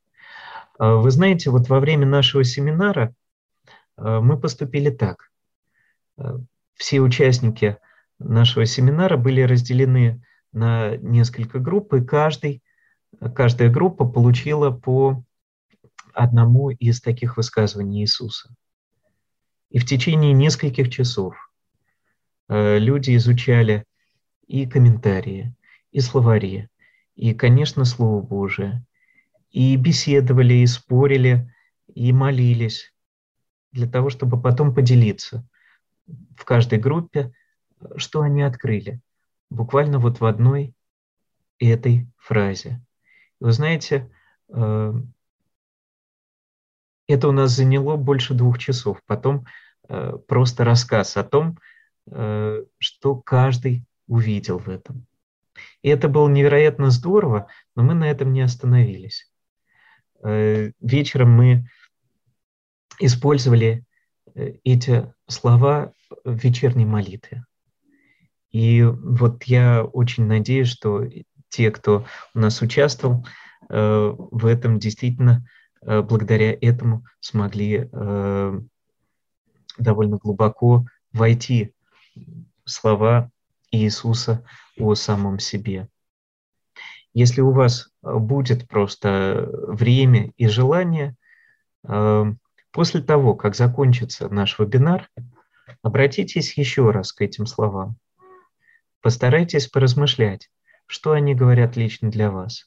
Э, 0.79 0.95
вы 0.95 1.11
знаете, 1.11 1.49
вот 1.49 1.69
во 1.69 1.79
время 1.79 2.07
нашего 2.07 2.43
семинара 2.43 3.13
э, 3.97 4.19
мы 4.19 4.39
поступили 4.39 4.89
так. 4.89 5.29
Э, 6.17 6.37
все 6.75 7.01
участники 7.01 7.77
нашего 8.19 8.65
семинара 8.65 9.17
были 9.17 9.41
разделены 9.41 10.23
на 10.51 10.95
несколько 10.97 11.59
групп, 11.59 11.93
и 11.93 12.03
каждый, 12.03 12.63
каждая 13.35 13.69
группа 13.69 14.05
получила 14.05 14.71
по 14.71 15.23
одному 16.13 16.69
из 16.69 17.01
таких 17.01 17.37
высказываний 17.37 18.01
Иисуса. 18.01 18.53
И 19.69 19.79
в 19.79 19.85
течение 19.85 20.33
нескольких 20.33 20.89
часов 20.89 21.35
э, 22.47 22.79
люди 22.79 23.15
изучали 23.15 23.85
и 24.47 24.65
комментарии, 24.65 25.53
и 25.91 25.99
словари, 25.99 26.69
и, 27.15 27.33
конечно, 27.33 27.85
Слово 27.85 28.21
Божие, 28.21 28.85
и 29.51 29.75
беседовали, 29.75 30.55
и 30.55 30.67
спорили, 30.67 31.53
и 31.93 32.11
молились 32.13 32.93
для 33.71 33.87
того, 33.87 34.09
чтобы 34.09 34.41
потом 34.41 34.73
поделиться 34.73 35.47
в 36.35 36.45
каждой 36.45 36.79
группе, 36.79 37.31
что 37.97 38.21
они 38.21 38.41
открыли. 38.41 38.99
Буквально 39.49 39.99
вот 39.99 40.19
в 40.19 40.25
одной 40.25 40.73
этой 41.59 42.07
фразе. 42.17 42.81
Вы 43.39 43.53
знаете, 43.53 44.11
э, 44.49 44.93
это 47.07 47.27
у 47.27 47.31
нас 47.31 47.51
заняло 47.51 47.95
больше 47.95 48.33
двух 48.33 48.59
часов. 48.59 49.01
Потом 49.05 49.45
э, 49.87 50.17
просто 50.27 50.65
рассказ 50.65 51.15
о 51.15 51.23
том, 51.23 51.57
э, 52.11 52.63
что 52.77 53.15
каждый 53.15 53.85
увидел 54.07 54.59
в 54.59 54.67
этом. 54.67 55.05
И 55.81 55.89
это 55.89 56.09
было 56.09 56.27
невероятно 56.27 56.89
здорово, 56.89 57.47
но 57.75 57.83
мы 57.83 57.93
на 57.93 58.09
этом 58.09 58.33
не 58.33 58.41
остановились. 58.41 59.31
Вечером 60.21 61.31
мы 61.31 61.69
использовали 62.99 63.85
эти 64.35 65.13
слова 65.27 65.93
в 66.25 66.33
вечерней 66.33 66.85
молитве. 66.85 67.45
И 68.51 68.83
вот 68.83 69.43
я 69.43 69.83
очень 69.83 70.25
надеюсь, 70.25 70.67
что 70.67 71.05
те, 71.49 71.71
кто 71.71 72.05
у 72.33 72.39
нас 72.39 72.61
участвовал 72.61 73.25
в 73.69 74.45
этом, 74.45 74.79
действительно 74.79 75.45
Э, 75.81 76.01
благодаря 76.01 76.57
этому 76.59 77.05
смогли 77.19 77.89
э, 77.91 78.59
довольно 79.77 80.17
глубоко 80.17 80.85
войти 81.13 81.73
слова 82.65 83.31
Иисуса 83.71 84.45
о 84.77 84.95
самом 84.95 85.39
себе. 85.39 85.87
Если 87.13 87.41
у 87.41 87.51
вас 87.51 87.89
будет 88.01 88.67
просто 88.67 89.49
время 89.51 90.31
и 90.37 90.47
желание, 90.47 91.15
э, 91.83 92.25
после 92.71 93.01
того, 93.01 93.35
как 93.35 93.55
закончится 93.55 94.29
наш 94.29 94.59
вебинар, 94.59 95.09
обратитесь 95.81 96.57
еще 96.57 96.91
раз 96.91 97.13
к 97.13 97.21
этим 97.21 97.45
словам. 97.45 97.95
Постарайтесь 99.01 99.67
поразмышлять, 99.67 100.49
что 100.89 101.11
они 101.11 101.35
говорят 101.35 101.77
лично 101.77 102.09
для 102.09 102.31
вас. 102.31 102.65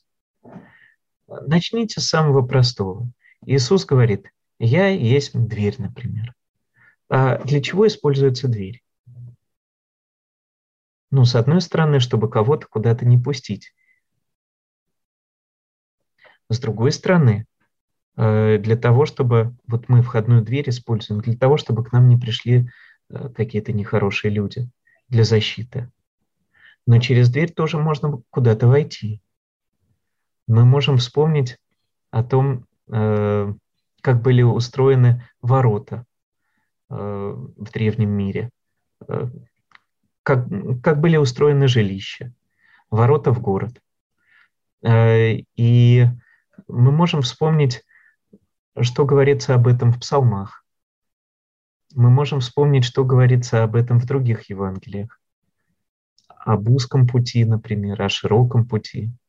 Начните 1.26 2.00
с 2.00 2.06
самого 2.06 2.46
простого. 2.46 3.10
Иисус 3.44 3.84
говорит, 3.84 4.30
я 4.60 4.86
есть 4.86 5.32
дверь, 5.34 5.74
например. 5.78 6.32
А 7.08 7.38
для 7.38 7.60
чего 7.60 7.84
используется 7.88 8.46
дверь? 8.46 8.80
Ну, 11.10 11.24
с 11.24 11.34
одной 11.34 11.60
стороны, 11.60 11.98
чтобы 11.98 12.30
кого-то 12.30 12.68
куда-то 12.68 13.04
не 13.04 13.18
пустить. 13.18 13.74
С 16.48 16.60
другой 16.60 16.92
стороны, 16.92 17.46
э, 18.16 18.58
для 18.58 18.76
того, 18.76 19.04
чтобы 19.04 19.56
вот 19.66 19.88
мы 19.88 20.00
входную 20.00 20.42
дверь 20.42 20.70
используем, 20.70 21.20
для 21.20 21.36
того, 21.36 21.56
чтобы 21.56 21.84
к 21.84 21.90
нам 21.90 22.08
не 22.08 22.16
пришли 22.16 22.70
э, 23.10 23.30
какие-то 23.30 23.72
нехорошие 23.72 24.30
люди 24.30 24.70
для 25.08 25.24
защиты. 25.24 25.90
Но 26.86 26.98
через 26.98 27.30
дверь 27.30 27.52
тоже 27.52 27.78
можно 27.78 28.20
куда-то 28.30 28.66
войти 28.66 29.22
мы 30.46 30.64
можем 30.64 30.98
вспомнить 30.98 31.58
о 32.10 32.22
том, 32.22 32.66
э, 32.92 33.52
как 34.00 34.22
были 34.22 34.42
устроены 34.42 35.26
ворота 35.40 36.04
э, 36.90 36.94
в 36.94 37.70
древнем 37.72 38.10
мире, 38.10 38.50
э, 39.08 39.28
как, 40.22 40.46
как 40.82 41.00
были 41.00 41.16
устроены 41.16 41.68
жилища, 41.68 42.32
ворота 42.90 43.32
в 43.32 43.40
город. 43.40 43.80
И 44.84 46.06
мы 46.66 46.92
можем 46.92 47.22
вспомнить, 47.22 47.84
что 48.80 49.04
говорится 49.04 49.54
об 49.54 49.68
этом 49.68 49.92
в 49.92 50.00
псалмах. 50.00 50.64
Мы 51.94 52.10
можем 52.10 52.40
вспомнить, 52.40 52.84
что 52.84 53.04
говорится 53.04 53.62
об 53.62 53.76
этом 53.76 54.00
в 54.00 54.06
других 54.06 54.50
Евангелиях. 54.50 55.21
Об 56.44 56.68
узком 56.68 57.06
пути, 57.06 57.44
например, 57.44 58.00
о 58.02 58.08
широком 58.08 58.66
пути– 58.66 59.10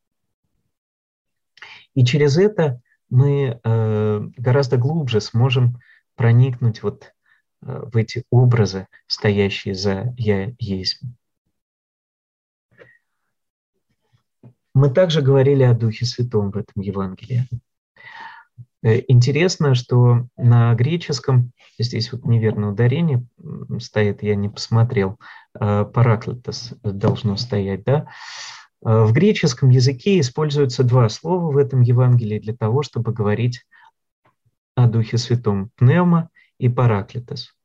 и 1.95 2.03
через 2.03 2.37
это 2.37 2.81
мы 3.09 3.59
э, 3.63 4.19
гораздо 4.37 4.77
глубже 4.77 5.21
сможем 5.21 5.79
проникнуть 6.15 6.81
вот 6.81 7.13
э, 7.61 7.81
в 7.91 7.95
эти 7.95 8.23
образы, 8.29 8.87
стоящие 9.07 9.75
за 9.75 10.13
«я 10.17 10.51
есть». 10.59 11.01
Мы 14.73 14.89
также 14.89 15.21
говорили 15.21 15.61
о 15.61 15.75
Духе 15.75 16.05
Святом 16.05 16.49
в 16.49 16.57
этом 16.57 16.81
Евангелии. 16.81 17.47
Э, 18.83 19.01
интересно, 19.07 19.75
что 19.75 20.27
на 20.37 20.75
греческом, 20.75 21.51
здесь 21.79 22.11
вот 22.11 22.25
неверное 22.25 22.69
ударение 22.69 23.25
стоит, 23.79 24.21
я 24.23 24.35
не 24.35 24.49
посмотрел, 24.49 25.19
параклитос 25.53 26.73
должно 26.83 27.35
стоять, 27.37 27.83
да, 27.83 28.07
Э, 28.85 29.03
в 29.03 29.13
греческом 29.13 29.69
языке 29.69 30.19
используются 30.19 30.83
два 30.83 31.09
слова 31.09 31.51
в 31.51 31.57
этом 31.57 31.81
Евангелии 31.81 32.39
для 32.39 32.55
того, 32.55 32.83
чтобы 32.83 33.13
говорить 33.13 33.65
о 34.75 34.87
Духе 34.87 35.17
Святом– 35.17 35.69
пневма 35.75 36.29
и 36.57 36.69
параклитос. 36.69 37.55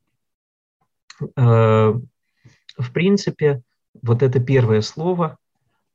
Э, 1.35 1.93
в 2.77 2.91
принципе, 2.93 3.61
вот 4.01 4.23
это 4.23 4.39
первое 4.39 4.81
слово, 4.81 5.37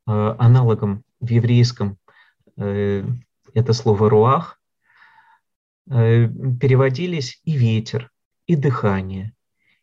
э, 0.07 0.11
аналогом 0.39 1.05
в 1.20 1.29
еврейском 1.31 1.99
это 2.57 3.72
слово 3.72 4.09
«руах», 4.09 4.61
переводились 5.87 7.41
и 7.45 7.57
ветер, 7.57 8.11
и 8.47 8.57
дыхание, 8.57 9.32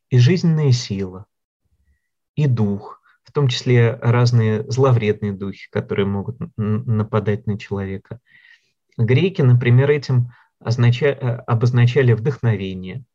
и 0.10 0.18
жизненная 0.18 0.72
сила, 0.72 1.26
и 2.36 2.48
дух– 2.48 3.00
в 3.32 3.34
том 3.34 3.48
числе 3.48 3.94
разные 4.02 4.70
зловредные 4.70 5.32
духи, 5.32 5.70
которые 5.72 6.06
могут 6.06 6.38
нападать 6.58 7.48
на 7.48 7.58
человека. 7.58 8.20
Греки, 8.98 9.42
например, 9.42 9.90
этим 9.90 10.32
э, 10.60 10.66
обозначали 10.68 12.12
вдохновение. 12.12 13.06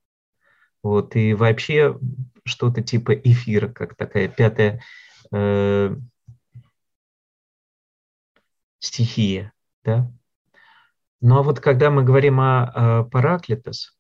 Вот, 0.83 1.17
и 1.17 1.35
вообще 1.35 1.99
что-то 2.45 2.83
типа 2.83 3.13
эфира, 3.13 3.69
как 3.69 3.95
такая 3.95 4.29
пятая 4.29 4.83
э, 5.33 5.95
стихия. 8.79 9.53
Да? 9.85 10.11
Ну 11.27 11.39
а 11.39 11.43
вот 11.43 11.59
когда 11.59 11.91
мы 11.91 12.05
говорим 12.05 12.39
о, 12.39 12.63
о 12.63 13.03
Параклитос, 13.03 13.99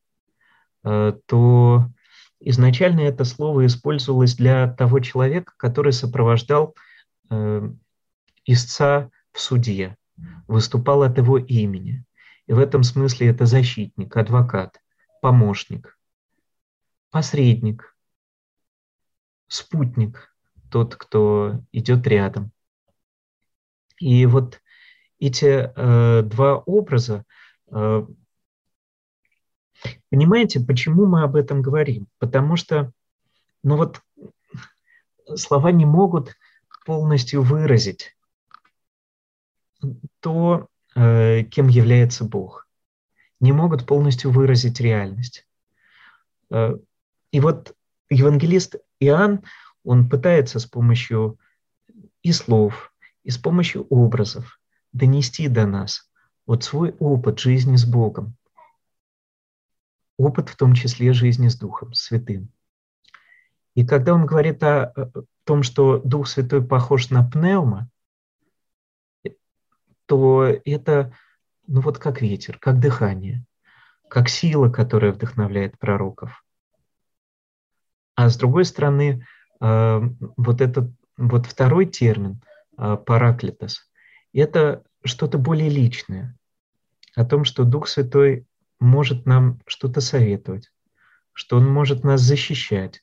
э, 0.85 1.12
то 1.27 1.91
изначально 2.39 3.01
это 3.01 3.24
слово 3.24 3.66
использовалось 3.66 4.37
для 4.37 4.72
того 4.72 5.01
человека, 5.01 5.53
который 5.57 5.93
сопровождал 5.93 6.77
э, 7.29 7.68
истца 8.45 9.11
в 9.33 9.41
суде, 9.41 9.97
выступал 10.47 11.03
от 11.03 11.18
его 11.18 11.37
имени. 11.37 12.05
И 12.47 12.53
в 12.53 12.61
этом 12.61 12.85
смысле 12.85 13.27
это 13.27 13.45
защитник, 13.45 14.16
адвокат, 14.16 14.81
помощник, 15.20 15.99
посредник, 17.11 17.97
спутник, 19.49 20.33
тот, 20.70 20.95
кто 20.95 21.61
идет 21.72 22.07
рядом. 22.07 22.53
И 23.99 24.27
вот 24.27 24.61
эти 25.19 25.71
э, 25.75 26.23
два 26.23 26.59
образа 26.59 27.25
э, 27.71 28.07
Понимаете, 30.11 30.61
почему 30.61 31.07
мы 31.07 31.23
об 31.23 31.37
этом 31.37 31.62
говорим? 31.62 32.07
Потому 32.19 32.57
что, 32.57 32.93
ну 33.62 33.77
вот, 33.77 34.01
слова 35.35 35.71
не 35.73 35.85
могут 35.85 36.35
полностью 36.85 37.43
выразить 37.43 38.17
то, 40.21 40.69
э, 40.95 41.43
кем 41.45 41.69
является 41.69 42.25
Бог. 42.25 42.67
Не 43.41 43.53
могут 43.53 43.87
полностью 43.87 44.31
выразить 44.31 44.81
реальность. 44.81 45.47
Э, 46.51 46.77
и 47.33 47.41
вот 47.41 47.75
евангелист 48.09 48.77
Иоанн, 49.01 49.43
он 49.85 50.09
пытается 50.09 50.59
с 50.59 50.67
помощью 50.67 51.39
и 52.23 52.33
слов, 52.33 52.93
и 53.25 53.31
с 53.31 53.39
помощью 53.39 53.87
образов 53.89 54.59
донести 54.93 55.49
до 55.49 55.66
нас 55.66 56.11
вот 56.47 56.64
свой 56.64 56.95
опыт 56.99 57.39
жизни 57.39 57.76
с 57.76 57.84
Богом 57.84 58.37
опыт 60.16 60.49
в 60.49 60.57
том 60.57 60.74
числе 60.74 61.12
жизни 61.12 61.49
с 61.49 61.57
Духом 61.57 61.93
Святым. 61.95 62.51
И 63.74 63.87
когда 63.87 64.14
он 64.14 64.26
говорит 64.26 64.62
о, 64.62 64.93
том, 65.45 65.62
что 65.62 65.99
Дух 65.99 66.28
Святой 66.28 66.66
похож 66.66 67.11
на 67.11 67.28
пневма, 67.28 67.89
то 70.07 70.45
это 70.64 71.12
ну 71.66 71.80
вот 71.80 71.99
как 71.99 72.22
ветер, 72.22 72.59
как 72.59 72.80
дыхание, 72.80 73.45
как 74.09 74.28
сила, 74.28 74.70
которая 74.70 75.12
вдохновляет 75.12 75.78
пророков. 75.78 76.45
А 78.14 78.30
с 78.30 78.37
другой 78.37 78.64
стороны, 78.64 79.26
э, 79.61 80.01
вот 80.37 80.61
этот 80.61 80.91
вот 81.18 81.47
второй 81.47 81.87
термин, 81.87 82.41
э, 82.78 82.97
это 84.39 84.84
что-то 85.05 85.39
более 85.39 85.68
личное, 85.68 86.37
о 87.14 87.24
том, 87.24 87.45
что 87.45 87.64
Дух 87.64 87.89
Святой 87.89 88.47
может 88.78 89.24
нам 89.24 89.61
что-то 89.66 90.01
советовать, 90.01 90.70
что 91.32 91.57
Он 91.57 91.66
может 91.66 92.05
нас 92.05 92.20
защищать, 92.20 93.03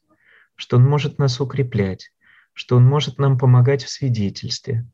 что 0.55 0.77
Он 0.77 0.84
может 0.84 1.17
нас 1.17 1.41
укреплять, 1.41 2.11
что 2.53 2.77
Он 2.77 2.86
может 2.86 3.17
нам 3.17 3.38
помогать 3.38 3.84
в 3.84 3.89
свидетельстве, 3.89 4.86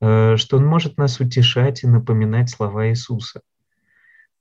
э, 0.00 0.36
что 0.36 0.58
Он 0.58 0.64
может 0.64 0.96
нас 0.96 1.18
утешать 1.18 1.82
и 1.82 1.88
напоминать 1.88 2.50
слова 2.50 2.88
Иисуса. 2.88 3.42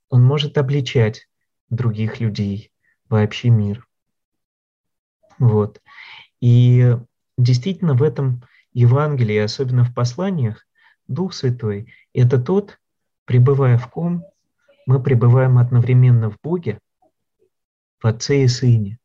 Он 0.09 0.23
может 0.23 0.57
обличать 0.59 1.27
других 1.71 2.19
людей, 2.19 2.71
вообще 3.09 3.49
мир. 3.49 3.87
Вот. 5.39 5.81
И 6.39 6.95
действительно 7.37 7.95
в 7.95 8.03
этом 8.03 8.43
Евангелии, 8.73 9.37
особенно 9.37 9.83
в 9.83 9.93
посланиях, 9.93 10.65
Дух 11.07 11.33
Святой– 11.33 11.93
это 12.13 12.39
тот, 12.39 12.79
пребывая 13.25 13.77
в 13.77 13.89
ком, 13.89 14.25
мы 14.85 15.01
пребываем 15.01 15.57
одновременно 15.57 16.29
в 16.29 16.39
Боге, 16.41 16.79
в 17.99 18.07
Отце 18.07 18.43
и 18.43 18.47
Сыне, 18.47 18.99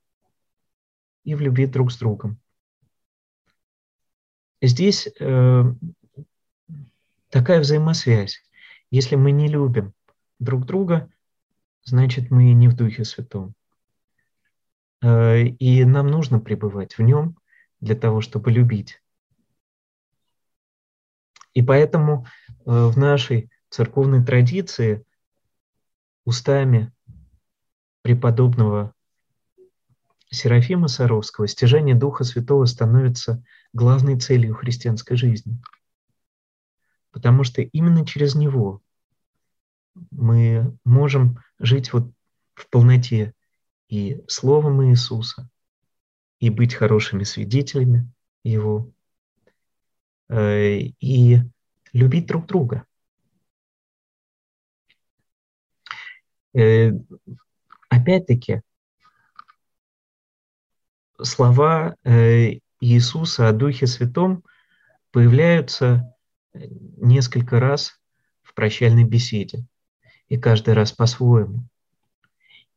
и 1.25 1.35
в 1.35 1.41
любви 1.41 1.67
друг 1.67 1.91
с 1.93 1.99
другом. 1.99 2.39
Здесь 4.63 5.09
э, 5.19 5.63
такая 7.31 7.61
взаимосвязь. 7.61 8.43
Если 8.91 9.17
мы 9.17 9.31
не 9.31 9.49
любим 9.49 9.95
друг 10.39 10.67
друга, 10.67 11.09
значит, 11.85 12.31
мы 12.31 12.53
не 12.53 12.69
в 12.69 12.77
Духе 12.77 13.05
Святом. 13.05 13.55
Э, 15.03 15.41
и 15.43 15.85
нам 15.85 16.09
нужно 16.09 16.41
пребывать 16.41 16.99
в 16.99 17.03
нем 17.03 17.39
для 17.81 17.95
того, 17.95 18.21
чтобы 18.21 18.51
любить. 18.51 19.03
И 21.61 21.63
поэтому 21.63 22.25
э, 22.65 22.87
в 22.87 22.97
нашей 22.97 23.51
церковной 23.69 24.25
традиции 24.25 25.05
устами 26.25 26.91
преподобного 28.01 28.95
Серафима 30.31 30.89
Саровского 30.89 31.47
стяжание 31.47 31.95
Духа 31.95 32.25
Святого 32.25 32.65
становится 32.65 33.45
главной 33.75 34.19
целью 34.19 34.55
христианской 34.55 35.19
жизни. 35.19 35.61
Потому 37.11 37.45
что 37.45 37.61
именно 37.61 38.07
через 38.07 38.35
него 38.35 38.81
мы 40.11 40.75
можем 40.87 41.41
жить 41.59 41.93
вот 41.93 42.11
в 42.55 42.71
полноте 42.71 43.35
и 43.91 44.25
Словом 44.29 44.83
Иисуса, 44.89 45.47
и 46.39 46.49
быть 46.49 46.73
хорошими 46.73 47.25
свидетелями 47.25 48.11
Его, 48.45 48.91
и 50.31 51.39
любить 51.93 52.27
друг 52.27 52.47
друга. 52.47 52.85
Э, 56.53 56.91
опять-таки, 57.89 58.63
слова 61.23 61.97
э, 62.05 62.59
Иисуса 62.81 63.49
о 63.49 63.53
Духе 63.53 63.87
Святом 63.87 64.45
появляются 65.13 66.15
несколько 66.53 67.61
раз 67.61 68.01
в 68.43 68.55
прощальной 68.55 69.05
беседе, 69.05 69.65
и 70.29 70.37
каждый 70.37 70.75
раз 70.75 70.93
по-своему. 70.93 71.65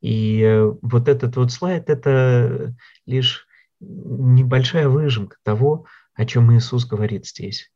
И 0.01 0.41
э, 0.41 0.71
вот 0.81 1.07
этот 1.07 1.35
вот 1.37 1.51
слайд– 1.51 1.85
это 1.89 2.75
лишь 3.05 3.47
небольшая 3.79 4.87
выжимка 4.87 5.37
того, 5.43 5.87
о 6.15 6.25
чем 6.25 6.55
Иисус 6.55 6.85
говорит 6.85 7.25
здесь. 7.25 7.71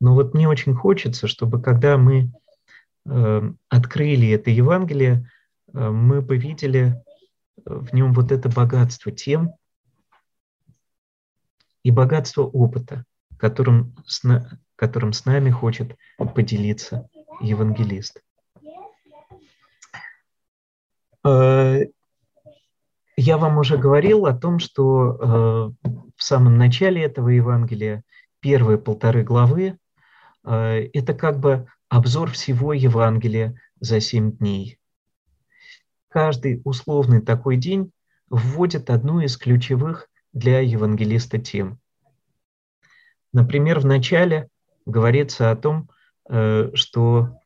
Но 0.00 0.14
вот 0.14 0.34
мне 0.34 0.48
очень 0.48 0.74
хочется, 0.74 1.28
чтобы 1.28 1.62
когда 1.62 1.96
мы 1.96 2.32
э, 3.06 3.52
открыли 3.68 4.30
это 4.30 4.50
Евангелие, 4.50 5.30
э, 5.72 5.88
мы 5.90 6.22
повидели 6.22 7.02
в 7.64 7.94
нем 7.94 8.12
вот 8.12 8.32
это 8.32 8.48
богатство 8.48 9.12
тем 9.12 9.54
и 11.82 11.90
богатство 11.90 12.42
опыта, 12.42 13.04
которым 13.38 13.94
с, 14.06 14.22
которым 14.76 15.12
с 15.12 15.24
нами 15.24 15.50
хочет 15.50 15.96
поделиться 16.34 17.08
евангелист. 17.40 18.22
Э, 21.24 21.80
я 23.16 23.38
вам 23.38 23.58
уже 23.58 23.78
говорил 23.78 24.26
о 24.26 24.34
том, 24.34 24.58
что 24.58 25.74
э, 25.84 25.88
в 26.16 26.22
самом 26.22 26.58
начале 26.58 27.02
этого 27.02 27.28
Евангелия, 27.28 28.02
первые 28.40 28.78
полторы 28.78 29.22
главы, 29.22 29.78
э, 30.44 30.88
это 30.92 31.14
как 31.14 31.38
бы 31.38 31.66
обзор 31.88 32.30
всего 32.32 32.72
Евангелия 32.72 33.60
за 33.80 34.00
семь 34.00 34.32
дней. 34.32 34.78
Каждый 36.08 36.60
условный 36.64 37.20
такой 37.20 37.56
день 37.56 37.92
вводит 38.28 38.90
одну 38.90 39.20
из 39.20 39.36
ключевых 39.36 40.08
для 40.32 40.60
евангелиста 40.60 41.38
тем. 41.38 41.78
Например, 43.32 43.80
в 43.80 43.86
начале 43.86 44.48
говорится 44.86 45.50
о 45.50 45.56
том, 45.56 45.90
что 46.74 47.38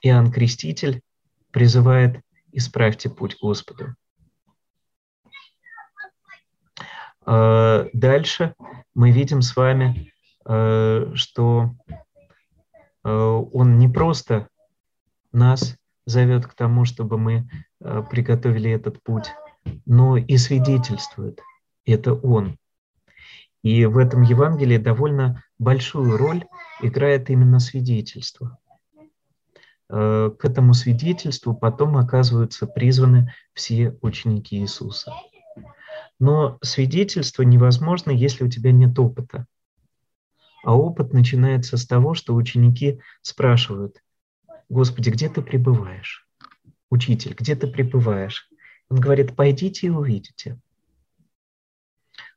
Иоанн 0.00 0.32
Креститель 0.32 1.02
призывает 1.50 2.20
«Исправьте 2.52 3.10
путь 3.10 3.36
Господу». 3.40 3.94
Дальше 7.24 8.54
мы 8.94 9.10
видим 9.10 9.42
с 9.42 9.56
вами, 9.56 10.12
а, 10.44 11.12
что 11.14 11.74
а, 13.02 13.36
Он 13.36 13.78
не 13.78 13.88
просто 13.88 14.48
нас 15.32 15.76
зовет 16.04 16.46
к 16.46 16.54
тому, 16.54 16.84
чтобы 16.84 17.16
мы 17.16 17.48
приготовили 18.10 18.70
этот 18.70 19.02
путь, 19.02 19.30
но 19.86 20.16
и 20.16 20.36
свидетельствует. 20.36 21.40
Это 21.84 22.12
Он. 22.12 22.58
И 23.62 23.86
в 23.86 23.98
этом 23.98 24.22
Евангелии 24.22 24.76
довольно 24.76 25.44
большую 25.58 26.16
роль 26.16 26.44
играет 26.80 27.30
именно 27.30 27.60
свидетельство. 27.60 28.58
Э, 29.88 30.30
к 30.36 30.44
этому 30.44 30.74
свидетельству 30.74 31.54
потом 31.54 31.96
оказываются 31.96 32.66
призваны 32.66 33.32
все 33.52 33.96
ученики 34.00 34.56
Иисуса. 34.56 35.12
Но 36.22 36.56
свидетельство 36.62 37.42
невозможно, 37.42 38.12
если 38.12 38.44
у 38.44 38.48
тебя 38.48 38.70
нет 38.70 38.96
опыта. 38.96 39.44
А 40.62 40.76
опыт 40.76 41.12
начинается 41.12 41.76
с 41.76 41.84
того, 41.84 42.14
что 42.14 42.36
ученики 42.36 43.00
спрашивают, 43.22 44.00
Господи, 44.68 45.10
где 45.10 45.28
ты 45.28 45.42
пребываешь? 45.42 46.24
Учитель, 46.90 47.34
где 47.34 47.56
ты 47.56 47.66
пребываешь? 47.66 48.48
Он 48.88 49.00
говорит, 49.00 49.34
пойдите 49.34 49.88
и 49.88 49.90
увидите. 49.90 50.60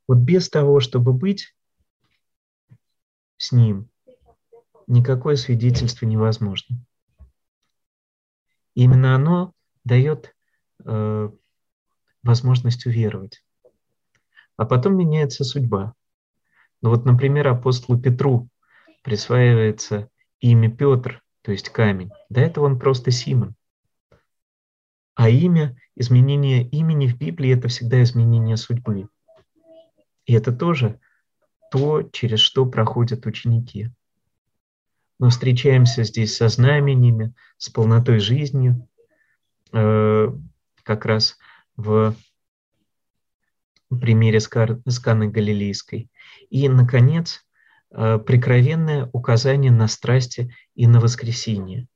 Вот 0.07 0.18
без 0.18 0.49
того, 0.49 0.80
чтобы 0.80 1.14
быть 1.14 1.56
с 3.38 3.52
ним, 3.52 3.88
никакое 4.88 5.36
свидетельство 5.36 6.07
невозможно. 6.07 6.84
Именно 8.74 9.14
оно 9.14 9.53
дает 9.84 10.36
э, 10.84 11.30
возможность 12.24 12.88
уверовать. 12.88 13.44
А 14.57 14.65
потом 14.65 14.98
меняется 14.98 15.44
судьба. 15.44 15.94
Ну 16.82 16.90
вот, 16.90 17.06
например, 17.06 17.48
апостолу 17.48 17.99
Петру 17.99 18.48
присваивается 19.03 20.10
имя 20.40 20.72
Петр, 20.72 21.22
то 21.41 21.52
есть 21.52 21.69
камень. 21.69 22.11
До 22.30 22.41
этого 22.41 22.65
он 22.65 22.80
просто 22.80 23.11
Симон. 23.11 23.56
А 25.15 25.30
имя, 25.30 25.77
изменение 25.95 26.68
имени 26.68 27.07
в 27.07 27.18
Библии– 27.18 27.52
это 27.57 27.69
всегда 27.69 28.03
изменение 28.03 28.57
судьбы. 28.57 29.07
И 30.26 30.34
это 30.34 30.52
тоже 30.52 30.99
то, 31.72 32.03
через 32.03 32.40
что 32.40 32.65
проходят 32.65 33.26
ученики. 33.26 33.91
Мы 35.19 35.30
встречаемся 35.30 36.03
здесь 36.03 36.36
со 36.36 36.49
знамениями, 36.49 37.34
с 37.57 37.69
полнотой 37.69 38.19
жизни, 38.19 38.76
э, 39.72 40.27
как 40.84 41.06
раз 41.06 41.38
в 41.77 42.14
примере 43.99 44.39
с 44.39 44.47
Каны 44.47 45.30
Галилейской. 45.30 46.09
И, 46.49 46.69
наконец, 46.69 47.45
э, 47.91 48.17
прикровенное 48.19 49.09
указание 49.13 49.72
на 49.72 49.88
страсти 49.88 50.53
и 50.76 50.88
на 50.88 50.99
воскресение. 50.99 51.88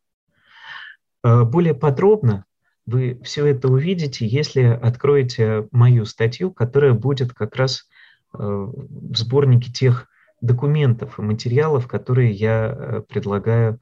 Э, 1.23 1.43
более 1.43 1.73
подробно 1.73 2.45
вы 2.85 3.19
все 3.23 3.45
это 3.45 3.67
увидите, 3.67 4.26
если 4.26 4.63
откроете 4.63 5.67
мою 5.71 6.05
статью, 6.05 6.51
которая 6.51 6.93
будет 6.93 7.34
как 7.34 7.55
раз 7.55 7.88
в 8.31 9.15
сборнике 9.15 9.71
тех 9.71 10.07
документов 10.39 11.17
и 11.17 11.23
материалов, 11.23 11.88
которые 11.88 12.31
я 12.31 12.67
э, 12.67 13.01
предлагаю 13.07 13.80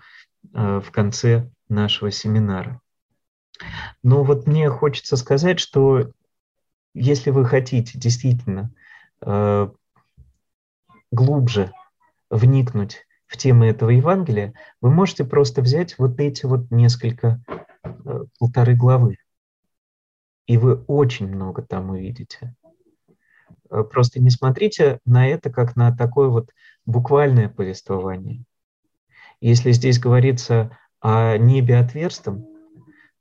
в 0.54 0.92
конце 0.92 1.50
нашего 1.68 2.10
семинара. 2.10 2.80
Но 4.04 4.24
вот 4.24 4.48
мне 4.48 4.70
хочется 4.70 5.18
сказать, 5.18 5.60
что 5.60 6.12
если 6.94 7.30
вы 7.30 7.46
хотите 7.46 7.98
действительно 7.98 8.72
глубже 11.12 11.72
вникнуть 12.30 13.06
в 13.28 13.38
темы 13.38 13.68
этого 13.68 13.90
Евангелия, 13.90 14.54
вы 14.82 14.92
можете 14.92 15.24
просто 15.26 15.62
взять 15.62 15.98
вот 15.98 16.20
эти 16.20 16.46
вот 16.46 16.72
несколько, 16.72 17.42
э, 17.84 18.26
полторы 18.40 18.76
главы, 18.76 19.18
и 20.46 20.58
вы 20.58 20.76
очень 20.88 21.28
много 21.28 21.62
там 21.62 21.90
увидите. 21.90 22.56
Э, 23.70 23.84
просто 23.84 24.22
не 24.22 24.30
смотрите 24.30 25.00
на 25.06 25.28
это 25.28 25.50
как 25.50 25.76
на 25.76 25.96
такое 25.96 26.30
вот 26.30 26.52
буквальное 26.86 27.50
повествование. 27.50 28.44
Если 29.42 29.72
здесь 29.72 30.00
говорится 30.00 30.78
о 31.00 31.38
небе 31.38 31.78
отверстом, 31.78 32.46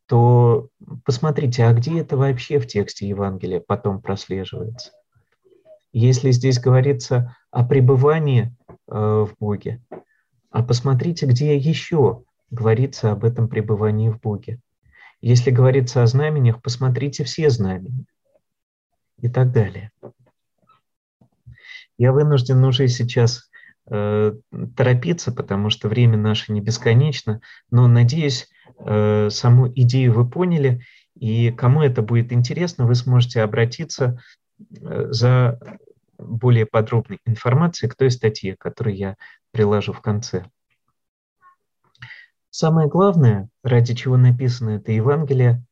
то 0.06 0.68
посмотрите, 1.04 1.64
а 1.64 1.72
где 1.72 2.00
это 2.00 2.16
вообще 2.16 2.58
в 2.58 2.66
тексте 2.66 3.08
Евангелия 3.08 3.60
потом 3.60 4.00
прослеживается? 4.00 4.92
Если 5.92 6.30
здесь 6.30 6.60
говорится 6.60 7.36
о 7.50 7.64
пребывании 7.64 8.54
э, 8.88 8.94
в 8.94 9.34
Боге, 9.38 9.82
а 10.50 10.62
посмотрите, 10.62 11.26
где 11.26 11.56
еще 11.56 12.24
говорится 12.50 13.12
об 13.12 13.24
этом 13.24 13.48
пребывании 13.48 14.10
в 14.10 14.20
Боге. 14.20 14.60
Если 15.20 15.50
говорится 15.50 16.02
о 16.02 16.06
знамениях, 16.06 16.62
посмотрите 16.62 17.24
все 17.24 17.50
знамения 17.50 18.06
и 19.20 19.28
так 19.28 19.52
далее. 19.52 19.90
Я 21.98 22.12
вынужден 22.12 22.62
уже 22.62 22.88
сейчас 22.88 23.50
э, 23.90 24.34
торопиться, 24.76 25.32
потому 25.32 25.70
что 25.70 25.88
время 25.88 26.18
наше 26.18 26.52
не 26.52 26.60
бесконечно, 26.60 27.40
но 27.70 27.88
надеюсь, 27.88 28.48
э, 28.78 29.28
саму 29.30 29.68
идею 29.68 30.12
вы 30.12 30.28
поняли, 30.28 30.82
и 31.14 31.50
кому 31.50 31.82
это 31.82 32.02
будет 32.02 32.32
интересно, 32.32 32.86
вы 32.86 32.94
сможете 32.94 33.42
обратиться 33.42 34.20
э, 34.58 35.06
за 35.10 35.58
более 36.18 36.66
подробной 36.66 37.20
информацией 37.26 37.90
к 37.90 37.96
той 37.96 38.10
статье, 38.10 38.56
которую 38.58 38.96
я 38.96 39.16
приложу 39.52 39.92
в 39.92 40.00
конце. 40.00 40.44
Самое 42.50 42.88
главное, 42.88 43.48
ради 43.62 43.94
чего 43.94 44.16
написано 44.16 44.70
это 44.70 44.92
Евангелие, 44.92 45.62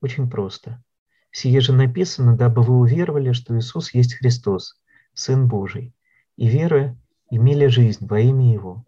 очень 0.00 0.30
просто. 0.30 0.82
Сие 1.30 1.60
же 1.60 1.74
написано, 1.74 2.36
дабы 2.36 2.62
вы 2.62 2.78
уверовали, 2.78 3.32
что 3.32 3.58
Иисус 3.58 3.92
есть 3.92 4.14
Христос, 4.14 4.80
Сын 5.12 5.46
Божий, 5.48 5.92
и 6.36 6.48
веруя, 6.48 6.96
имели 7.30 7.66
жизнь 7.66 8.06
во 8.06 8.20
имя 8.20 8.52
Его. 8.52 8.84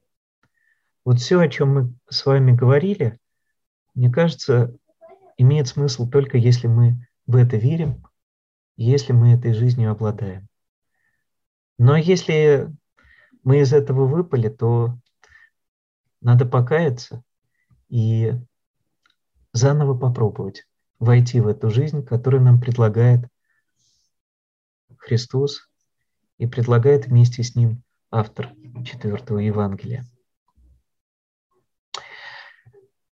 Вот 1.05 1.19
все, 1.19 1.40
о 1.40 1.48
чем 1.48 1.74
мы 1.74 1.94
с 2.09 2.24
вами 2.24 2.52
говорили, 2.52 3.19
мне 3.98 4.12
кажется, 4.12 4.72
имеет 5.38 5.66
смысл 5.66 6.08
только 6.08 6.38
если 6.38 6.68
мы 6.68 7.04
в 7.26 7.34
это 7.34 7.56
верим, 7.56 8.06
если 8.76 9.12
мы 9.12 9.32
этой 9.32 9.52
жизнью 9.52 9.90
обладаем. 9.90 10.46
Но 11.78 11.96
если 11.96 12.72
мы 13.42 13.58
из 13.58 13.72
этого 13.72 14.06
выпали, 14.06 14.50
то 14.50 14.96
надо 16.20 16.46
покаяться 16.46 17.24
и 17.88 18.34
заново 19.52 19.98
попробовать 19.98 20.68
войти 21.00 21.40
в 21.40 21.48
эту 21.48 21.68
жизнь, 21.68 22.04
которую 22.04 22.44
нам 22.44 22.60
предлагает 22.60 23.26
Христос 24.96 25.68
и 26.36 26.46
предлагает 26.46 27.06
вместе 27.06 27.42
с 27.42 27.56
ним 27.56 27.82
автор 28.12 28.54
четвертого 28.84 29.38
Евангелия. 29.38 30.06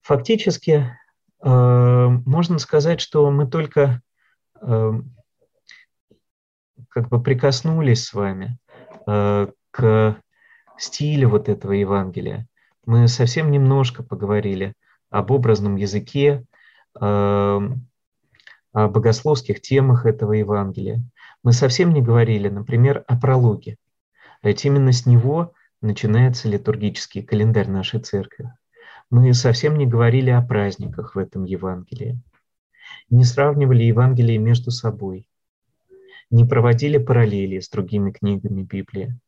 Фактически, 0.07 0.97
э, 1.43 2.09
можно 2.27 2.61
сказать, 2.61 3.01
что 3.01 3.29
мы 3.33 3.45
только 3.49 4.03
э, 4.61 4.93
как 6.89 7.09
бы 7.09 7.21
прикоснулись 7.21 8.05
с 8.05 8.15
вами 8.15 8.57
э, 9.09 9.49
к 9.73 10.17
стилю 10.79 11.31
вот 11.31 11.49
этого 11.49 11.73
Евангелия. 11.73 12.47
Мы 12.85 13.09
совсем 13.09 13.51
немножко 13.51 14.05
поговорили 14.05 14.75
об 15.11 15.33
образном 15.33 15.75
языке, 15.75 16.45
о 16.95 17.61
богословских 18.73 19.61
темах 19.61 20.07
этого 20.07 20.35
Евангелия. 20.35 21.03
Мы 21.43 21.53
совсем 21.53 21.93
не 21.93 22.01
говорили, 22.01 22.49
например, 22.49 23.03
о 23.09 23.19
прологе. 23.19 23.77
Ведь 24.45 24.65
именно 24.65 24.93
с 24.93 25.05
него 25.05 25.53
начинается 25.81 26.49
литургический 26.49 27.25
календарь 27.25 27.69
нашей 27.69 27.99
церкви. 27.99 28.53
Мы 29.11 29.33
совсем 29.35 29.77
не 29.79 29.87
говорили 29.87 30.31
о 30.31 30.43
праздниках 30.43 31.15
в 31.15 31.19
этом 31.19 31.45
Евангелии. 31.45 32.21
Не 33.11 33.25
сравнивали 33.25 33.85
Евангелие 33.85 34.39
между 34.39 34.71
собой 34.71 35.29
не 36.31 36.45
проводили 36.45 36.99
параллели 36.99 37.61
с 37.61 37.69
другими 37.69 38.11
книгами 38.11 38.63
Библии. 38.63 39.19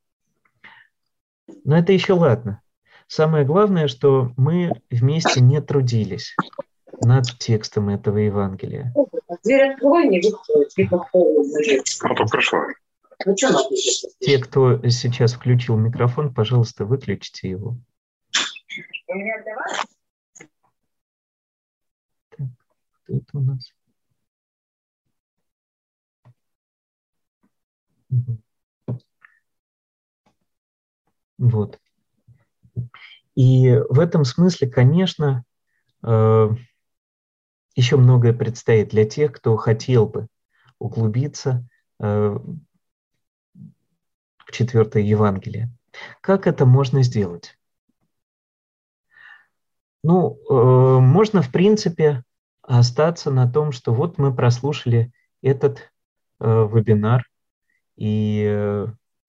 Но 1.64 1.78
это 1.78 1.92
еще 1.92 2.12
ладно. 2.12 2.62
Самое 3.06 3.44
главное, 3.44 3.88
что 3.88 4.32
мы 4.36 4.72
вместе 4.90 5.40
не 5.40 5.62
трудились 5.62 6.36
над 7.00 7.26
текстом 7.38 7.88
этого 7.88 8.18
Евангелия. 8.18 8.94
Дверь 9.44 9.72
открой, 9.72 10.09
не 10.09 10.20
Те, 14.20 14.38
кто 14.38 14.88
сейчас 14.88 15.32
включил 15.32 15.76
микрофон, 15.76 16.34
пожалуйста, 16.34 16.84
выключите 16.84 17.48
его. 17.48 17.76
Это 23.09 23.39
у 23.39 23.40
нас? 23.40 23.72
Вот. 31.39 31.78
И 33.35 33.70
в 33.89 34.01
этом 34.01 34.24
смысле, 34.24 34.68
конечно, 34.68 35.44
э, 36.02 36.48
еще 37.76 37.97
многое 37.97 38.32
предстоит 38.32 38.89
для 38.89 39.05
тех, 39.05 39.32
кто 39.32 39.56
хотел 39.56 40.06
бы 40.09 40.26
углубиться 40.80 41.64
э, 42.01 42.36
в 44.39 44.51
четвертое 44.51 45.02
Евангелие. 45.02 45.70
Как 46.20 46.48
это 46.48 46.66
можно 46.66 47.02
сделать? 47.02 47.56
Ну, 50.02 50.39
э, 50.51 51.01
можно, 51.01 51.43
в 51.43 51.52
принципе, 51.52 52.24
остаться 52.77 53.31
на 53.31 53.51
том, 53.51 53.73
что 53.73 53.93
вот 53.93 54.19
мы 54.19 54.35
прослушали 54.35 55.12
этот 55.43 55.90
вебинар, 56.40 57.24
и 57.99 58.47
э, 58.49 58.86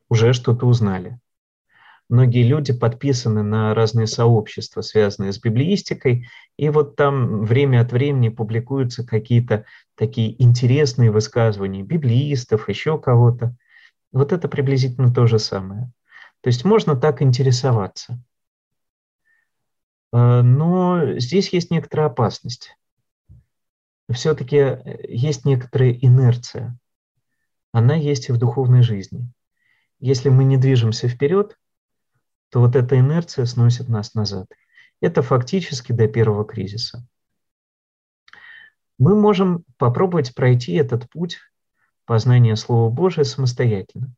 уже 0.10 0.34
что-то 0.34 0.68
узнали. 0.68 1.20
Многие 2.07 2.44
люди 2.44 2.72
подписаны 2.72 3.44
на 3.44 3.74
разные 3.76 4.07
сообщества, 4.07 4.82
связанные 4.82 5.32
с 5.32 5.40
библиистикой, 5.40 6.28
и 6.57 6.70
вот 6.70 6.95
там 6.95 7.44
время 7.44 7.82
от 7.82 7.91
времени 7.91 8.30
публикуются 8.30 9.06
какие-то 9.06 9.66
такие 9.95 10.41
интересные 10.41 11.11
высказывания 11.11 11.84
библиистов, 11.84 12.70
еще 12.70 12.99
кого-то. 12.99 13.56
Вот 14.11 14.32
это 14.32 14.48
приблизительно 14.48 15.14
то 15.14 15.28
же 15.28 15.38
самое. 15.38 15.91
То 16.41 16.48
есть 16.48 16.64
можно 16.64 16.95
так 16.95 17.22
интересоваться. 17.22 18.20
Э, 20.14 20.41
но 20.41 21.18
здесь 21.20 21.52
есть 21.53 21.72
некоторая 21.72 22.07
опасность. 22.07 22.76
Все-таки 24.11 24.57
э, 24.57 25.06
есть 25.07 25.45
некоторая 25.45 25.91
инерция 25.91 26.77
она 27.72 27.95
есть 27.95 28.30
и 28.30 28.31
в 28.31 28.38
духовной 28.38 28.81
жизни. 28.81 29.31
Если 29.99 30.30
мы 30.30 30.44
не 30.44 30.57
движемся 30.57 31.07
вперед, 31.07 31.57
то 32.49 32.61
вот 32.61 32.76
эта 32.76 32.99
инерция 32.99 33.45
сносит 33.45 33.90
нас 33.90 34.15
назад. 34.15 34.48
Это 35.02 35.22
фактически 35.22 35.91
до 35.91 36.07
первого 36.07 36.45
кризиса. 36.45 37.06
Мы 38.98 39.15
можем 39.15 39.64
попробовать 39.77 40.36
пройти 40.36 40.73
этот 40.73 41.10
путь 41.10 41.40
познания 42.06 42.56
Слова 42.56 42.90
Божия 42.90 43.23
самостоятельно, 43.23 44.14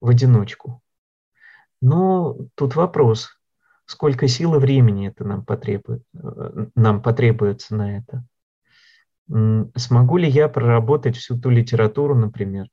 в 0.00 0.10
одиночку. 0.10 0.82
Но 1.80 2.36
тут 2.54 2.76
вопрос, 2.76 3.30
сколько 3.86 4.28
сил 4.28 4.54
и 4.54 4.58
времени 4.58 5.08
это 5.08 5.24
нам, 5.24 5.44
потребует, 5.44 6.02
э, 6.14 6.66
нам 6.74 7.02
потребуется 7.02 7.74
на 7.74 7.98
это. 7.98 8.24
Смогу 9.28 10.18
ли 10.18 10.28
я 10.28 10.48
проработать 10.48 11.16
всю 11.16 11.38
ту 11.38 11.50
литературу, 11.50 12.14
например, 12.14 12.68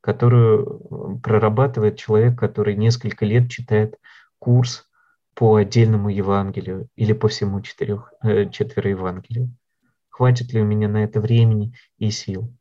которую 0.00 1.18
прорабатывает 1.22 1.98
человек, 1.98 2.38
который 2.38 2.76
несколько 2.76 3.24
лет 3.24 3.50
читает 3.50 3.96
курс 4.38 4.88
по 5.34 5.56
отдельному 5.56 6.08
Евангелию 6.08 6.88
или 6.94 7.12
по 7.12 7.28
всему 7.28 7.60
четырех, 7.60 8.12
э, 8.22 8.48
четверо 8.50 8.90
Евангелию? 8.90 9.50
Хватит 10.08 10.52
ли 10.52 10.62
у 10.62 10.64
меня 10.64 10.88
на 10.88 11.04
это 11.04 11.20
времени 11.20 11.74
и 11.98 12.10
сил? 12.10 12.54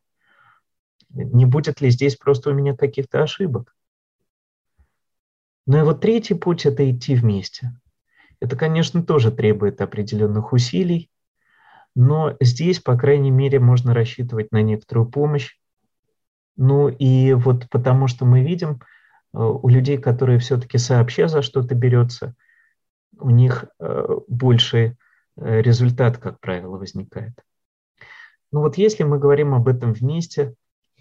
Не 1.09 1.45
будет 1.45 1.79
ли 1.81 1.89
здесь 1.89 2.17
просто 2.17 2.49
у 2.49 2.53
меня 2.53 2.75
каких-то 2.75 3.21
ошибок? 3.23 3.75
Ну 5.67 5.79
и 5.79 5.81
вот 5.83 6.01
третий 6.01 6.33
путь– 6.33 6.65
это 6.67 6.89
идти 6.89 7.15
вместе. 7.15 7.79
Это, 8.39 8.57
конечно, 8.57 9.03
тоже 9.03 9.31
требует 9.31 9.81
определенных 9.81 10.51
усилий, 10.51 11.09
но 11.95 12.35
здесь, 12.41 12.79
по 12.79 12.97
крайней 12.97 13.31
мере, 13.31 13.59
можно 13.59 13.93
рассчитывать 13.93 14.51
на 14.51 14.61
некоторую 14.61 15.09
помощь. 15.09 15.57
Ну 16.57 16.89
и 16.89 17.33
вот 17.33 17.69
потому 17.69 18.07
что 18.07 18.25
мы 18.25 18.41
видим 18.41 18.81
э, 19.33 19.39
у 19.39 19.67
людей, 19.69 19.97
которые 19.97 20.39
все-таки 20.39 20.77
сообща 20.77 21.29
за 21.29 21.41
что-то 21.41 21.73
берется, 21.73 22.35
у 23.17 23.29
них 23.29 23.65
э, 23.79 24.07
больше 24.27 24.97
э, 25.37 25.61
результат, 25.61 26.17
как 26.17 26.39
правило, 26.41 26.77
возникает. 26.77 27.33
Ну 28.51 28.59
вот 28.59 28.77
если 28.77 29.03
мы 29.03 29.17
говорим 29.17 29.53
об 29.53 29.67
этом 29.67 29.93
вместе 29.93 30.53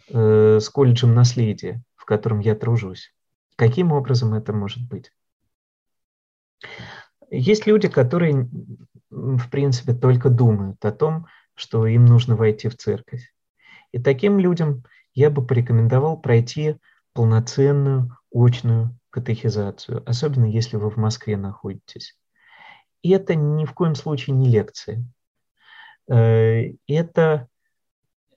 с 0.07 0.69
колледжем 0.69 1.15
наследия, 1.15 1.83
в 1.97 2.05
котором 2.05 2.41
я 2.41 2.55
тружусь, 2.55 3.15
каким 3.57 3.91
образом 3.91 4.35
это 4.35 4.53
может 4.53 4.87
быть? 4.87 5.11
Есть 7.31 7.67
люди, 7.67 7.89
которые, 7.89 8.49
в 9.15 9.49
принципе, 9.51 9.95
только 9.95 10.29
думают 10.29 10.85
о 10.85 10.93
том, 10.93 11.27
что 11.55 11.87
им 11.87 12.05
нужно 12.05 12.37
войти 12.37 12.69
в 12.69 12.77
церковь. 12.77 13.33
И 13.93 13.99
таким 13.99 14.39
людям 14.39 14.85
я 15.15 15.31
бы 15.31 15.47
порекомендовал 15.47 16.21
пройти 16.21 16.77
полноценную 17.13 18.17
очную 18.33 18.99
катехизацию, 19.11 20.03
особенно 20.09 20.47
если 20.47 20.77
вы 20.77 20.91
в 20.91 20.97
Москве 20.97 21.37
находитесь. 21.37 22.19
И 23.03 23.11
это 23.11 23.37
ни 23.37 23.65
в 23.65 23.73
коем 23.73 23.95
случае 23.95 24.35
не 24.35 24.49
лекции. 24.49 25.07
Э, 26.11 26.73
это 26.89 27.49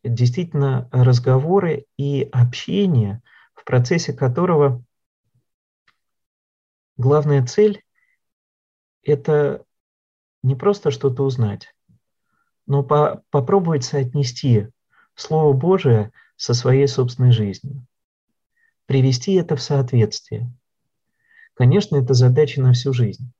действительно 0.03 0.87
разговоры 0.91 1.85
и 1.97 2.29
общение, 2.31 3.21
в 3.55 3.63
процессе 3.63 4.13
которого 4.13 4.83
главная 6.97 7.45
цель 7.45 7.83
это 9.03 9.63
не 10.47 10.55
просто 10.55 10.91
что-то 10.91 11.23
узнать, 11.23 11.75
но 12.65 12.83
по 12.83 13.21
попробовать 13.29 13.83
соотнести 13.83 14.69
Слово 15.15 15.53
Божие 15.53 16.11
со 16.35 16.53
своей 16.53 16.87
собственной 16.87 17.31
жизнью, 17.31 17.85
привести 18.85 19.33
это 19.33 19.55
в 19.55 19.61
соответствие. 19.61 20.51
Конечно, 21.53 21.97
это 21.97 22.13
задача 22.13 22.61
на 22.61 22.73
всю 22.73 22.93
жизнь, 22.93 23.31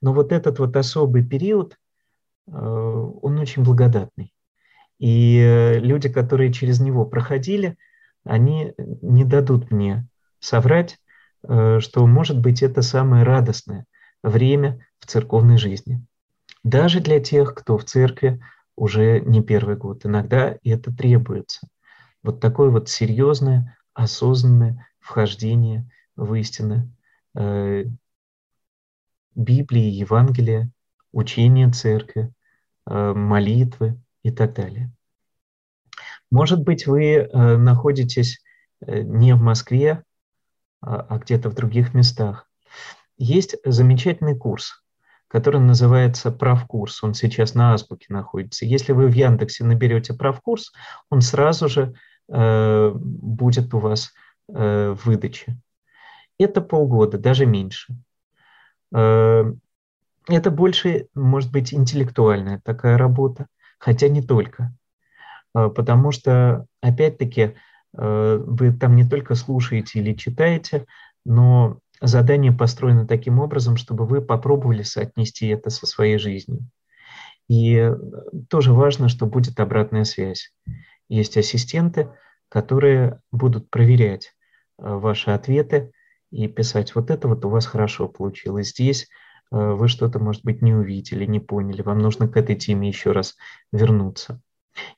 но 0.00 0.12
вот 0.12 0.30
этот 0.32 0.58
вот 0.58 0.76
особый 0.76 1.24
период, 1.24 1.76
э, 2.46 2.50
он 2.52 3.38
очень 3.38 3.64
благодатный. 3.64 4.32
И 4.98 5.38
э, 5.38 5.78
люди, 5.78 6.08
которые 6.08 6.52
через 6.52 6.80
него 6.80 7.06
проходили, 7.06 7.76
они 8.24 8.74
не 8.76 9.24
дадут 9.24 9.70
мне 9.70 10.06
соврать, 10.38 10.98
э, 11.42 11.80
что, 11.80 12.06
может 12.06 12.38
быть, 12.38 12.62
это 12.62 12.82
самое 12.82 13.24
радостное 13.24 13.86
время 14.22 14.86
в 14.98 15.06
церковной 15.06 15.56
жизни. 15.56 16.04
Даже 16.66 16.98
для 16.98 17.20
тех, 17.20 17.54
кто 17.54 17.78
в 17.78 17.84
церкви 17.84 18.42
уже 18.74 19.20
не 19.20 19.40
первый 19.40 19.76
год. 19.76 20.04
Иногда 20.04 20.58
это 20.64 20.92
требуется. 20.92 21.68
Вот 22.24 22.40
такое 22.40 22.70
вот 22.70 22.88
серьезное, 22.88 23.78
осознанное 23.94 24.88
вхождение 24.98 25.88
в 26.16 26.34
истины 26.34 26.92
э, 27.36 27.84
Библии, 29.36 29.84
Евангелия, 29.84 30.72
учения 31.12 31.70
церкви, 31.70 32.32
э, 32.84 33.12
молитвы 33.12 34.00
и 34.24 34.32
так 34.32 34.54
далее. 34.54 34.90
Может 36.32 36.64
быть, 36.64 36.88
вы 36.88 37.14
э, 37.14 37.56
находитесь 37.56 38.42
не 38.80 39.36
в 39.36 39.40
Москве, 39.40 40.02
а, 40.80 40.96
а 40.96 41.18
где-то 41.18 41.48
в 41.48 41.54
других 41.54 41.94
местах. 41.94 42.50
Есть 43.18 43.54
замечательный 43.64 44.36
курс, 44.36 44.82
который 45.28 45.60
называется 45.60 46.30
«Правкурс». 46.30 47.02
Он 47.02 47.14
сейчас 47.14 47.54
на 47.54 47.74
Азбуке 47.74 48.06
находится. 48.10 48.64
Если 48.64 48.92
вы 48.92 49.08
в 49.08 49.14
Яндексе 49.14 49.64
наберете 49.64 50.14
«Правкурс», 50.14 50.72
он 51.10 51.20
сразу 51.20 51.68
же 51.68 51.94
э, 52.28 52.92
будет 52.94 53.74
у 53.74 53.78
вас 53.78 54.12
э, 54.48 54.94
в 54.96 55.06
выдаче. 55.06 55.58
Это 56.38 56.60
полгода, 56.60 57.18
даже 57.18 57.46
меньше. 57.46 57.96
Э, 58.94 59.52
это 60.28 60.50
больше, 60.50 61.08
может 61.14 61.50
быть, 61.50 61.72
интеллектуальная 61.72 62.60
такая 62.64 62.98
работа, 62.98 63.46
хотя 63.78 64.08
не 64.08 64.22
только. 64.22 64.74
Э, 65.54 65.68
потому 65.68 66.12
что, 66.12 66.66
опять-таки, 66.80 67.54
э, 67.96 68.44
вы 68.46 68.72
там 68.72 68.96
не 68.96 69.08
только 69.08 69.34
слушаете 69.34 70.00
или 70.00 70.14
читаете, 70.14 70.86
но 71.24 71.78
задание 72.00 72.52
построено 72.52 73.06
таким 73.06 73.38
образом, 73.38 73.76
чтобы 73.76 74.06
вы 74.06 74.20
попробовали 74.20 74.82
соотнести 74.82 75.48
это 75.48 75.70
со 75.70 75.86
своей 75.86 76.18
жизнью. 76.18 76.68
И 77.48 77.76
э, 77.76 77.96
тоже 78.48 78.72
важно, 78.72 79.08
что 79.08 79.26
будет 79.26 79.58
обратная 79.60 80.04
связь. 80.04 80.52
Есть 81.08 81.36
ассистенты, 81.36 82.10
которые 82.48 83.20
будут 83.30 83.70
проверять 83.70 84.32
э, 84.78 84.88
ваши 84.88 85.30
ответы 85.30 85.92
и 86.30 86.48
писать, 86.48 86.94
вот 86.94 87.10
это 87.10 87.28
вот 87.28 87.44
у 87.44 87.48
вас 87.48 87.66
хорошо 87.66 88.08
получилось. 88.08 88.70
Здесь 88.70 89.08
э, 89.52 89.56
вы 89.56 89.88
что-то, 89.88 90.18
может 90.18 90.44
быть, 90.44 90.60
не 90.60 90.74
увидели, 90.74 91.24
не 91.24 91.40
поняли, 91.40 91.82
вам 91.82 91.98
нужно 91.98 92.28
к 92.28 92.36
этой 92.36 92.56
теме 92.56 92.88
еще 92.88 93.12
раз 93.12 93.36
вернуться. 93.72 94.40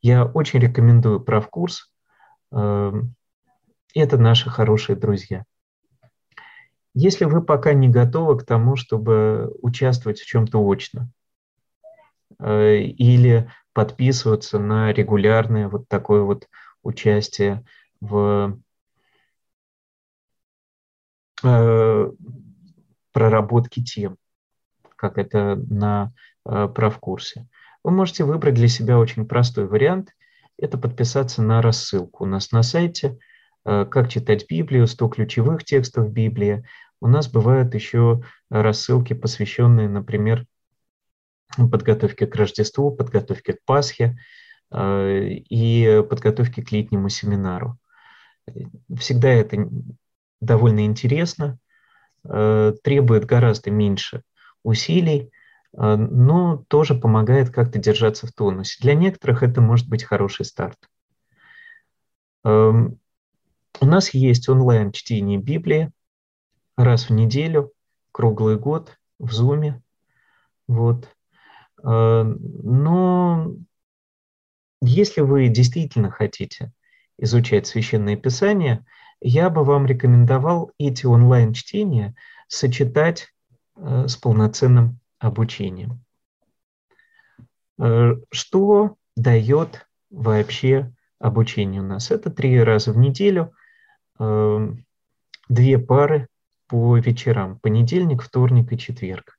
Я 0.00 0.24
очень 0.24 0.58
рекомендую 0.58 1.20
правкурс. 1.20 1.92
Это 2.50 2.98
наши 3.94 4.50
хорошие 4.50 4.96
друзья. 4.96 5.44
Если 6.94 7.24
вы 7.24 7.42
пока 7.42 7.72
не 7.74 7.88
готовы 7.88 8.38
к 8.38 8.44
тому, 8.44 8.76
чтобы 8.76 9.52
участвовать 9.62 10.20
в 10.20 10.26
чем-то 10.26 10.58
очно, 10.66 11.10
э, 12.38 12.78
или 12.78 13.50
подписываться 13.72 14.58
на 14.58 14.92
регулярное 14.92 15.68
вот 15.68 15.88
такое 15.88 16.22
вот 16.22 16.48
участие 16.82 17.64
в 18.00 18.58
э, 21.44 22.10
проработке 23.12 23.82
тем, 23.82 24.16
как 24.96 25.18
это 25.18 25.56
на 25.56 26.12
э, 26.44 26.68
правкурсе. 26.68 27.46
Вы 27.84 27.92
можете 27.92 28.24
выбрать 28.24 28.54
для 28.54 28.68
себя 28.68 28.98
очень 28.98 29.26
простой 29.26 29.66
вариант. 29.66 30.10
Это 30.56 30.78
подписаться 30.78 31.42
на 31.42 31.62
рассылку 31.62 32.24
у 32.24 32.26
нас 32.26 32.50
на 32.50 32.62
сайте 32.62 33.18
«Как 33.90 34.08
читать 34.08 34.46
Библию», 34.48 34.86
100 34.86 35.08
ключевых 35.08 35.64
текстов 35.64 36.10
Библии 36.10 36.64
у 37.00 37.06
нас 37.06 37.28
бывают 37.28 37.74
еще 37.74 38.22
рассылки, 38.50 39.12
посвященные, 39.12 39.88
например, 39.88 40.46
подготовке 41.56 42.26
к 42.26 42.34
Рождеству, 42.34 42.90
подготовке 42.90 43.54
к 43.54 43.64
Пасхе 43.64 44.18
э, 44.70 45.28
и 45.28 46.02
подготовке 46.08 46.62
к 46.62 46.72
летнему 46.72 47.08
семинару. 47.08 47.78
Всегда 48.96 49.28
это 49.28 49.68
довольно 50.40 50.84
интересно, 50.84 51.58
э, 52.24 52.74
требует 52.82 53.24
гораздо 53.24 53.70
меньше 53.70 54.22
усилий, 54.62 55.30
э, 55.72 55.96
но 55.96 56.64
тоже 56.68 56.94
помогает 56.94 57.50
как-то 57.50 57.78
держаться 57.78 58.26
в 58.26 58.32
тонусе. 58.32 58.78
Для 58.80 58.94
некоторых 58.94 59.42
это 59.42 59.60
может 59.60 59.88
быть 59.88 60.04
хороший 60.04 60.44
старт. 60.44 60.78
У 63.80 63.86
нас 63.86 64.12
есть 64.12 64.48
онлайн-чтение 64.48 65.38
Библии, 65.38 65.92
раз 66.76 67.08
в 67.08 67.12
неделю, 67.12 67.72
круглый 68.10 68.58
год 68.58 68.98
в 69.18 69.32
Зуме. 69.32 69.80
Вот. 70.66 71.08
А, 71.82 72.24
но 72.24 73.54
если 74.80 75.20
вы 75.20 75.48
действительно 75.48 76.10
хотите 76.10 76.72
изучать 77.18 77.66
Священное 77.66 78.16
Писание, 78.16 78.84
я 79.20 79.50
бы 79.50 79.64
вам 79.64 79.86
рекомендовал 79.86 80.72
эти 80.78 81.06
онлайн-чтения 81.06 82.14
сочетать 82.46 83.28
э, 83.76 84.06
с 84.06 84.16
полноценным 84.16 85.00
обучением. 85.18 86.04
Э, 87.80 88.14
что 88.30 88.96
дает 89.16 89.88
вообще 90.10 90.92
обучение 91.18 91.80
у 91.80 91.84
нас? 91.84 92.12
Это 92.12 92.30
три 92.30 92.62
раза 92.62 92.92
в 92.92 92.98
неделю, 92.98 93.52
э, 94.18 94.72
две 95.48 95.78
пары 95.78 96.28
по 96.66 96.96
вечерам, 96.98 97.58
понедельник, 97.58 98.22
вторник 98.22 98.72
и 98.72 98.78
четверг. 98.78 99.38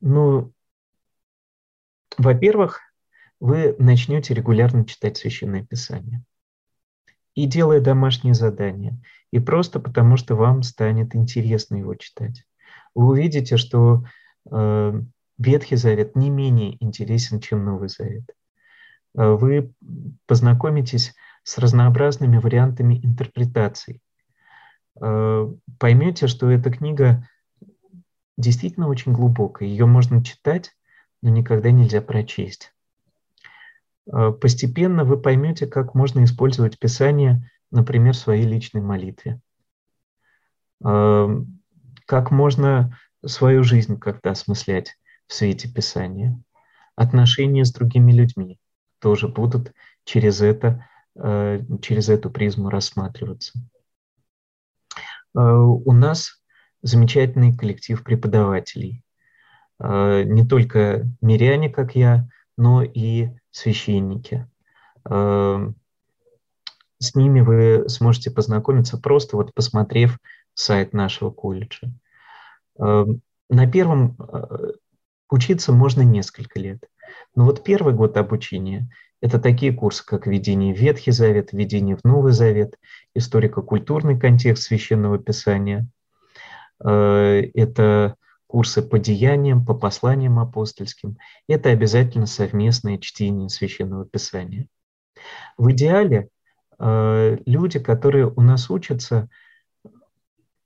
Ну, 0.00 0.52
во-первых, 2.16 2.80
вы 3.40 3.76
начнете 3.78 4.34
регулярно 4.34 4.84
читать 4.86 5.16
Священное 5.16 5.64
Писание. 5.64 6.22
И 7.34 7.46
делая 7.46 7.80
домашние 7.80 8.32
задания, 8.32 8.98
и 9.30 9.40
просто 9.40 9.78
потому, 9.78 10.16
что 10.16 10.36
вам 10.36 10.62
станет 10.62 11.14
интересно 11.14 11.76
его 11.76 11.94
читать. 11.94 12.44
Вы 12.94 13.08
увидите, 13.08 13.58
что 13.58 14.04
э, 14.50 15.02
Ветхий 15.36 15.76
Завет 15.76 16.16
не 16.16 16.30
менее 16.30 16.82
интересен, 16.82 17.40
чем 17.40 17.64
Новый 17.64 17.90
Завет. 17.90 18.24
Э, 19.14 19.32
вы 19.32 19.74
познакомитесь 20.24 21.14
с 21.46 21.58
разнообразными 21.58 22.38
вариантами 22.38 23.00
интерпретаций 23.02 24.02
Э, 25.00 25.48
поймете, 25.78 26.26
что 26.26 26.50
эта 26.50 26.70
книга 26.70 27.28
действительно 28.36 28.88
очень 28.88 29.12
глубокая. 29.12 29.68
Ее 29.68 29.86
можно 29.86 30.24
читать, 30.24 30.72
но 31.22 31.30
никогда 31.30 31.70
нельзя 31.70 32.00
прочесть. 32.00 32.72
Э, 34.12 34.32
постепенно 34.32 35.04
вы 35.04 35.20
поймете, 35.20 35.66
как 35.66 35.94
можно 35.94 36.24
использовать 36.24 36.78
Писание, 36.78 37.50
например, 37.70 38.14
в 38.14 38.18
своей 38.18 38.44
личной 38.44 38.80
молитве. 38.80 39.40
Э, 40.84 41.28
как 42.06 42.30
можно 42.30 42.96
свою 43.24 43.64
жизнь 43.64 43.98
как-то 43.98 44.30
осмыслять 44.30 44.96
в 45.26 45.34
свете 45.34 45.68
Писания. 45.68 46.40
Отношения 46.94 47.64
с 47.64 47.72
другими 47.72 48.12
людьми 48.12 48.58
тоже 49.00 49.28
будут 49.28 49.74
через 50.04 50.40
это, 50.40 50.88
через 51.16 52.08
эту 52.08 52.30
призму 52.30 52.68
рассматриваться. 52.70 53.58
У 55.34 55.92
нас 55.92 56.42
замечательный 56.82 57.56
коллектив 57.56 58.02
преподавателей. 58.02 59.02
Не 59.78 60.46
только 60.46 61.06
миряне, 61.20 61.70
как 61.70 61.94
я, 61.94 62.28
но 62.56 62.82
и 62.82 63.30
священники. 63.50 64.48
С 65.04 65.74
ними 67.14 67.40
вы 67.40 67.88
сможете 67.88 68.30
познакомиться, 68.30 68.98
просто 68.98 69.36
вот 69.36 69.52
посмотрев 69.54 70.18
сайт 70.54 70.92
нашего 70.94 71.30
колледжа. 71.30 71.92
На 72.78 73.70
первом 73.70 74.16
э, 74.18 74.72
учиться 75.30 75.72
можно 75.72 76.02
несколько 76.02 76.58
лет. 76.58 76.82
Но 77.34 77.44
вот 77.44 77.62
первый 77.62 77.94
год 77.94 78.16
обучения– 78.16 78.90
это 79.26 79.40
такие 79.40 79.72
курсы, 79.72 80.06
как 80.06 80.28
введение 80.28 80.72
в 80.72 80.78
Ветхий 80.78 81.10
Завет, 81.10 81.52
введение 81.52 81.96
в 81.96 82.04
Новый 82.04 82.30
Завет, 82.30 82.78
историко-культурный 83.12 84.16
контекст 84.16 84.62
Священного 84.62 85.18
Писания. 85.18 85.88
Э, 86.78 87.42
это 87.54 88.14
курсы 88.46 88.82
по 88.82 89.00
деяниям, 89.00 89.66
по 89.66 89.74
посланиям 89.74 90.38
апостольским. 90.38 91.18
Это 91.48 91.70
обязательно 91.70 92.26
совместное 92.26 92.98
чтение 92.98 93.48
Священного 93.48 94.06
Писания. 94.06 94.68
В 95.58 95.72
идеале 95.72 96.28
э, 96.78 97.38
люди, 97.46 97.80
которые 97.80 98.28
у 98.28 98.40
нас 98.42 98.70
учатся, 98.70 99.28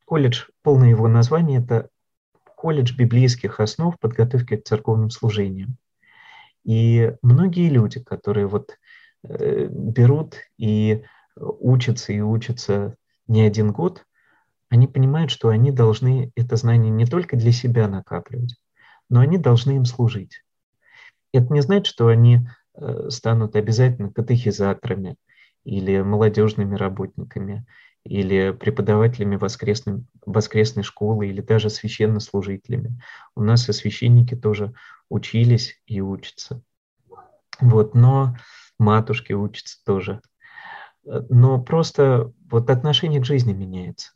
колледж, 0.05 0.45
полное 0.63 0.91
его 0.91 1.09
название– 1.09 1.61
это 1.65 1.89
колледж 2.57 2.95
библейских 2.95 3.59
основ 3.59 3.99
подготовки 3.99 4.59
к 4.59 4.65
церковным 4.65 5.09
служениям. 5.09 5.79
И 6.65 7.13
многие 7.23 7.69
люди, 7.69 8.01
которые 8.01 8.47
вот 8.47 8.77
э, 9.25 9.67
берут 9.71 10.37
и 10.59 11.05
учатся, 11.37 12.13
и 12.13 12.21
учатся 12.21 12.97
не 13.27 13.43
один 13.43 13.73
год, 13.73 14.05
они 14.69 14.87
понимают, 14.87 15.31
что 15.31 15.49
они 15.49 15.73
должны 15.73 16.33
это 16.37 16.57
знание 16.57 16.91
не 16.91 17.07
только 17.07 17.37
для 17.37 17.53
себя 17.53 17.89
накапливать, 17.89 18.57
но 19.09 19.21
они 19.21 19.37
должны 19.37 19.73
им 19.73 19.85
служить. 19.85 20.43
Это 21.33 21.53
не 21.53 21.61
значит, 21.61 21.87
что 21.87 22.09
они 22.09 22.47
э, 22.75 23.11
станут 23.11 23.57
обязательно 23.57 24.13
катехизаторами 24.13 25.17
или 25.65 26.01
молодежными 26.03 26.77
работниками, 26.77 27.67
или 28.05 28.53
преподавателями 28.53 29.37
воскресной, 29.37 30.05
воскресной 30.25 30.83
школы, 30.83 31.29
или 31.29 31.41
даже 31.41 31.71
священнослужителями. 31.71 33.01
У 33.35 33.43
нас 33.43 33.69
и 33.69 33.73
священники 33.73 34.35
тоже 34.35 34.75
учились 35.09 35.81
и 35.87 36.01
учатся. 36.01 36.63
Вот, 37.61 37.95
но 37.95 38.37
матушки 38.79 39.33
учатся 39.33 39.79
тоже. 39.85 40.21
Но 41.05 41.63
просто 41.63 42.33
вот 42.51 42.71
отношение 42.71 43.21
к 43.21 43.27
жизни 43.27 43.53
меняется. 43.53 44.13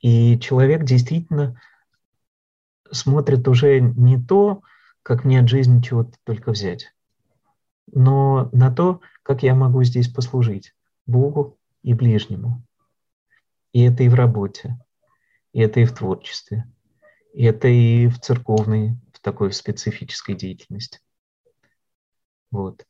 И 0.00 0.38
человек 0.40 0.84
действительно 0.84 1.60
смотрит 2.90 3.46
уже 3.48 3.80
не 3.80 4.20
то, 4.20 4.62
как 5.02 5.24
мне 5.24 5.40
от 5.40 5.48
жизни 5.48 5.80
чего-то 5.80 6.16
только 6.24 6.50
взять, 6.50 6.92
но 7.92 8.48
на 8.52 8.74
то, 8.74 9.00
как 9.22 9.42
я 9.42 9.54
могу 9.54 9.84
здесь 9.84 10.08
послужить 10.08 10.74
Богу 11.06 11.58
и 11.82 11.94
ближнему. 11.94 12.62
И 13.72 13.82
это 13.82 14.02
и 14.02 14.08
в 14.08 14.14
работе, 14.14 14.78
и 15.52 15.60
это 15.60 15.80
и 15.80 15.84
в 15.84 15.92
творчестве, 15.92 16.66
и 17.32 17.44
это 17.44 17.68
и 17.68 18.08
в 18.08 18.18
церковной, 18.20 18.98
в 19.12 19.20
такой 19.20 19.52
специфической 19.52 20.34
деятельности. 20.34 21.00
Вот. 22.50 22.84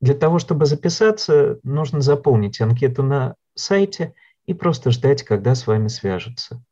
Для 0.00 0.14
того, 0.14 0.38
чтобы 0.38 0.66
записаться, 0.66 1.58
нужно 1.62 2.00
заполнить 2.00 2.60
анкету 2.60 3.02
на 3.02 3.36
сайте 3.54 4.14
и 4.46 4.54
просто 4.54 4.90
ждать, 4.90 5.22
когда 5.22 5.54
с 5.54 5.66
вами 5.66 5.88
свяжутся. 5.88 6.62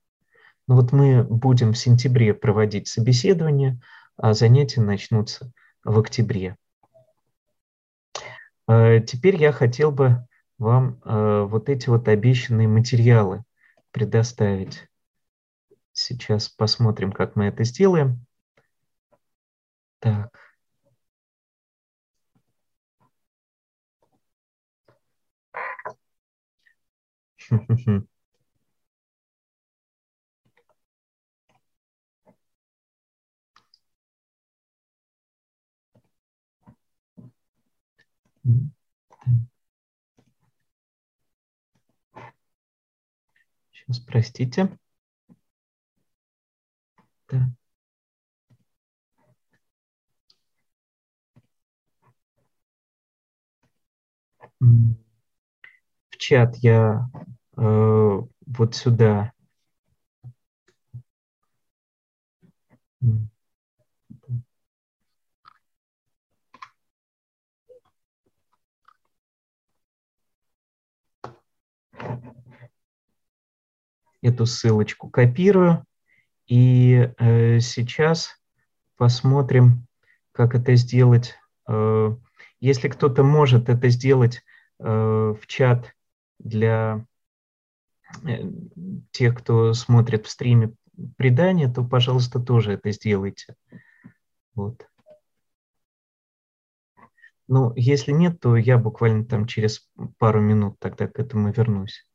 Ну 0.68 0.76
вот 0.76 0.92
мы 0.92 1.24
будем 1.24 1.72
в 1.72 1.78
сентябре 1.78 2.34
проводить 2.34 2.88
собеседование, 2.88 3.80
а 4.16 4.34
занятия 4.34 4.80
начнутся 4.80 5.52
в 5.84 5.98
октябре. 5.98 6.56
А, 8.72 9.00
теперь 9.00 9.36
я 9.36 9.52
хотел 9.52 9.92
бы 9.92 10.26
вам 10.58 10.98
а, 11.04 11.44
вот 11.44 11.68
эти 11.68 11.88
вот 11.90 12.08
обещанные 12.08 12.68
материалы 12.68 13.44
предоставить. 13.90 14.88
Сейчас 15.94 16.48
посмотрим, 16.50 17.12
как 17.12 17.34
мы 17.36 17.46
это 17.46 17.64
сделаем. 17.64 18.26
Так. 19.98 20.32
Сейчас, 43.70 43.98
простите. 44.00 44.78
Да. 47.28 47.50
В 56.10 56.16
чат 56.16 56.56
я 56.62 57.06
Э, 57.56 58.20
вот 58.46 58.74
сюда. 58.74 59.32
Эту 74.22 74.46
ссылочку 74.46 75.08
копирую. 75.10 75.84
И 76.46 77.10
э, 77.18 77.60
сейчас 77.60 78.40
посмотрим, 78.96 79.86
как 80.32 80.54
это 80.54 80.74
сделать. 80.76 81.34
Э, 81.68 82.14
если 82.60 82.88
кто-то 82.88 83.22
может 83.22 83.68
это 83.68 83.88
сделать 83.88 84.42
э, 84.78 84.84
в 84.84 85.46
чат 85.46 85.94
для 86.38 87.04
Э, 88.24 88.44
тех, 89.10 89.36
кто 89.36 89.72
смотрит 89.74 90.26
в 90.26 90.30
стриме 90.30 90.74
предания, 91.16 91.72
то, 91.72 91.84
пожалуйста, 91.84 92.40
тоже 92.40 92.72
это 92.72 92.90
сделайте. 92.92 93.54
Вот. 94.54 94.86
Ну, 97.54 97.70
если 97.76 98.12
нет, 98.12 98.40
то 98.40 98.56
я 98.56 98.78
буквально 98.78 99.26
там 99.26 99.46
через 99.46 99.86
пару 100.16 100.40
минут 100.40 100.78
тогда 100.78 101.06
к 101.06 101.18
этому 101.18 101.52
вернусь. 101.52 102.06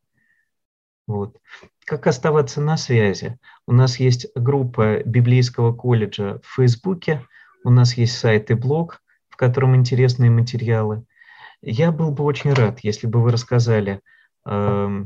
Вот. 1.06 1.38
Как 1.86 2.08
оставаться 2.08 2.60
на 2.60 2.76
связи? 2.76 3.38
У 3.68 3.72
нас 3.72 4.00
есть 4.00 4.26
группа 4.34 5.04
библейского 5.06 5.74
колледжа 5.74 6.40
в 6.42 6.56
Фейсбуке, 6.56 7.24
у 7.64 7.70
нас 7.70 7.98
есть 7.98 8.18
сайт 8.18 8.50
и 8.50 8.56
блог, 8.56 9.04
в 9.30 9.36
котором 9.36 9.76
интересные 9.76 10.32
материалы. 10.32 11.06
Я 11.62 11.92
был 11.92 12.10
бы 12.10 12.24
очень 12.24 12.54
рад, 12.54 12.80
если 12.80 13.06
бы 13.06 13.22
вы 13.22 13.30
рассказали, 13.30 14.02
э, 14.44 15.06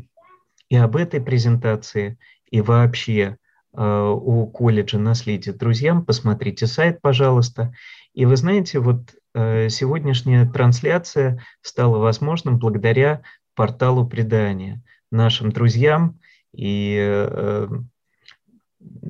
и 0.70 0.76
об 0.78 0.96
этой 0.96 1.20
презентации, 1.20 2.18
и 2.50 2.62
вообще 2.62 3.36
э, 3.74 3.82
о 3.82 4.46
колледже 4.46 4.98
наследия 4.98 5.52
друзьям. 5.52 6.06
Посмотрите 6.06 6.68
сайт, 6.68 7.02
пожалуйста. 7.02 7.74
И 8.14 8.26
вы 8.26 8.38
знаете, 8.38 8.80
вот 8.80 9.14
сегодняшняя 9.34 10.46
трансляция 10.46 11.44
стала 11.62 11.98
возможным 11.98 12.58
благодаря 12.58 13.22
порталу 13.56 14.08
предания 14.08 14.82
нашим 15.12 15.52
друзьям 15.52 16.20
и 16.54 16.98
э, 17.00 17.68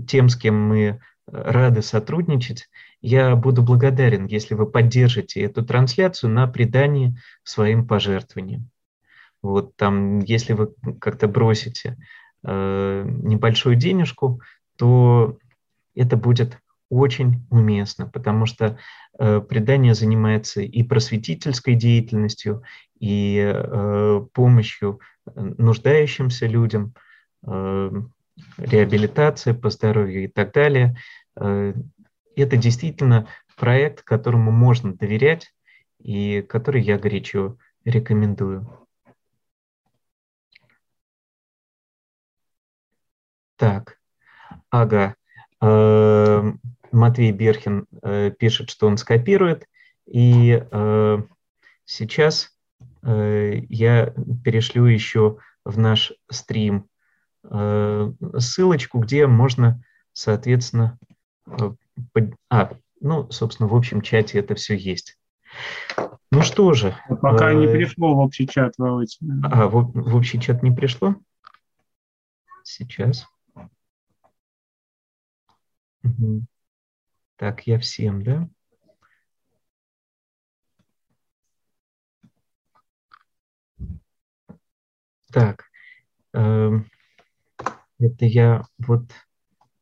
тем, 0.07 0.29
с 0.29 0.35
кем 0.35 0.55
мы 0.61 0.99
рады 1.27 1.81
сотрудничать. 1.81 2.69
Я 3.01 3.35
буду 3.35 3.63
благодарен, 3.63 4.25
если 4.25 4.53
вы 4.53 4.69
поддержите 4.69 5.41
эту 5.41 5.65
трансляцию 5.65 6.31
на 6.31 6.47
предании 6.47 7.17
своим 7.43 7.87
пожертвованием. 7.87 8.69
Вот 9.41 9.75
там, 9.75 10.19
если 10.19 10.53
вы 10.53 10.73
как-то 10.99 11.27
бросите 11.27 11.97
э, 12.43 13.05
небольшую 13.07 13.75
денежку, 13.75 14.41
то 14.77 15.37
это 15.95 16.15
будет 16.15 16.59
очень 16.91 17.47
уместно, 17.49 18.05
потому 18.05 18.45
что 18.45 18.77
э, 19.17 19.39
предание 19.39 19.95
занимается 19.95 20.61
и 20.61 20.83
просветительской 20.83 21.75
деятельностью, 21.75 22.63
и 22.99 23.41
э, 23.41 24.21
помощью 24.33 24.99
нуждающимся 25.35 26.47
людям, 26.47 26.93
э, 27.47 27.91
реабилитация 28.57 29.53
по 29.53 29.69
здоровью 29.69 30.25
и 30.25 30.27
так 30.27 30.53
далее. 30.53 30.97
Э, 31.37 31.73
это 32.35 32.57
действительно 32.57 33.27
проект, 33.55 34.01
которому 34.03 34.51
можно 34.51 34.93
доверять 34.93 35.53
и 35.99 36.41
который 36.41 36.81
я 36.81 36.97
горячо 36.97 37.57
рекомендую. 37.85 38.67
Так, 43.55 43.97
ага. 44.69 45.15
Э, 45.61 46.51
Матвей 46.91 47.31
Берхин 47.31 47.85
э, 48.01 48.31
пишет, 48.37 48.69
что 48.69 48.87
он 48.87 48.97
скопирует. 48.97 49.67
И 50.05 50.61
э, 50.69 51.17
сейчас 51.85 52.49
я 53.03 54.13
перешлю 54.43 54.85
еще 54.85 55.37
в 55.65 55.79
наш 55.79 56.13
стрим 56.29 56.85
ссылочку, 58.37 58.99
где 58.99 59.25
можно, 59.25 59.83
соответственно, 60.13 60.99
а, 62.49 62.71
ну, 62.99 63.29
собственно, 63.31 63.67
в 63.67 63.75
общем 63.75 64.01
чате 64.01 64.39
это 64.39 64.55
все 64.55 64.75
есть. 64.75 65.17
Ну 66.31 66.41
что 66.43 66.73
же. 66.73 66.95
Пока 67.21 67.53
не 67.53 67.67
пришло 67.67 68.15
в 68.15 68.19
общий 68.19 68.47
чат, 68.47 68.75
Володь. 68.77 69.19
А, 69.43 69.67
в, 69.67 69.91
в 69.93 70.15
общий 70.15 70.39
чат 70.39 70.63
не 70.63 70.71
пришло? 70.71 71.15
Сейчас. 72.63 73.27
Угу. 76.03 76.45
Так, 77.41 77.65
я 77.65 77.79
всем, 77.79 78.21
да? 78.21 78.47
Так, 85.33 85.63
э, 86.35 86.69
это 87.97 88.25
я 88.25 88.63
вот 88.77 89.09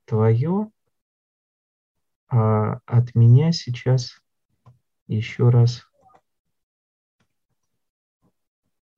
твое, 0.05 0.71
а 2.29 2.79
от 2.85 3.13
меня 3.13 3.51
сейчас 3.51 4.21
еще 5.07 5.49
раз 5.49 5.85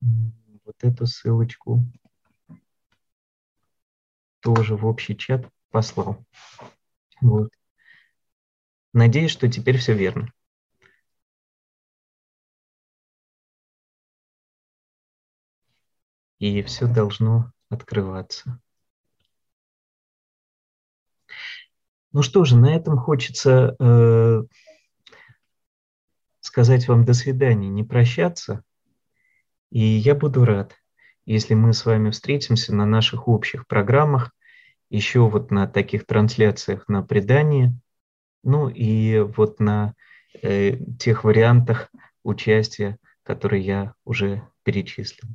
вот 0.00 0.76
эту 0.84 1.06
ссылочку 1.06 1.84
тоже 4.38 4.76
в 4.76 4.86
общий 4.86 5.16
чат 5.16 5.50
послал. 5.72 6.24
Вот. 7.20 7.50
Надеюсь, 8.92 9.30
что 9.30 9.48
теперь 9.50 9.78
все 9.78 9.94
верно. 9.94 10.32
И 16.38 16.62
все 16.62 16.86
должно 16.86 17.52
открываться. 17.68 18.60
Ну 22.12 22.20
что 22.22 22.44
же, 22.44 22.56
на 22.56 22.74
этом 22.74 22.98
хочется 22.98 23.74
э, 23.78 24.42
сказать 26.40 26.86
вам 26.88 27.04
до 27.04 27.14
свидания, 27.14 27.68
не 27.68 27.84
прощаться. 27.84 28.62
И 29.70 29.80
я 29.80 30.14
буду 30.14 30.44
рад, 30.44 30.76
если 31.24 31.54
мы 31.54 31.72
с 31.72 31.86
вами 31.86 32.10
встретимся 32.10 32.74
на 32.74 32.84
наших 32.84 33.28
общих 33.28 33.66
программах, 33.66 34.32
еще 34.90 35.20
вот 35.20 35.50
на 35.50 35.66
таких 35.66 36.04
трансляциях 36.04 36.86
на 36.88 37.02
предание, 37.02 37.72
ну 38.42 38.68
и 38.68 39.20
вот 39.20 39.60
на 39.60 39.94
э, 40.42 40.76
тех 40.98 41.24
вариантах 41.24 41.90
участия, 42.22 42.98
которые 43.22 43.62
я 43.64 43.94
уже 44.04 44.42
перечислил. 44.64 45.28